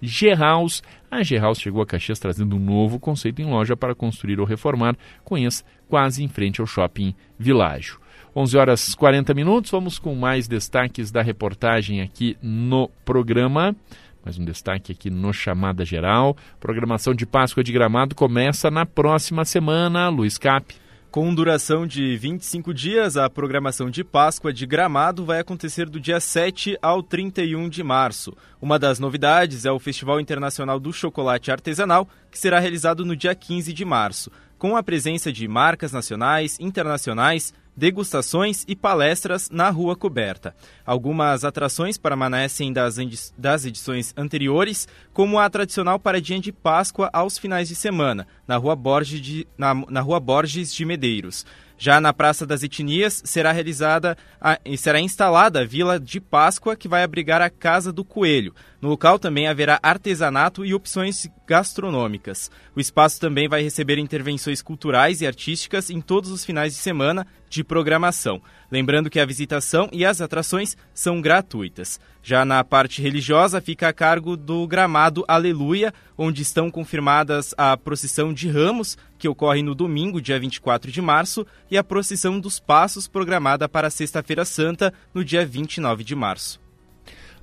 G-House, 0.01 0.83
a 1.11 1.23
G-House 1.23 1.61
chegou 1.61 1.83
a 1.83 1.87
Caxias 1.87 2.19
trazendo 2.19 2.57
um 2.57 2.59
novo 2.59 2.99
conceito 2.99 3.41
em 3.41 3.47
loja 3.47 3.77
para 3.77 3.95
construir 3.95 4.41
ou 4.41 4.47
reformar. 4.47 4.97
Conheça 5.25 5.65
quase 5.89 6.25
em 6.25 6.29
frente 6.29 6.61
ao 6.61 6.67
Shopping 6.67 7.15
Világio. 7.39 8.01
11 8.35 8.57
horas 8.57 8.95
40 8.95 9.35
minutos, 9.35 9.71
vamos 9.71 9.99
com 9.99 10.15
mais 10.15 10.49
destaques 10.49 11.11
da 11.11 11.21
reportagem 11.21 12.01
aqui 12.01 12.37
no 12.43 12.89
programa. 13.05 13.77
Mais 14.25 14.39
um 14.39 14.45
destaque 14.45 14.93
aqui 14.93 15.11
no 15.11 15.33
Chamada 15.33 15.85
Geral. 15.85 16.37
Programação 16.59 17.13
de 17.13 17.27
Páscoa 17.27 17.63
de 17.63 17.73
Gramado 17.73 18.15
começa 18.15 18.71
na 18.71 18.87
próxima 18.87 19.45
semana. 19.45 20.09
Luiz 20.09 20.39
Cap. 20.39 20.82
Com 21.13 21.35
duração 21.35 21.87
de 21.87 22.17
25 22.17 22.73
dias, 22.73 23.19
a 23.19 23.29
programação 23.29 23.91
de 23.91 24.03
Páscoa 24.03 24.51
de 24.51 24.65
Gramado 24.65 25.27
vai 25.27 25.41
acontecer 25.41 25.87
do 25.87 26.01
dia 26.01 26.19
7 26.19 26.79
ao 26.81 27.03
31 27.03 27.69
de 27.69 27.83
março. 27.83 28.35
Uma 28.63 28.79
das 28.79 28.99
novidades 28.99 29.67
é 29.67 29.71
o 29.71 29.79
Festival 29.79 30.19
Internacional 30.19 30.81
do 30.81 30.91
Chocolate 30.91 31.51
Artesanal, 31.51 32.09
que 32.31 32.39
será 32.39 32.59
realizado 32.59 33.05
no 33.05 33.15
dia 33.15 33.35
15 33.35 33.75
de 33.75 33.85
março, 33.85 34.33
com 34.57 34.75
a 34.75 34.83
presença 34.83 35.31
de 35.31 35.47
marcas 35.47 35.93
nacionais, 35.93 36.59
internacionais, 36.59 37.53
degustações 37.77 38.65
e 38.67 38.75
palestras 38.75 39.51
na 39.51 39.69
Rua 39.69 39.95
Coberta. 39.95 40.55
Algumas 40.85 41.45
atrações 41.45 41.97
permanecem 41.97 42.72
das, 42.72 42.97
das 43.37 43.64
edições 43.64 44.12
anteriores, 44.16 44.89
como 45.12 45.39
a 45.39 45.49
tradicional 45.49 45.99
paradinha 45.99 46.41
de 46.41 46.53
Páscoa 46.53 47.09
aos 47.12 47.39
finais 47.39 47.68
de 47.68 47.74
semana, 47.74 48.26
na 48.47 48.57
Rua 48.57 48.76
Borges 48.76 49.20
de, 49.20 49.47
na, 49.57 49.74
na 49.89 50.01
Rua 50.01 50.20
Borges 50.20 50.72
de 50.72 50.85
Medeiros. 50.85 51.45
Já 51.83 52.01
na 52.01 52.12
Praça 52.12 52.47
das 52.47 52.62
Etnias 52.62 53.22
será 53.24 53.51
realizada 53.51 54.16
a, 54.41 54.57
será 54.76 55.01
instalada 55.01 55.62
a 55.62 55.64
Vila 55.64 55.99
de 55.99 56.20
Páscoa, 56.20 56.76
que 56.76 56.87
vai 56.87 57.03
abrigar 57.03 57.43
a 57.43 57.51
Casa 57.51 57.93
do 57.93 58.05
Coelho. 58.05 58.55
No 58.80 58.89
local 58.89 59.18
também 59.18 59.49
haverá 59.49 59.80
artesanato 59.83 60.64
e 60.64 60.74
opções 60.74 61.26
gastronômicas. 61.45 62.53
O 62.76 62.78
espaço 62.78 63.20
também 63.20 63.49
vai 63.49 63.64
receber 63.64 63.99
intervenções 63.99 64.62
culturais 64.62 65.20
e 65.20 65.26
artísticas 65.26 65.91
em 65.91 66.01
todos 66.01 66.30
os 66.30 66.45
finais 66.45 66.72
de 66.72 66.78
semana 66.78 67.26
de 67.51 67.64
programação. 67.64 68.41
Lembrando 68.73 69.11
que 69.11 69.20
a 69.20 69.27
visitação 69.27 69.87
e 69.93 70.03
as 70.03 70.23
atrações 70.23 70.79
são 70.95 71.20
gratuitas. 71.20 72.01
Já 72.23 72.43
na 72.43 72.64
parte 72.64 73.03
religiosa, 73.03 73.61
fica 73.61 73.89
a 73.89 73.93
cargo 73.93 74.35
do 74.35 74.66
Gramado 74.66 75.27
Aleluia, 75.29 75.93
onde 76.16 76.41
estão 76.41 76.70
confirmadas 76.70 77.55
a 77.59 77.77
procissão 77.77 78.33
de 78.33 78.49
Ramos, 78.49 78.97
que 79.18 79.29
ocorre 79.29 79.62
no 79.62 79.75
domingo, 79.75 80.23
dia 80.23 80.41
24 80.41 80.91
de 80.91 81.03
março, 81.03 81.47
e 81.70 81.77
a 81.77 81.85
procissão 81.85 82.41
dos 82.41 82.59
Passos, 82.59 83.07
programada 83.07 83.68
para 83.68 83.91
Sexta-feira 83.91 84.47
Santa, 84.47 84.91
no 85.12 85.23
dia 85.23 85.45
29 85.45 86.03
de 86.03 86.14
março. 86.16 86.59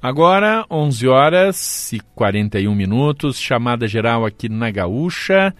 Agora, 0.01 0.65
11 0.71 1.07
horas 1.09 1.93
e 1.93 1.99
41 2.15 2.73
minutos, 2.73 3.37
chamada 3.37 3.87
geral 3.87 4.25
aqui 4.25 4.49
na 4.49 4.71
Gaúcha. 4.71 5.53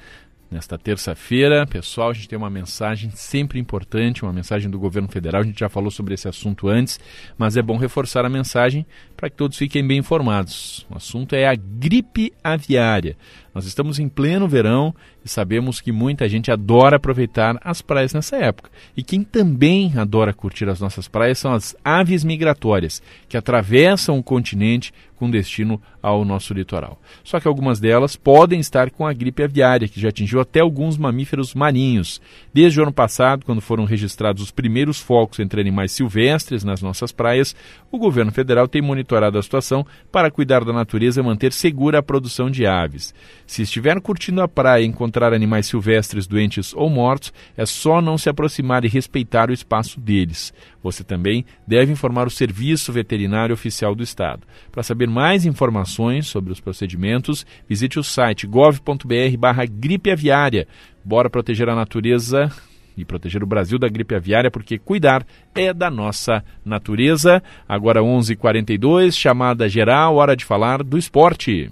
Nesta 0.52 0.80
terça-feira, 0.80 1.68
pessoal, 1.68 2.10
a 2.10 2.14
gente 2.14 2.28
tem 2.28 2.38
uma 2.38 2.50
mensagem 2.50 3.12
sempre 3.12 3.60
importante, 3.60 4.24
uma 4.24 4.34
mensagem 4.34 4.68
do 4.68 4.80
governo 4.80 5.08
federal. 5.08 5.42
A 5.42 5.46
gente 5.46 5.60
já 5.60 5.70
falou 5.70 5.92
sobre 5.92 6.16
esse 6.16 6.28
assunto 6.28 6.68
antes, 6.68 7.00
mas 7.38 7.56
é 7.56 7.62
bom 7.62 7.78
reforçar 7.78 8.26
a 8.26 8.30
mensagem 8.30 8.84
para 9.16 9.30
que 9.30 9.36
todos 9.36 9.56
fiquem 9.56 9.86
bem 9.86 10.00
informados. 10.00 10.88
O 10.90 10.98
assunto 10.98 11.36
é 11.36 11.48
a 11.48 11.54
gripe 11.54 12.34
aviária. 12.44 13.16
Nós 13.54 13.66
estamos 13.66 14.00
em 14.00 14.08
pleno 14.08 14.48
verão 14.48 14.94
e 15.24 15.30
sabemos 15.30 15.82
que 15.82 15.92
muita 15.92 16.30
gente 16.30 16.52
adora 16.52 16.98
aproveitar 16.98 17.58
as 17.64 17.82
praias 17.82 18.14
nessa 18.14 18.38
época. 18.38 18.70
E 18.96 19.04
quem 19.04 19.24
também 19.24 19.94
adora 19.98 20.34
curtir 20.34 20.70
as 20.70 20.80
nossas 20.80 21.08
praias 21.08 21.40
são 21.40 21.54
as 21.54 21.76
aves 21.84 22.24
migratórias, 22.24 23.02
que 23.28 23.38
atravessam 23.38 24.18
o 24.18 24.24
continente 24.24 24.94
com 25.20 25.30
destino 25.30 25.82
ao 26.02 26.24
nosso 26.24 26.54
litoral. 26.54 26.98
Só 27.26 27.42
que 27.42 27.48
algumas 27.48 27.80
delas 27.80 28.16
podem 28.16 28.60
estar 28.62 28.90
com 28.90 29.06
a 29.06 29.12
gripe 29.12 29.44
aviária, 29.44 29.88
que 29.88 30.00
já 30.00 30.08
atingiu 30.08 30.40
até 30.40 30.62
alguns 30.62 30.98
mamíferos 30.98 31.54
marinhos. 31.54 32.22
Desde 32.54 32.80
o 32.80 32.84
ano 32.84 32.94
passado, 32.94 33.46
quando 33.46 33.60
foram 33.60 33.84
registrados 33.84 34.42
os 34.42 34.50
primeiros 34.50 35.00
focos 35.02 35.40
entre 35.40 35.60
animais 35.60 35.92
silvestres 35.92 36.64
nas 36.64 36.82
nossas 36.82 37.12
praias, 37.12 37.54
o 37.92 37.98
governo 37.98 38.32
federal 38.32 38.68
tem 38.68 38.82
monitorado 38.82 39.38
a 39.38 39.42
situação 39.42 39.86
para 40.12 40.32
cuidar 40.32 40.64
da 40.64 40.72
natureza 40.72 41.20
e 41.20 41.24
manter 41.24 41.52
segura 41.52 42.00
a 42.00 42.04
produção 42.04 42.50
de 42.50 42.66
aves. 42.66 43.14
Se 43.48 43.62
estiver 43.62 44.00
curtindo 44.02 44.42
a 44.42 44.48
praia 44.48 44.84
e 44.84 44.88
encontrar 44.88 45.34
animais 45.34 45.68
silvestres 45.68 46.28
doentes 46.28 46.74
ou 46.76 46.90
mortos, 46.90 47.34
é 47.58 47.66
só 47.66 48.02
não 48.02 48.18
se 48.18 48.30
aproximar 48.30 48.86
e 48.86 48.88
respeitar 48.88 49.50
o 49.50 49.54
espaço 49.54 50.00
deles. 50.00 50.54
Você 50.84 51.04
também 51.04 51.46
deve 51.68 51.92
informar 51.92 52.28
o 52.28 52.32
Serviço 52.32 52.94
Veterinário 52.94 53.54
Oficial 53.54 53.96
do 53.96 54.04
Estado. 54.04 54.48
Para 54.72 54.84
saber 54.84 55.08
mais 55.08 55.46
informações 55.46 56.28
sobre 56.28 56.54
os 56.54 56.60
procedimentos, 56.60 57.46
visite 57.68 58.00
o 58.00 58.04
site 58.04 58.48
gov.br 58.48 59.38
barra 59.38 59.66
gripe 59.66 60.12
aviária. 60.12 60.68
Bora 61.04 61.30
proteger 61.30 61.70
a 61.70 61.76
natureza 61.76 62.52
e 62.98 63.06
proteger 63.06 63.44
o 63.44 63.48
Brasil 63.48 63.80
da 63.80 63.88
gripe 63.88 64.16
aviária, 64.16 64.52
porque 64.52 64.78
cuidar 64.78 65.26
é 65.56 65.74
da 65.74 65.90
nossa 65.90 66.44
natureza. 66.66 67.42
Agora 67.68 68.02
11:42, 68.02 69.16
chamada 69.16 69.68
geral, 69.70 70.16
hora 70.16 70.36
de 70.36 70.46
falar 70.46 70.84
do 70.84 70.98
esporte. 70.98 71.72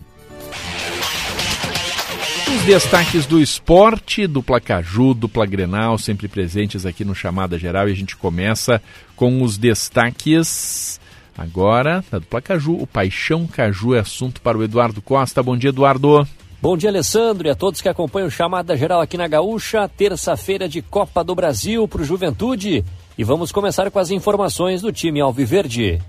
Os 2.49 2.63
destaques 2.63 3.26
do 3.26 3.41
esporte, 3.41 4.26
dupla 4.26 4.61
Caju, 4.61 5.13
dupla 5.13 5.45
Grenal, 5.45 5.97
sempre 5.97 6.28
presentes 6.28 6.86
aqui 6.86 7.03
no 7.03 7.13
Chamada 7.13 7.59
Geral. 7.59 7.89
E 7.89 7.91
a 7.91 7.95
gente 7.95 8.15
começa 8.15 8.82
com 9.15 9.41
os 9.41 9.57
destaques 9.57 10.99
agora 11.38 12.03
da 12.09 12.20
dupla 12.20 12.41
Caju. 12.41 12.74
O 12.82 12.88
Paixão 12.88 13.45
Caju 13.45 13.95
é 13.95 13.99
assunto 13.99 14.41
para 14.41 14.57
o 14.57 14.63
Eduardo 14.63 15.01
Costa. 15.01 15.43
Bom 15.43 15.57
dia, 15.57 15.70
Eduardo. 15.70 16.26
Bom 16.60 16.76
dia, 16.76 16.89
Alessandro, 16.89 17.47
e 17.47 17.51
a 17.51 17.55
todos 17.55 17.82
que 17.82 17.88
acompanham 17.88 18.32
Chamada 18.32 18.76
Geral 18.76 18.99
aqui 18.99 19.16
na 19.16 19.28
Gaúcha. 19.28 19.88
Terça-feira 19.88 20.68
de 20.68 20.82
Copa 20.82 21.24
do 21.24 21.36
Brasil 21.36 21.88
para 21.88 22.01
o 22.01 22.05
Juventude. 22.05 22.84
E 23.16 23.24
vamos 23.24 23.51
começar 23.51 23.91
com 23.91 23.99
as 23.99 24.10
informações 24.10 24.82
do 24.82 24.91
time 24.91 25.22
Alviverde. 25.22 26.01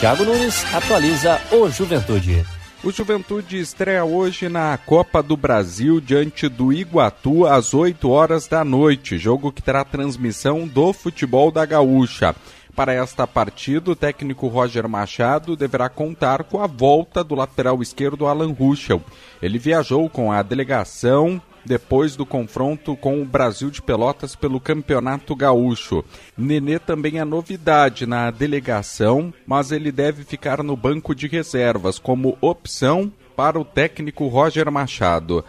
Thiago 0.00 0.24
Nunes 0.24 0.74
atualiza 0.74 1.40
o 1.52 1.70
Juventude. 1.70 2.44
O 2.82 2.90
Juventude 2.90 3.60
estreia 3.60 4.04
hoje 4.04 4.48
na 4.48 4.76
Copa 4.76 5.22
do 5.22 5.36
Brasil 5.36 6.00
diante 6.00 6.48
do 6.48 6.72
Iguatu 6.72 7.46
às 7.46 7.74
8 7.74 8.10
horas 8.10 8.48
da 8.48 8.64
noite, 8.64 9.18
jogo 9.18 9.52
que 9.52 9.62
terá 9.62 9.84
transmissão 9.84 10.66
do 10.66 10.92
futebol 10.92 11.52
da 11.52 11.64
Gaúcha. 11.64 12.34
Para 12.78 12.92
esta 12.92 13.26
partida, 13.26 13.90
o 13.90 13.96
técnico 13.96 14.46
Roger 14.46 14.88
Machado 14.88 15.56
deverá 15.56 15.88
contar 15.88 16.44
com 16.44 16.62
a 16.62 16.68
volta 16.68 17.24
do 17.24 17.34
lateral 17.34 17.82
esquerdo 17.82 18.28
Alan 18.28 18.52
Ruschel. 18.52 19.02
Ele 19.42 19.58
viajou 19.58 20.08
com 20.08 20.30
a 20.30 20.40
delegação 20.42 21.42
depois 21.64 22.14
do 22.14 22.24
confronto 22.24 22.94
com 22.94 23.20
o 23.20 23.24
Brasil 23.24 23.68
de 23.68 23.82
Pelotas 23.82 24.36
pelo 24.36 24.60
Campeonato 24.60 25.34
Gaúcho. 25.34 26.04
Nenê 26.36 26.78
também 26.78 27.18
é 27.18 27.24
novidade 27.24 28.06
na 28.06 28.30
delegação, 28.30 29.34
mas 29.44 29.72
ele 29.72 29.90
deve 29.90 30.22
ficar 30.22 30.62
no 30.62 30.76
banco 30.76 31.16
de 31.16 31.26
reservas 31.26 31.98
como 31.98 32.38
opção 32.40 33.12
para 33.34 33.58
o 33.58 33.64
técnico 33.64 34.28
Roger 34.28 34.70
Machado. 34.70 35.44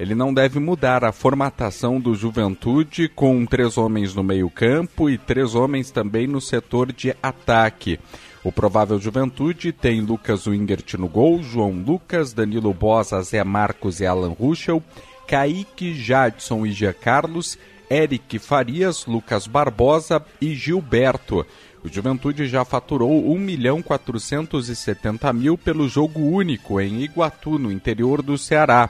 Ele 0.00 0.14
não 0.14 0.32
deve 0.32 0.58
mudar 0.58 1.04
a 1.04 1.12
formatação 1.12 2.00
do 2.00 2.14
Juventude 2.14 3.06
com 3.06 3.44
três 3.44 3.76
homens 3.76 4.14
no 4.14 4.24
meio-campo 4.24 5.10
e 5.10 5.18
três 5.18 5.54
homens 5.54 5.90
também 5.90 6.26
no 6.26 6.40
setor 6.40 6.90
de 6.90 7.14
ataque. 7.22 8.00
O 8.42 8.50
provável 8.50 8.98
Juventude 8.98 9.72
tem 9.72 10.00
Lucas 10.00 10.46
Wingert 10.46 10.94
no 10.94 11.06
gol, 11.06 11.42
João 11.42 11.72
Lucas, 11.72 12.32
Danilo 12.32 12.72
Bosa, 12.72 13.20
Zé 13.20 13.44
Marcos 13.44 14.00
e 14.00 14.06
Alan 14.06 14.30
Ruschel, 14.30 14.82
Kaique, 15.28 15.92
Jadson 15.92 16.64
e 16.64 16.72
Gia 16.72 16.94
Carlos, 16.94 17.58
Eric 17.90 18.38
Farias, 18.38 19.04
Lucas 19.04 19.46
Barbosa 19.46 20.24
e 20.40 20.54
Gilberto. 20.54 21.44
O 21.84 21.88
Juventude 21.90 22.48
já 22.48 22.64
faturou 22.64 23.30
1 23.34 23.38
milhão 23.38 23.82
470 23.82 25.30
mil 25.34 25.58
pelo 25.58 25.86
jogo 25.90 26.20
único 26.20 26.80
em 26.80 27.02
Iguatu, 27.02 27.58
no 27.58 27.70
interior 27.70 28.22
do 28.22 28.38
Ceará. 28.38 28.88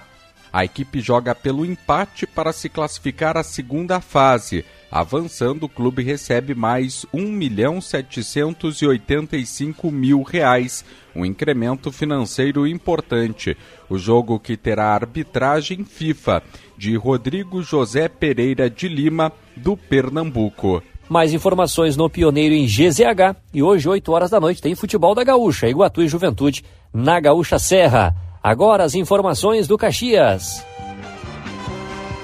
A 0.52 0.64
equipe 0.64 1.00
joga 1.00 1.34
pelo 1.34 1.64
empate 1.64 2.26
para 2.26 2.52
se 2.52 2.68
classificar 2.68 3.36
à 3.36 3.42
segunda 3.42 4.00
fase. 4.00 4.64
Avançando, 4.90 5.64
o 5.64 5.68
clube 5.68 6.02
recebe 6.02 6.52
mais 6.52 7.06
1 7.14 7.22
milhão 7.22 7.80
785 7.80 9.88
mil 9.88 10.22
reais, 10.22 10.84
um 11.14 11.24
incremento 11.24 11.92
financeiro 11.92 12.66
importante. 12.66 13.56
O 13.88 13.96
jogo 13.96 14.40
que 14.40 14.56
terá 14.56 14.86
arbitragem 14.86 15.84
FIFA 15.84 16.42
de 16.76 16.96
Rodrigo 16.96 17.62
José 17.62 18.08
Pereira 18.08 18.68
de 18.68 18.88
Lima, 18.88 19.30
do 19.56 19.76
Pernambuco. 19.76 20.82
Mais 21.08 21.32
informações 21.32 21.96
no 21.96 22.10
Pioneiro 22.10 22.54
em 22.54 22.66
GZH. 22.66 23.36
E 23.54 23.62
hoje, 23.62 23.88
8 23.88 24.10
horas 24.10 24.30
da 24.30 24.40
noite, 24.40 24.62
tem 24.62 24.74
futebol 24.74 25.14
da 25.14 25.22
Gaúcha, 25.22 25.68
Iguatu 25.68 26.02
e 26.02 26.08
Juventude, 26.08 26.64
na 26.92 27.20
Gaúcha 27.20 27.60
Serra. 27.60 28.16
Agora 28.42 28.84
as 28.84 28.94
informações 28.94 29.68
do 29.68 29.76
Caxias. 29.76 30.64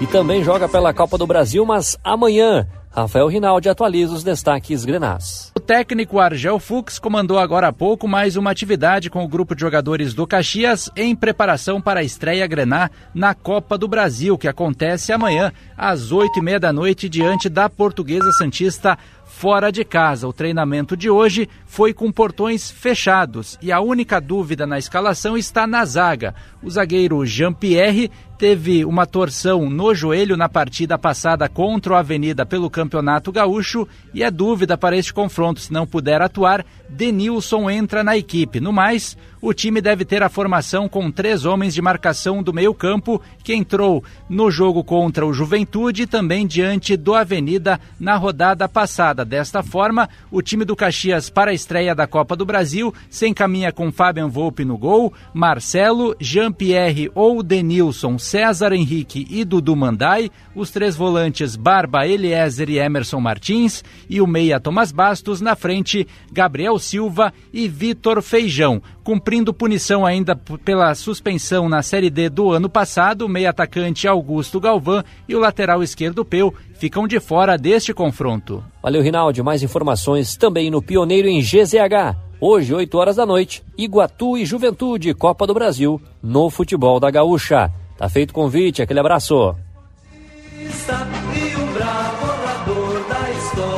E 0.01 0.07
também 0.07 0.43
joga 0.43 0.69
pela 0.69 0.93
Copa 0.95 1.19
do 1.19 1.27
Brasil, 1.27 1.65
mas 1.65 1.99
amanhã. 2.03 2.67
Rafael 2.91 3.29
Rinaldi 3.29 3.69
atualiza 3.69 4.15
os 4.15 4.25
destaques 4.25 4.83
grenás. 4.87 5.53
O 5.55 5.61
técnico 5.61 6.19
Argel 6.19 6.59
Fux 6.59 6.99
comandou 6.99 7.39
agora 7.39 7.69
há 7.69 7.73
pouco 7.73 8.09
mais 8.09 8.37
uma 8.37 8.51
atividade 8.51 9.11
com 9.11 9.23
o 9.23 9.29
grupo 9.29 9.55
de 9.55 9.61
jogadores 9.61 10.15
do 10.15 10.27
Caxias 10.27 10.91
em 10.97 11.15
preparação 11.15 11.79
para 11.79 12.01
a 12.01 12.03
estreia 12.03 12.47
Grená 12.47 12.91
na 13.15 13.35
Copa 13.35 13.77
do 13.77 13.87
Brasil, 13.87 14.39
que 14.39 14.49
acontece 14.49 15.13
amanhã 15.13 15.53
às 15.77 16.11
oito 16.11 16.39
e 16.39 16.43
meia 16.43 16.59
da 16.59 16.73
noite 16.73 17.07
diante 17.07 17.51
da 17.51 17.69
Portuguesa 17.69 18.33
Santista 18.33 18.97
fora 19.27 19.71
de 19.71 19.85
casa. 19.85 20.27
O 20.27 20.33
treinamento 20.33 20.97
de 20.97 21.11
hoje 21.11 21.49
foi 21.67 21.93
com 21.93 22.11
portões 22.11 22.71
fechados 22.71 23.59
e 23.61 23.71
a 23.71 23.81
única 23.81 24.21
dúvida 24.21 24.67
na 24.67 24.79
escalação 24.79 25.37
está 25.37 25.67
na 25.67 25.85
zaga. 25.85 26.35
O 26.63 26.71
zagueiro 26.71 27.27
Jean-Pierre 27.27 28.11
teve 28.39 28.85
uma 28.85 29.07
torção 29.07 29.69
no 29.69 29.95
joelho 29.95 30.37
na 30.37 30.49
partida 30.49 30.99
passada 30.99 31.49
contra 31.49 31.95
o 31.95 31.97
Avenida 31.97 32.47
pelo 32.47 32.71
Campeonato 32.71 33.33
Gaúcho 33.33 33.87
e 34.15 34.23
é 34.23 34.31
dúvida 34.31 34.79
para 34.79 34.97
este 34.97 35.13
confronto. 35.13 35.61
Se 35.61 35.73
não 35.73 35.87
puder 35.87 36.23
atuar, 36.23 36.65
Denilson 36.89 37.69
entra 37.69 38.05
na 38.05 38.17
equipe. 38.17 38.61
No 38.61 38.73
mais, 38.73 39.17
o 39.49 39.55
time 39.55 39.81
deve 39.81 40.05
ter 40.05 40.25
a 40.25 40.29
formação 40.29 40.89
com 40.89 41.09
três 41.09 41.45
homens 41.45 41.73
de 41.73 41.81
marcação 41.81 42.43
do 42.43 42.53
meio-campo, 42.53 43.23
que 43.45 43.55
entrou 43.55 44.03
no 44.29 44.51
jogo 44.51 44.83
contra 44.83 45.25
o 45.25 45.33
Juventude 45.33 46.03
e 46.03 46.07
também 46.07 46.45
diante 46.45 46.97
do 46.97 47.15
Avenida 47.15 47.79
na 48.01 48.17
rodada 48.17 48.69
passada. 48.69 49.25
Desta 49.25 49.63
forma, 49.63 50.09
o 50.33 50.43
time 50.43 50.65
do 50.65 50.75
Caxias 50.75 51.31
para 51.31 51.53
a 51.53 51.55
estreia 51.55 51.95
da 51.95 52.09
Copa 52.09 52.35
do 52.35 52.45
Brasil 52.45 52.93
se 53.09 53.29
encaminha 53.29 53.71
com 53.71 53.93
Fabian 53.93 54.27
Volpe 54.27 54.65
no 54.65 54.77
gol, 54.77 55.15
Marcelo, 55.33 56.17
Jean-Pierre 56.19 57.13
ou 57.15 57.41
Denilson, 57.41 58.19
César 58.19 58.73
Henrique 58.73 59.29
e 59.31 59.45
Dudu 59.45 59.77
Mandai, 59.77 60.29
os 60.57 60.73
três 60.73 60.97
volantes 60.97 61.55
Barba, 61.55 62.05
Eliezer 62.05 62.69
e 62.69 62.79
Emerson 62.79 63.21
Martins 63.21 63.85
e 64.11 64.21
o 64.21 64.27
meia 64.27 64.59
Thomas 64.59 64.91
Bastos 64.91 65.41
na 65.41 65.55
frente, 65.55 66.05
Gabriel 66.33 66.81
Silva 66.81 67.33
e 67.53 67.69
Vitor 67.69 68.21
Feijão. 68.23 68.83
Cumprindo 69.07 69.55
punição 69.55 70.05
ainda 70.05 70.35
pela 70.35 70.93
suspensão 70.97 71.69
na 71.69 71.81
Série 71.81 72.11
D 72.11 72.29
do 72.29 72.51
ano 72.51 72.69
passado, 72.69 73.23
o 73.23 73.29
meia 73.29 73.51
atacante 73.51 74.09
Augusto 74.09 74.59
Galvão 74.59 75.05
e 75.29 75.37
o 75.37 75.39
lateral 75.39 75.81
esquerdo 75.81 76.25
Peu 76.25 76.53
ficam 76.75 77.07
de 77.07 77.21
fora 77.21 77.57
deste 77.57 77.95
confronto. 77.95 78.65
Valeu, 78.83 79.01
Rinaldi. 79.01 79.45
Mais 79.45 79.63
informações 79.63 80.37
também 80.37 80.73
no 80.73 80.83
Pioneiro 80.83 81.29
em 81.29 81.41
GZH. 81.41 82.17
Hoje, 82.41 82.75
8 82.75 82.99
horas 82.99 83.15
da 83.15 83.25
noite, 83.25 83.63
Iguatu 83.79 84.37
e 84.37 84.45
Juventude, 84.45 85.15
Copa 85.15 85.47
do 85.47 85.55
Brasil, 85.55 86.03
no 86.21 86.51
futebol 86.51 86.99
da 86.99 87.09
Gaúcha. 87.09 87.71
Tá 87.97 88.09
feito 88.09 88.33
o 88.33 88.35
convite, 88.35 88.83
aquele 88.83 88.99
abraço. 88.99 89.55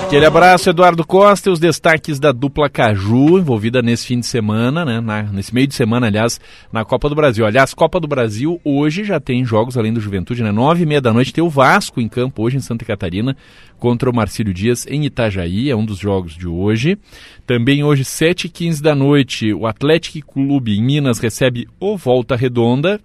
Aquele 0.09 0.24
abraço, 0.24 0.70
Eduardo 0.70 1.06
Costa, 1.06 1.50
e 1.50 1.52
os 1.52 1.61
destaques 1.61 2.18
da 2.18 2.32
dupla 2.32 2.70
Caju, 2.70 3.38
envolvida 3.38 3.82
nesse 3.82 4.06
fim 4.06 4.18
de 4.18 4.24
semana, 4.24 4.82
né? 4.82 5.02
Na, 5.02 5.24
nesse 5.24 5.54
meio 5.54 5.66
de 5.66 5.74
semana, 5.74 6.06
aliás, 6.06 6.40
na 6.72 6.82
Copa 6.82 7.11
do 7.11 7.14
Brasil. 7.14 7.44
Aliás, 7.44 7.74
Copa 7.74 8.00
do 8.00 8.09
Brasil 8.09 8.59
hoje 8.64 9.04
já 9.04 9.20
tem 9.20 9.44
jogos 9.44 9.76
além 9.76 9.92
do 9.92 10.00
Juventude, 10.00 10.42
né? 10.42 10.50
Nove 10.50 10.84
e 10.84 10.86
meia 10.86 11.02
da 11.02 11.12
noite 11.12 11.30
tem 11.30 11.44
o 11.44 11.50
Vasco 11.50 12.00
em 12.00 12.09
campo 12.09 12.42
hoje 12.42 12.56
em 12.56 12.61
Santa 12.61 12.86
Catarina 12.86 13.36
contra 13.78 14.09
o 14.09 14.16
Marcílio 14.16 14.54
Dias 14.54 14.86
em 14.88 15.04
Itajaí, 15.04 15.68
é 15.68 15.76
um 15.76 15.84
dos 15.84 15.98
jogos 15.98 16.34
de 16.34 16.48
hoje. 16.48 16.96
Também 17.46 17.84
hoje, 17.84 18.02
sete 18.02 18.46
e 18.46 18.48
quinze 18.48 18.82
da 18.82 18.94
noite, 18.94 19.52
o 19.52 19.66
Atlético 19.66 20.26
Clube 20.32 20.74
em 20.74 20.82
Minas 20.82 21.18
recebe 21.18 21.68
o 21.78 21.98
Volta 21.98 22.34
Redonda, 22.34 22.98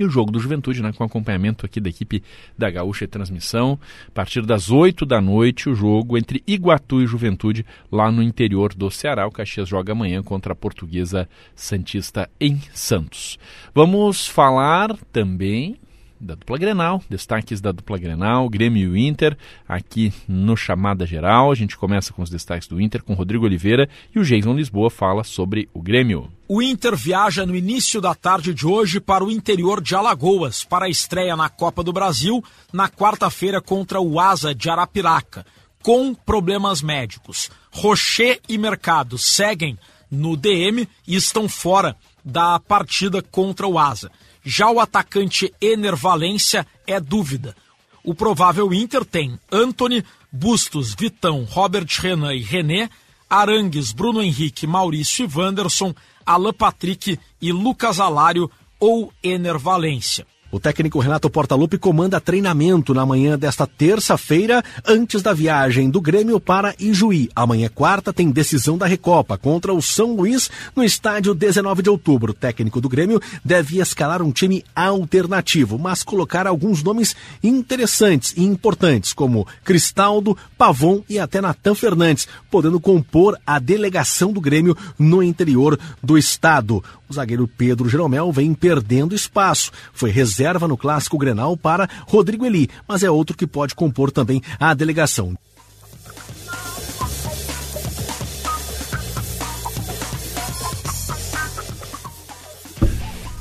e 0.00 0.04
o 0.04 0.08
jogo 0.08 0.32
do 0.32 0.40
Juventude, 0.40 0.82
né, 0.82 0.92
com 0.92 1.04
acompanhamento 1.04 1.66
aqui 1.66 1.78
da 1.78 1.90
equipe 1.90 2.22
da 2.56 2.70
Gaúcha 2.70 3.04
e 3.04 3.06
Transmissão. 3.06 3.78
A 4.08 4.10
partir 4.10 4.46
das 4.46 4.70
8 4.70 5.04
da 5.04 5.20
noite, 5.20 5.68
o 5.68 5.74
jogo 5.74 6.16
entre 6.16 6.42
Iguatu 6.46 7.02
e 7.02 7.06
Juventude, 7.06 7.66
lá 7.92 8.10
no 8.10 8.22
interior 8.22 8.72
do 8.72 8.90
Ceará. 8.90 9.26
O 9.26 9.30
Caxias 9.30 9.68
joga 9.68 9.92
amanhã 9.92 10.22
contra 10.22 10.54
a 10.54 10.56
Portuguesa 10.56 11.28
Santista 11.54 12.30
em 12.40 12.58
Santos. 12.72 13.38
Vamos 13.74 14.26
falar 14.26 14.96
também 15.12 15.76
da 16.20 16.34
dupla 16.34 16.58
Grenal, 16.58 17.02
destaques 17.08 17.60
da 17.60 17.72
dupla 17.72 17.96
Grenal, 17.96 18.48
Grêmio 18.48 18.94
e 18.96 19.06
Inter, 19.06 19.36
aqui 19.66 20.12
no 20.28 20.56
Chamada 20.56 21.06
Geral. 21.06 21.50
A 21.50 21.54
gente 21.54 21.76
começa 21.76 22.12
com 22.12 22.22
os 22.22 22.28
destaques 22.28 22.68
do 22.68 22.80
Inter, 22.80 23.02
com 23.02 23.14
Rodrigo 23.14 23.46
Oliveira 23.46 23.88
e 24.14 24.18
o 24.18 24.24
Jason 24.24 24.54
Lisboa 24.54 24.90
fala 24.90 25.24
sobre 25.24 25.68
o 25.72 25.80
Grêmio. 25.80 26.30
O 26.46 26.60
Inter 26.60 26.94
viaja 26.94 27.46
no 27.46 27.56
início 27.56 28.00
da 28.00 28.14
tarde 28.14 28.52
de 28.52 28.66
hoje 28.66 29.00
para 29.00 29.24
o 29.24 29.30
interior 29.30 29.80
de 29.80 29.94
Alagoas, 29.94 30.64
para 30.64 30.86
a 30.86 30.90
estreia 30.90 31.36
na 31.36 31.48
Copa 31.48 31.82
do 31.82 31.92
Brasil, 31.92 32.44
na 32.72 32.88
quarta-feira 32.88 33.60
contra 33.60 34.00
o 34.00 34.20
Asa 34.20 34.54
de 34.54 34.68
Arapiraca, 34.68 35.46
com 35.82 36.14
problemas 36.14 36.82
médicos. 36.82 37.50
Rocher 37.70 38.40
e 38.48 38.58
Mercado 38.58 39.16
seguem 39.16 39.78
no 40.10 40.36
DM 40.36 40.86
e 41.06 41.14
estão 41.14 41.48
fora 41.48 41.96
da 42.24 42.58
partida 42.58 43.22
contra 43.22 43.66
o 43.66 43.78
Asa. 43.78 44.10
Já 44.44 44.70
o 44.70 44.80
atacante 44.80 45.52
Ener 45.60 45.94
Valência 45.96 46.66
é 46.86 46.98
dúvida. 46.98 47.54
o 48.02 48.14
provável 48.14 48.72
Inter 48.72 49.04
tem 49.04 49.38
Anthony, 49.52 50.04
Bustos, 50.32 50.94
Vitão, 50.94 51.44
Robert 51.44 51.86
Renan 52.00 52.34
e 52.34 52.40
René, 52.40 52.88
Arangues, 53.28 53.92
Bruno 53.92 54.22
Henrique, 54.22 54.66
Maurício 54.66 55.24
e 55.24 55.38
Wanderson, 55.38 55.94
Alan 56.24 56.52
Patrick 56.52 57.18
e 57.40 57.52
Lucas 57.52 58.00
Alário 58.00 58.50
ou 58.78 59.12
Ener 59.22 59.58
Valência. 59.58 60.26
O 60.52 60.58
técnico 60.58 60.98
Renato 60.98 61.30
Portaluppi 61.30 61.78
comanda 61.78 62.20
treinamento 62.20 62.92
na 62.92 63.06
manhã 63.06 63.38
desta 63.38 63.68
terça-feira, 63.68 64.64
antes 64.84 65.22
da 65.22 65.32
viagem 65.32 65.88
do 65.88 66.00
Grêmio 66.00 66.40
para 66.40 66.74
Ijuí. 66.76 67.30
Amanhã, 67.36 67.70
quarta, 67.72 68.12
tem 68.12 68.32
decisão 68.32 68.76
da 68.76 68.84
Recopa 68.84 69.38
contra 69.38 69.72
o 69.72 69.80
São 69.80 70.16
Luís 70.16 70.50
no 70.74 70.82
estádio 70.82 71.34
19 71.34 71.82
de 71.82 71.90
outubro. 71.90 72.32
O 72.32 72.34
técnico 72.34 72.80
do 72.80 72.88
Grêmio 72.88 73.22
deve 73.44 73.78
escalar 73.78 74.20
um 74.22 74.32
time 74.32 74.64
alternativo, 74.74 75.78
mas 75.78 76.02
colocar 76.02 76.48
alguns 76.48 76.82
nomes 76.82 77.14
interessantes 77.44 78.34
e 78.36 78.42
importantes, 78.42 79.12
como 79.12 79.46
Cristaldo, 79.64 80.36
Pavon 80.58 81.04
e 81.08 81.20
até 81.20 81.40
Natan 81.40 81.76
Fernandes, 81.76 82.26
podendo 82.50 82.80
compor 82.80 83.38
a 83.46 83.60
delegação 83.60 84.32
do 84.32 84.40
Grêmio 84.40 84.76
no 84.98 85.22
interior 85.22 85.78
do 86.02 86.18
estado. 86.18 86.82
O 87.08 87.12
zagueiro 87.12 87.46
Pedro 87.46 87.88
Jeromel 87.88 88.32
vem 88.32 88.52
perdendo 88.52 89.14
espaço. 89.14 89.72
Foi 89.92 90.10
reserva 90.10 90.39
no 90.66 90.76
clássico 90.76 91.18
Grenal 91.18 91.56
para 91.56 91.88
Rodrigo 92.06 92.46
Eli, 92.46 92.68
mas 92.88 93.02
é 93.02 93.10
outro 93.10 93.36
que 93.36 93.46
pode 93.46 93.74
compor 93.74 94.10
também 94.10 94.42
a 94.58 94.72
delegação. 94.72 95.36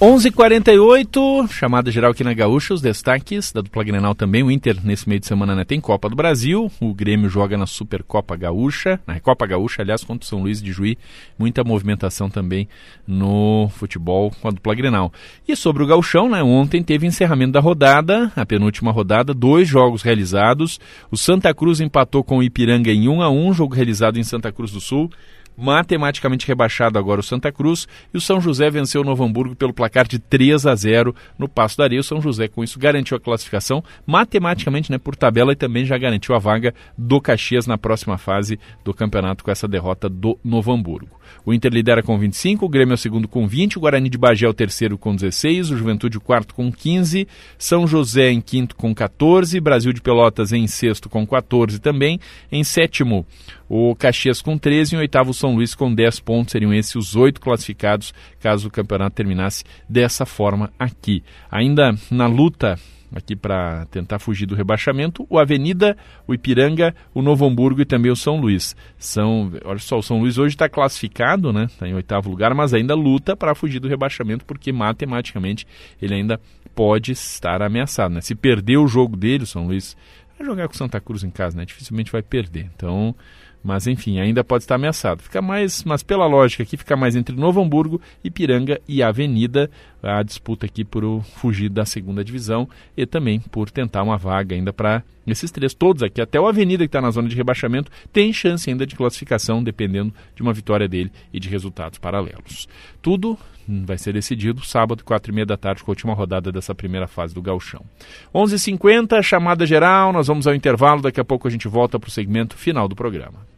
11:48 0.02 1.50
chamada 1.50 1.92
geral 1.92 2.12
aqui 2.12 2.24
na 2.24 2.34
Gaúcha, 2.34 2.74
os 2.74 2.82
destaques 2.82 3.52
da 3.52 3.60
dupla 3.60 3.84
Grenal 3.84 4.16
também. 4.16 4.42
O 4.42 4.50
Inter 4.50 4.78
nesse 4.82 5.10
meio 5.10 5.20
de 5.20 5.28
semana 5.28 5.54
né, 5.54 5.66
tem 5.66 5.82
Copa 5.82 6.08
do 6.08 6.16
Brasil, 6.16 6.72
o 6.80 6.94
Grêmio 6.94 7.30
joga 7.30 7.58
na 7.58 7.66
Supercopa 7.66 8.38
Gaúcha, 8.38 8.98
na 9.06 9.20
Copa 9.20 9.46
Gaúcha, 9.46 9.82
aliás, 9.82 10.02
contra 10.02 10.24
o 10.24 10.30
São 10.30 10.42
Luís 10.42 10.64
de 10.64 10.72
Juí. 10.72 10.98
Muita 11.38 11.66
movimentação 11.66 12.30
também 12.30 12.70
no 13.06 13.70
futebol 13.76 14.32
com 14.42 14.48
a 14.48 14.52
dupla 14.52 14.74
Grenal. 14.74 15.12
E 15.46 15.54
sobre 15.54 15.84
o 15.84 15.88
Gauchão, 15.88 16.30
né, 16.30 16.42
ontem 16.42 16.82
teve 16.82 17.06
encerramento 17.06 17.52
da 17.52 17.60
rodada, 17.60 18.32
a 18.38 18.46
penúltima 18.46 18.94
rodada, 18.94 19.34
dois 19.34 19.68
jogos 19.68 20.02
realizados. 20.02 20.80
O 21.12 21.18
Santa 21.18 21.54
Cruz 21.54 21.82
empatou 21.82 22.24
com 22.24 22.38
o 22.38 22.44
Ipiranga 22.44 22.90
em 22.90 23.10
1 23.10 23.22
a 23.22 23.30
1, 23.30 23.52
jogo 23.52 23.76
realizado 23.76 24.18
em 24.18 24.24
Santa 24.24 24.50
Cruz 24.50 24.72
do 24.72 24.80
Sul 24.80 25.12
matematicamente 25.60 26.48
rebaixado 26.48 26.98
agora 26.98 27.20
o 27.20 27.24
Santa 27.24 27.52
Cruz, 27.52 27.88
e 28.14 28.18
o 28.18 28.22
São 28.22 28.40
José 28.40 28.70
venceu 28.70 29.02
o 29.02 29.04
Novo 29.04 29.24
Hamburgo 29.24 29.56
pelo 29.56 29.74
placar 29.74 30.08
de 30.08 30.20
3 30.20 30.66
a 30.66 30.76
0 30.76 31.14
no 31.38 31.50
Passo 31.50 31.78
da 31.78 31.84
Areia. 31.84 32.02
O 32.02 32.04
São 32.04 32.22
José 32.22 32.48
com 32.48 32.64
isso 32.64 32.80
garantiu 32.80 33.18
a 33.18 33.20
classificação 33.20 33.84
matematicamente, 34.06 34.92
né, 34.92 34.98
por 34.98 35.16
tabela 35.16 35.52
e 35.52 35.56
também 35.56 35.86
já 35.86 35.98
garantiu 35.98 36.36
a 36.36 36.40
vaga 36.40 36.74
do 36.98 37.20
Caxias 37.20 37.68
na 37.68 37.78
próxima 37.78 38.18
fase 38.18 38.60
do 38.84 38.94
campeonato 38.94 39.44
com 39.44 39.52
essa 39.52 39.68
derrota 39.68 40.08
do 40.08 40.38
Novo 40.44 40.72
Hamburgo. 40.72 41.20
O 41.46 41.54
Inter 41.54 41.72
lidera 41.72 42.04
com 42.04 42.18
25, 42.18 42.66
o 42.66 42.70
Grêmio 42.70 42.94
é 42.94 42.96
o 42.96 42.98
segundo 42.98 43.28
com 43.28 43.48
20, 43.48 43.78
o 43.78 43.82
Guarani 43.82 44.10
de 44.10 44.18
Bagé 44.18 44.46
é 44.46 44.50
o 44.50 44.54
terceiro 44.54 44.98
com 44.98 45.16
16, 45.16 45.72
o 45.72 45.78
Juventude 45.78 46.18
o 46.18 46.22
quarto 46.22 46.54
com 46.54 46.72
15, 46.72 47.28
São 47.58 47.88
José 47.88 48.32
em 48.32 48.42
quinto 48.42 48.76
com 48.76 48.94
14, 48.94 49.60
Brasil 49.60 49.94
de 49.94 50.02
Pelotas 50.02 50.52
em 50.52 50.68
sexto 50.68 51.10
com 51.10 51.26
14 51.26 51.80
também, 51.80 52.20
em 52.52 52.64
sétimo 52.64 53.26
o 53.68 53.96
Caxias 53.96 54.42
com 54.42 54.58
13 54.58 54.94
e 54.94 54.98
em 54.98 55.00
oitavo 55.00 55.30
o 55.30 55.34
São 55.34 55.49
Luís 55.56 55.76
com 55.76 55.94
10 55.94 56.20
pontos. 56.20 56.52
Seriam 56.52 56.74
esses 56.74 56.96
os 56.96 57.16
oito 57.16 57.40
classificados 57.40 58.14
caso 58.40 58.68
o 58.68 58.72
campeonato 58.72 59.16
terminasse 59.16 59.64
dessa 59.88 60.26
forma 60.26 60.72
aqui. 60.80 61.24
Ainda 61.52 61.96
na 62.12 62.28
luta 62.28 62.78
aqui 63.16 63.36
para 63.36 63.86
tentar 63.88 64.20
fugir 64.20 64.46
do 64.46 64.56
rebaixamento, 64.56 65.26
o 65.30 65.40
Avenida, 65.40 65.98
o 66.28 66.34
Ipiranga, 66.34 66.94
o 67.14 67.22
Novo 67.22 67.46
Hamburgo 67.46 67.82
e 67.82 67.86
também 67.86 68.12
o 68.12 68.16
São 68.16 68.40
Luís. 68.40 68.76
São, 68.98 69.52
olha 69.66 69.80
só, 69.80 69.98
o 69.98 70.04
São 70.04 70.20
Luís 70.20 70.38
hoje 70.38 70.56
está 70.56 70.70
classificado, 70.70 71.52
né? 71.52 71.66
Está 71.66 71.88
em 71.88 71.94
oitavo 71.94 72.30
lugar, 72.30 72.54
mas 72.54 72.74
ainda 72.74 72.94
luta 72.94 73.36
para 73.36 73.56
fugir 73.56 73.80
do 73.80 73.88
rebaixamento, 73.88 74.46
porque 74.46 74.72
matematicamente 74.72 75.66
ele 76.02 76.14
ainda 76.14 76.40
pode 76.76 77.12
estar 77.12 77.62
ameaçado. 77.62 78.14
Né? 78.14 78.22
Se 78.22 78.36
perder 78.36 78.78
o 78.78 78.88
jogo 78.88 79.18
dele, 79.18 79.44
o 79.44 79.48
São 79.48 79.68
Luís 79.68 79.98
vai 80.38 80.46
jogar 80.46 80.68
com 80.68 80.74
Santa 80.74 81.00
Cruz 81.00 81.24
em 81.24 81.30
casa, 81.30 81.58
né? 81.58 81.66
Dificilmente 81.66 82.12
vai 82.12 82.22
perder. 82.22 82.70
Então, 82.76 83.16
mas 83.64 83.88
enfim, 83.88 84.20
ainda 84.20 84.44
pode 84.44 84.64
estar 84.64 84.76
ameaçado. 84.76 85.22
Fica 85.22 85.42
mais, 85.42 85.84
mas 85.84 86.02
pela 86.02 86.26
lógica 86.26 86.64
aqui, 86.64 86.78
fica 86.78 86.96
mais 86.96 87.16
entre 87.16 87.36
Novo 87.36 87.62
Hamburgo, 87.62 88.02
Ipiranga 88.24 88.80
e 88.88 89.04
Avenida. 89.04 89.70
A 90.02 90.24
disputa 90.24 90.66
aqui 90.66 90.86
por 90.86 91.22
fugir 91.36 91.68
da 91.70 91.86
segunda 91.86 92.24
divisão 92.24 92.70
e 92.96 93.06
também 93.06 93.40
por 93.40 93.70
tentar 93.70 94.02
uma 94.02 94.18
vaga 94.18 94.56
ainda 94.56 94.72
para 94.72 95.04
esses 95.28 95.52
três, 95.52 95.74
todos 95.74 96.02
aqui, 96.02 96.22
até 96.22 96.40
o 96.40 96.48
Avenida 96.48 96.84
que 96.84 96.88
está 96.88 97.02
na 97.02 97.12
zona 97.12 97.28
de 97.28 97.36
rebaixamento, 97.36 97.92
tem 98.12 98.34
chance 98.34 98.70
ainda 98.70 98.86
de 98.86 98.96
classificação, 98.96 99.64
dependendo 99.64 100.14
de 100.36 100.42
uma 100.42 100.54
vitória 100.54 100.88
dele 100.88 101.12
e 101.34 101.40
de 101.40 101.50
resultados 101.50 102.00
paralelos. 102.00 102.68
Tudo 103.02 103.38
vai 103.68 103.98
ser 103.98 104.14
decidido 104.14 104.66
sábado, 104.66 105.04
quatro 105.04 105.32
e 105.32 105.36
meia 105.36 105.46
da 105.46 105.58
tarde, 105.58 105.84
com 105.84 105.92
a 105.92 105.94
última 105.94 106.14
rodada 106.14 106.52
dessa 106.52 106.74
primeira 106.74 107.08
fase 107.08 107.36
do 107.36 107.42
Galchão. 107.42 107.86
11:50 108.34 108.48
h 108.50 108.58
50 108.58 109.22
chamada 109.22 109.66
geral, 109.66 110.12
nós 110.12 110.28
vamos 110.28 110.48
ao 110.48 110.56
intervalo, 110.56 111.02
daqui 111.02 111.20
a 111.20 111.26
pouco 111.26 111.48
a 111.48 111.52
gente 111.52 111.68
volta 111.68 112.00
para 112.00 112.08
o 112.08 112.12
segmento 112.12 112.56
final 112.56 112.88
do 112.88 112.96
programa. 112.96 113.49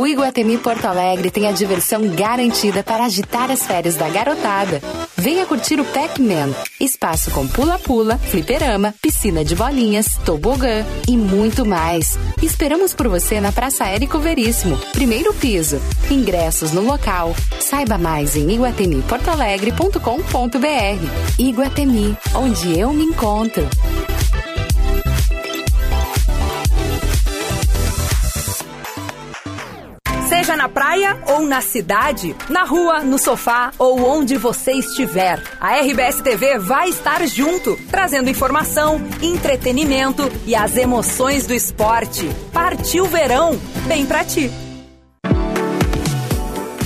O 0.00 0.06
Iguatemi 0.06 0.56
Porto 0.56 0.86
Alegre 0.86 1.30
tem 1.30 1.46
a 1.46 1.52
diversão 1.52 2.08
garantida 2.08 2.82
para 2.82 3.04
agitar 3.04 3.50
as 3.50 3.66
férias 3.66 3.96
da 3.96 4.08
garotada. 4.08 4.80
Venha 5.14 5.44
curtir 5.44 5.78
o 5.78 5.84
Pac-Man, 5.84 6.54
espaço 6.80 7.30
com 7.32 7.46
pula-pula, 7.46 8.16
fliperama, 8.16 8.94
piscina 9.02 9.44
de 9.44 9.54
bolinhas, 9.54 10.16
tobogã 10.24 10.86
e 11.06 11.18
muito 11.18 11.66
mais. 11.66 12.18
Esperamos 12.42 12.94
por 12.94 13.08
você 13.08 13.42
na 13.42 13.52
Praça 13.52 13.84
Érico 13.84 14.18
Veríssimo, 14.18 14.78
primeiro 14.94 15.34
piso. 15.34 15.78
Ingressos 16.10 16.72
no 16.72 16.80
local. 16.80 17.36
Saiba 17.60 17.98
mais 17.98 18.36
em 18.36 18.50
iguatemiportoalegre.com.br. 18.52 21.38
Iguatemi, 21.38 22.16
onde 22.34 22.78
eu 22.78 22.90
me 22.94 23.04
encontro. 23.04 23.68
Seja 30.50 30.62
na 30.62 30.68
praia 30.68 31.16
ou 31.28 31.42
na 31.42 31.60
cidade, 31.60 32.34
na 32.48 32.64
rua, 32.64 33.04
no 33.04 33.20
sofá 33.20 33.70
ou 33.78 34.04
onde 34.04 34.36
você 34.36 34.72
estiver, 34.72 35.40
a 35.60 35.76
RBS 35.78 36.20
TV 36.22 36.58
vai 36.58 36.88
estar 36.88 37.24
junto, 37.24 37.78
trazendo 37.88 38.28
informação, 38.28 39.00
entretenimento 39.22 40.28
e 40.44 40.56
as 40.56 40.76
emoções 40.76 41.46
do 41.46 41.54
esporte. 41.54 42.28
Partiu 42.52 43.06
verão, 43.06 43.60
bem 43.86 44.04
pra 44.04 44.24
ti. 44.24 44.50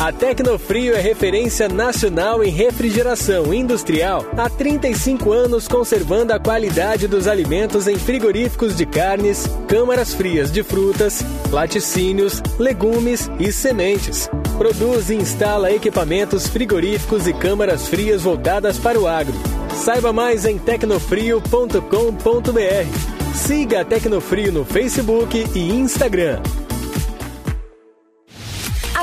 A 0.01 0.12
Tecnofrio 0.12 0.95
é 0.95 1.01
referência 1.01 1.68
nacional 1.68 2.42
em 2.42 2.51
refrigeração 2.51 3.55
industrial 3.55 4.26
há 4.36 4.51
35 4.51 5.32
anos, 5.32 5.68
conservando 5.68 6.32
a 6.32 6.38
qualidade 6.38 7.07
dos 7.07 7.28
alimentos 7.28 7.86
em 7.86 7.97
frigoríficos 7.97 8.76
de 8.76 8.84
carnes, 8.84 9.49
câmaras 9.68 10.12
frias 10.12 10.53
de 10.53 10.62
frutas, 10.62 11.24
laticínios, 11.51 12.42
legumes 12.59 13.30
e 13.38 13.53
sementes. 13.53 14.28
Produz 14.59 15.11
e 15.11 15.14
instala 15.14 15.72
equipamentos 15.72 16.49
frigoríficos 16.49 17.26
e 17.26 17.32
câmaras 17.32 17.88
frias 17.88 18.22
voltadas 18.22 18.78
para 18.78 18.99
o 18.99 19.07
agro. 19.07 19.34
Saiba 19.74 20.12
mais 20.12 20.45
em 20.45 20.59
tecnofrio.com.br. 20.59 23.34
Siga 23.34 23.80
a 23.80 23.84
Tecnofrio 23.84 24.53
no 24.53 24.64
Facebook 24.64 25.45
e 25.55 25.70
Instagram. 25.70 26.40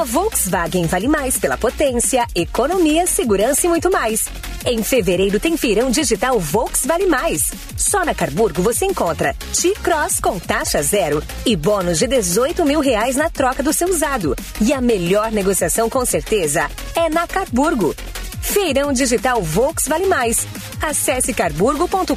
A 0.02 0.04
Volkswagen 0.04 0.88
vale 0.88 1.08
mais 1.08 1.38
pela 1.38 1.56
potência, 1.56 2.26
economia, 2.34 3.06
segurança 3.06 3.68
e 3.68 3.70
muito 3.70 3.91
mais. 3.91 4.26
Em 4.66 4.82
fevereiro 4.82 5.39
tem 5.39 5.56
feirão 5.56 5.91
digital 5.91 6.39
Volks 6.39 6.88
Vale 6.88 7.06
Mais. 7.06 7.52
Só 7.78 8.04
na 8.04 8.16
Carburgo 8.16 8.64
você 8.64 8.86
encontra 8.86 9.36
T-Cross 9.54 10.20
com 10.20 10.39
taxa 10.39 10.82
zero 10.82 11.22
e 11.45 11.56
bônus 11.56 11.99
de 11.99 12.08
18 12.08 12.66
mil 12.66 12.80
reais 12.80 13.16
na 13.16 13.30
troca 13.30 13.62
do 13.62 13.72
seu 13.72 13.89
usado. 13.89 14.36
E 14.60 14.74
a 14.74 14.82
melhor 14.82 15.32
negociação 15.32 15.88
com 15.88 16.04
certeza 16.04 16.68
é 16.95 17.08
na 17.08 17.28
Carburgo. 17.28 17.95
Feirão 18.41 18.91
Digital 18.91 19.39
Volks 19.43 19.88
Vale 19.88 20.08
Mais. 20.08 20.47
Acesse 20.82 21.32
carburgo.com.br 21.32 22.16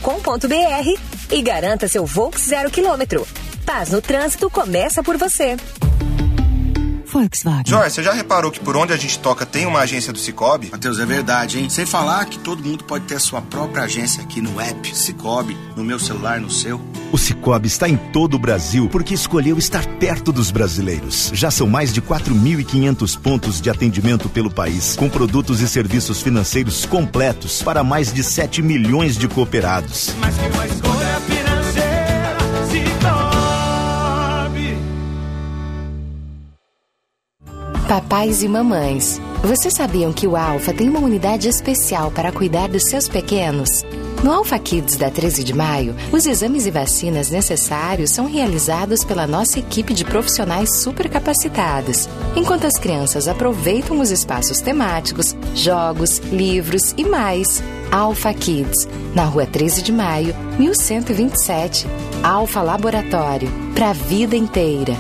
e 1.30 1.43
garanta 1.43 1.87
seu 1.87 2.07
Volks 2.07 2.47
zero 2.47 2.70
quilômetro. 2.70 3.28
Paz 3.66 3.91
no 3.91 4.01
trânsito 4.01 4.49
começa 4.49 5.03
por 5.03 5.18
você. 5.18 5.59
Volkswagen. 7.15 7.65
Você 7.89 8.03
já 8.03 8.12
reparou 8.12 8.51
que 8.51 8.59
por 8.59 8.77
onde 8.77 8.93
a 8.93 8.97
gente 8.97 9.19
toca 9.21 9.47
tem 9.47 9.67
uma 9.67 9.79
agência 9.79 10.12
do 10.12 10.19
Cicobi? 10.19 10.71
Matheus, 10.73 10.99
é 10.99 11.07
verdade, 11.07 11.61
hein? 11.61 11.71
Sem 11.71 11.87
falar 11.87 12.25
que 12.25 12.39
todo 12.41 12.65
mundo 12.65 12.83
pode 12.83 13.05
ter 13.05 13.15
a 13.15 13.21
sua 13.21 13.41
própria 13.41 13.85
agência 13.85 14.21
aqui 14.21 14.41
no 14.41 14.61
app 14.61 14.97
Cicobi, 14.97 15.57
no 15.77 15.85
meu 15.85 16.01
celular, 16.01 16.41
no 16.41 16.51
seu. 16.51 16.81
O 17.12 17.17
Cicobi 17.19 17.69
está 17.69 17.89
em 17.89 17.97
todo 17.97 18.35
o 18.35 18.39
Brasil 18.39 18.89
porque 18.89 19.15
escolheu 19.15 19.57
estar 19.57 19.87
perto 19.99 20.33
dos 20.33 20.51
brasileiros. 20.51 21.31
Já 21.33 21.51
são 21.51 21.69
mais 21.69 21.93
de 21.93 22.03
4.500 22.03 23.17
pontos 23.21 23.61
de 23.61 23.71
atendimento 23.71 24.29
pelo 24.29 24.51
país, 24.51 24.97
com 24.97 25.09
produtos 25.09 25.61
e 25.61 25.69
serviços 25.69 26.21
financeiros 26.21 26.85
completos 26.85 27.62
para 27.62 27.85
mais 27.85 28.12
de 28.12 28.25
7 28.25 28.61
milhões 28.61 29.17
de 29.17 29.29
cooperados. 29.29 30.12
Mas 30.19 30.35
que 30.37 30.47
uma 30.49 30.93
Papais 37.89 38.43
e 38.43 38.49
mamães, 38.49 39.20
vocês 39.43 39.74
sabiam 39.74 40.11
que 40.11 40.26
o 40.26 40.37
Alfa 40.37 40.72
tem 40.72 40.89
uma 40.89 41.01
unidade 41.01 41.49
especial 41.49 42.11
para 42.11 42.32
cuidar 42.32 42.66
dos 42.66 42.85
seus 42.85 43.09
pequenos? 43.09 43.85
No 44.22 44.32
Alpha 44.32 44.59
Kids 44.59 44.97
da 44.97 45.11
13 45.11 45.45
de 45.45 45.53
maio, 45.53 45.95
os 46.11 46.24
exames 46.24 46.64
e 46.64 46.70
vacinas 46.70 47.28
necessários 47.28 48.11
são 48.11 48.26
realizados 48.26 49.05
pela 49.05 49.26
nossa 49.26 49.59
equipe 49.59 49.93
de 49.93 50.03
profissionais 50.03 50.78
super 50.78 51.11
capacitados, 51.11 52.09
enquanto 52.35 52.66
as 52.66 52.78
crianças 52.78 53.28
aproveitam 53.28 54.01
os 54.01 54.11
espaços 54.11 54.62
temáticos, 54.62 55.37
jogos, 55.55 56.18
livros 56.32 56.95
e 56.97 57.05
mais. 57.05 57.62
Alpha 57.93 58.32
Kids, 58.32 58.89
na 59.14 59.26
rua 59.26 59.45
13 59.45 59.82
de 59.82 59.93
maio, 59.93 60.35
1127. 60.59 61.87
Alpha 62.22 62.62
Laboratório, 62.62 63.53
para 63.74 63.91
a 63.91 63.93
vida 63.93 64.35
inteira. 64.35 64.97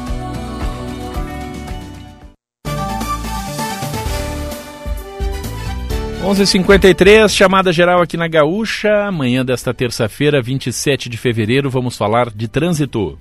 11:53 6.24 7.28
chamada 7.28 7.70
geral 7.70 8.00
aqui 8.00 8.16
na 8.16 8.26
Gaúcha. 8.26 9.04
Amanhã 9.04 9.44
desta 9.44 9.74
terça-feira, 9.74 10.40
27 10.40 11.10
de 11.10 11.18
fevereiro, 11.18 11.68
vamos 11.68 11.98
falar 11.98 12.30
de 12.30 12.48
trânsito. 12.48 13.18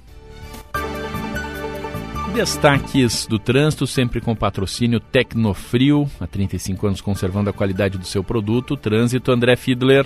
Destaques 2.34 3.28
do 3.28 3.38
trânsito, 3.38 3.86
sempre 3.86 4.22
com 4.22 4.34
patrocínio 4.34 5.02
Tecnofrio, 5.02 6.10
há 6.18 6.26
35 6.26 6.88
anos 6.88 7.02
conservando 7.02 7.50
a 7.50 7.54
qualidade 7.54 7.98
do 7.98 8.06
seu 8.06 8.24
produto. 8.24 8.78
Trânsito, 8.78 9.34
André 9.34 9.58
Fiedler. 9.58 10.06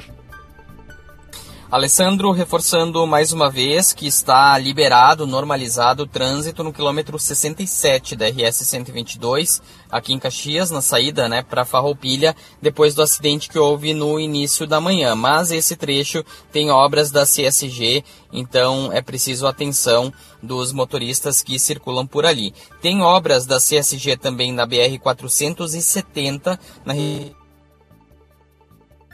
Alessandro, 1.70 2.32
reforçando 2.32 3.05
mais 3.05 3.34
uma 3.34 3.51
vez 3.51 3.91
que 3.91 4.07
está 4.07 4.57
liberado, 4.57 5.28
normalizado 5.28 6.03
o 6.03 6.07
trânsito 6.07 6.63
no 6.63 6.72
quilômetro 6.72 7.20
67 7.20 8.15
da 8.15 8.26
RS 8.26 8.65
122, 8.65 9.61
aqui 9.91 10.13
em 10.13 10.20
Caxias, 10.20 10.72
na 10.72 10.82
saída 10.82 11.28
né, 11.28 11.43
para 11.43 11.65
Farroupilha, 11.65 12.34
depois 12.61 12.95
do 12.95 13.01
acidente 13.01 13.49
que 13.49 13.59
houve 13.59 13.93
no 13.93 14.18
início 14.18 14.65
da 14.65 14.80
manhã. 14.80 15.13
Mas 15.13 15.51
esse 15.51 15.76
trecho 15.76 16.24
tem 16.53 16.72
obras 16.72 17.11
da 17.11 17.26
CSG, 17.26 18.01
então 18.32 18.89
é 18.93 19.01
preciso 19.01 19.45
atenção 19.45 20.13
dos 20.41 20.72
motoristas 20.72 21.41
que 21.41 21.59
circulam 21.59 22.07
por 22.07 22.26
ali. 22.26 22.53
Tem 22.82 23.01
obras 23.01 23.45
da 23.45 23.57
CSG 23.57 24.15
também 24.15 24.53
na 24.53 24.65
BR 24.65 24.97
470, 25.03 26.57
na 26.86 26.93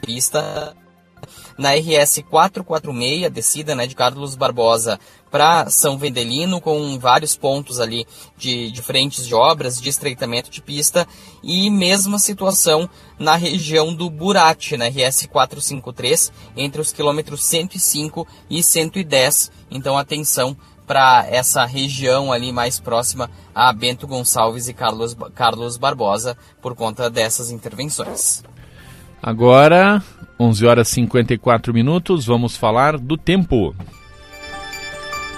pista 0.05 0.75
na 1.57 1.73
RS 1.73 2.23
446, 2.29 3.31
descida 3.31 3.75
né, 3.75 3.87
de 3.87 3.95
Carlos 3.95 4.35
Barbosa 4.35 4.99
para 5.31 5.67
São 5.69 5.97
Vendelino, 5.97 6.61
com 6.61 6.99
vários 6.99 7.35
pontos 7.35 7.79
ali 7.79 8.05
de, 8.37 8.71
frentes 8.83 9.25
de 9.25 9.33
obras, 9.33 9.81
de 9.81 9.89
estreitamento 9.89 10.49
de 10.51 10.61
pista, 10.61 11.07
e 11.41 11.69
mesma 11.71 12.19
situação 12.19 12.87
na 13.17 13.35
região 13.35 13.93
do 13.93 14.09
Burate, 14.09 14.77
na 14.77 14.87
RS 14.87 15.27
453, 15.31 16.31
entre 16.55 16.79
os 16.79 16.91
quilômetros 16.91 17.43
105 17.43 18.27
e 18.49 18.61
110. 18.61 19.51
Então, 19.71 19.97
atenção 19.97 20.55
para 20.85 21.25
essa 21.29 21.65
região 21.65 22.31
ali 22.31 22.51
mais 22.51 22.79
próxima 22.79 23.29
a 23.55 23.71
Bento 23.73 24.05
Gonçalves 24.05 24.67
e 24.67 24.73
Carlos, 24.73 25.15
Carlos 25.33 25.77
Barbosa 25.77 26.37
por 26.61 26.75
conta 26.75 27.09
dessas 27.09 27.49
intervenções. 27.51 28.43
Agora, 29.21 30.03
11 30.43 30.65
horas 30.65 30.89
e 30.89 30.95
54 30.95 31.73
minutos, 31.73 32.25
vamos 32.25 32.57
falar 32.57 32.97
do 32.97 33.15
tempo. 33.15 33.73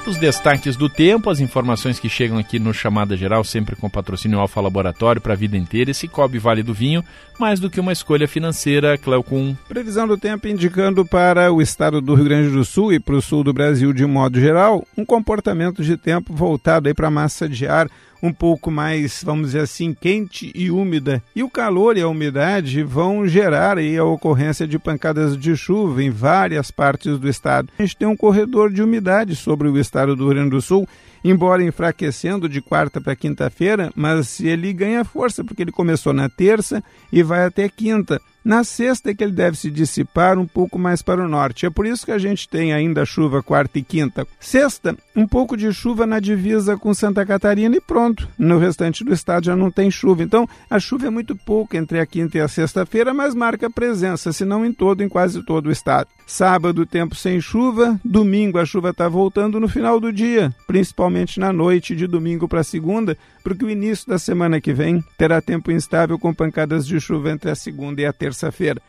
Os 0.07 0.17
destaques 0.17 0.75
do 0.75 0.87
tempo, 0.87 1.29
as 1.29 1.39
informações 1.39 1.99
que 1.99 2.07
chegam 2.07 2.37
aqui 2.37 2.59
no 2.59 2.73
Chamada 2.73 3.15
Geral, 3.15 3.43
sempre 3.43 3.75
com 3.75 3.89
patrocínio 3.89 4.39
Alfa 4.39 4.61
Laboratório 4.61 5.21
para 5.21 5.33
a 5.33 5.35
vida 5.35 5.57
inteira. 5.57 5.89
Esse 5.89 6.07
Cobre 6.07 6.37
Vale 6.37 6.61
do 6.61 6.75
Vinho, 6.75 7.03
mais 7.39 7.59
do 7.59 7.69
que 7.71 7.79
uma 7.79 7.91
escolha 7.91 8.27
financeira, 8.27 8.97
Cleocum. 8.97 9.55
Previsão 9.67 10.07
do 10.07 10.17
tempo 10.17 10.47
indicando 10.47 11.05
para 11.05 11.51
o 11.51 11.61
estado 11.61 12.01
do 12.01 12.13
Rio 12.13 12.25
Grande 12.25 12.49
do 12.49 12.63
Sul 12.63 12.93
e 12.93 12.99
para 12.99 13.15
o 13.15 13.21
sul 13.21 13.43
do 13.43 13.53
Brasil 13.53 13.93
de 13.93 14.05
modo 14.05 14.39
geral, 14.39 14.87
um 14.95 15.05
comportamento 15.05 15.83
de 15.83 15.97
tempo 15.97 16.33
voltado 16.33 16.93
para 16.93 17.07
a 17.07 17.11
massa 17.11 17.49
de 17.49 17.67
ar 17.67 17.89
um 18.25 18.33
pouco 18.33 18.71
mais, 18.71 19.23
vamos 19.23 19.47
dizer 19.47 19.61
assim, 19.61 19.93
quente 19.93 20.51
e 20.55 20.71
úmida. 20.71 21.21
E 21.35 21.43
o 21.43 21.49
calor 21.49 21.97
e 21.97 22.01
a 22.01 22.07
umidade 22.07 22.83
vão 22.83 23.27
gerar 23.27 23.77
aí 23.77 23.97
a 23.97 24.03
ocorrência 24.03 24.67
de 24.67 24.79
pancadas 24.79 25.37
de 25.37 25.55
chuva 25.55 26.03
em 26.03 26.09
várias 26.09 26.71
partes 26.71 27.19
do 27.19 27.29
estado. 27.29 27.69
A 27.77 27.83
gente 27.83 27.97
tem 27.97 28.07
um 28.07 28.17
corredor 28.17 28.71
de 28.71 28.81
umidade 28.81 29.35
sobre 29.35 29.67
o 29.67 29.77
estado 29.77 30.15
do 30.15 30.25
Rio 30.25 30.33
Grande 30.33 30.49
do 30.49 30.61
Sul, 30.61 30.87
embora 31.25 31.63
enfraquecendo 31.63 32.47
de 32.47 32.61
quarta 32.61 33.01
para 33.01 33.15
quinta-feira, 33.15 33.91
mas 33.95 34.39
ele 34.39 34.71
ganha 34.71 35.03
força 35.03 35.43
porque 35.43 35.63
ele 35.63 35.71
começou 35.71 36.13
na 36.13 36.29
terça 36.29 36.83
e 37.11 37.23
vai 37.23 37.43
até 37.43 37.67
quinta. 37.67 38.21
Na 38.45 38.63
sexta 38.63 39.09
é 39.09 39.15
que 39.15 39.23
ele 39.23 39.31
deve 39.31 39.57
se 39.57 39.71
dissipar 39.71 40.37
um 40.37 40.45
pouco 40.45 40.77
mais 40.77 41.01
para 41.01 41.25
o 41.25 41.27
norte. 41.27 41.65
É 41.65 41.69
por 41.71 41.83
isso 41.87 42.05
que 42.05 42.11
a 42.11 42.19
gente 42.19 42.47
tem 42.47 42.73
ainda 42.73 43.03
chuva 43.03 43.41
quarta 43.41 43.79
e 43.79 43.81
quinta. 43.81 44.27
Sexta, 44.39 44.95
um 45.15 45.27
pouco 45.27 45.57
de 45.57 45.73
chuva 45.73 46.05
na 46.05 46.19
divisa 46.19 46.77
com 46.77 46.93
Santa 46.93 47.25
Catarina 47.25 47.75
e 47.75 47.81
pronto. 47.81 48.29
No 48.37 48.59
restante 48.59 49.03
do 49.03 49.11
estado 49.11 49.47
já 49.47 49.55
não 49.55 49.71
tem 49.71 49.89
chuva. 49.89 50.21
Então, 50.21 50.47
a 50.69 50.79
chuva 50.79 51.07
é 51.07 51.09
muito 51.09 51.35
pouco 51.35 51.75
entre 51.75 51.99
a 51.99 52.05
quinta 52.05 52.37
e 52.37 52.41
a 52.41 52.47
sexta-feira, 52.47 53.15
mas 53.15 53.33
marca 53.33 53.67
presença, 53.67 54.31
se 54.31 54.45
não 54.45 54.63
em 54.63 54.71
todo, 54.71 55.01
em 55.01 55.09
quase 55.09 55.41
todo 55.41 55.65
o 55.65 55.71
estado. 55.71 56.09
Sábado, 56.27 56.85
tempo 56.85 57.15
sem 57.15 57.41
chuva. 57.41 57.99
Domingo, 58.05 58.59
a 58.59 58.65
chuva 58.65 58.91
está 58.91 59.09
voltando 59.09 59.59
no 59.59 59.67
final 59.67 59.99
do 59.99 60.13
dia, 60.13 60.53
principalmente 60.67 61.14
na 61.37 61.53
noite 61.53 61.95
de 61.95 62.07
domingo 62.07 62.47
para 62.47 62.63
segunda, 62.63 63.17
porque 63.43 63.65
o 63.65 63.69
início 63.69 64.07
da 64.07 64.19
semana 64.19 64.59
que 64.59 64.73
vem 64.73 65.03
terá 65.17 65.41
tempo 65.41 65.71
instável 65.71 66.19
com 66.19 66.33
pancadas 66.33 66.85
de 66.85 66.99
chuva 66.99 67.31
entre 67.31 67.49
a 67.49 67.55
segunda 67.55 68.01
e 68.01 68.05
a 68.05 68.13
terça-feira. 68.13 68.81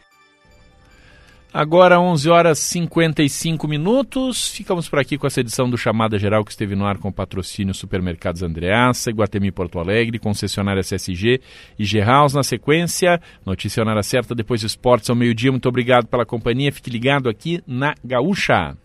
Agora 1.57 1.99
11 1.99 2.29
horas 2.29 2.59
55 2.59 3.67
minutos. 3.67 4.51
Ficamos 4.51 4.91
por 4.91 4.99
aqui 4.99 5.17
com 5.17 5.27
essa 5.27 5.41
edição 5.41 5.71
do 5.71 5.79
Chamada 5.79 6.19
Geral 6.19 6.45
que 6.45 6.51
esteve 6.51 6.77
no 6.77 6.85
ar 6.85 6.99
com 6.99 7.11
patrocínio 7.11 7.73
Supermercados 7.73 8.43
Andreaça, 8.43 9.11
Guatemi 9.11 9.51
Porto 9.51 9.79
Alegre, 9.79 10.19
concessionária 10.19 10.83
CSG 10.83 11.41
e 11.79 11.85
G-House. 11.85 12.35
Na 12.35 12.43
sequência, 12.43 13.19
notícia 13.45 13.83
na 13.87 13.93
hora 13.93 14.03
certa, 14.03 14.35
depois 14.35 14.61
de 14.61 14.67
esportes 14.67 15.09
ao 15.09 15.17
meio-dia. 15.17 15.51
Muito 15.51 15.67
obrigado 15.67 16.07
pela 16.09 16.27
companhia. 16.27 16.71
Fique 16.71 16.91
ligado 16.91 17.27
aqui 17.27 17.63
na 17.67 17.95
Gaúcha. 18.05 18.77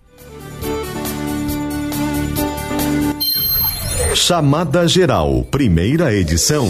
Chamada 4.15 4.87
Geral, 4.87 5.45
primeira 5.49 6.13
edição. 6.13 6.67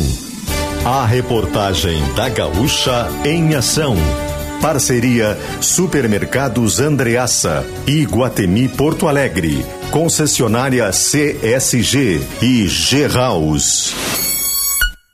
A 0.86 1.06
reportagem 1.06 2.02
da 2.14 2.30
Gaúcha 2.30 3.08
em 3.26 3.56
ação. 3.56 3.96
Parceria 4.62 5.38
Supermercados 5.60 6.80
Andreaça 6.80 7.66
Guatemi 8.06 8.68
Porto 8.68 9.08
Alegre. 9.08 9.66
Concessionária 9.90 10.90
CSG 10.92 12.22
e 12.42 12.68
G-House. 12.68 14.41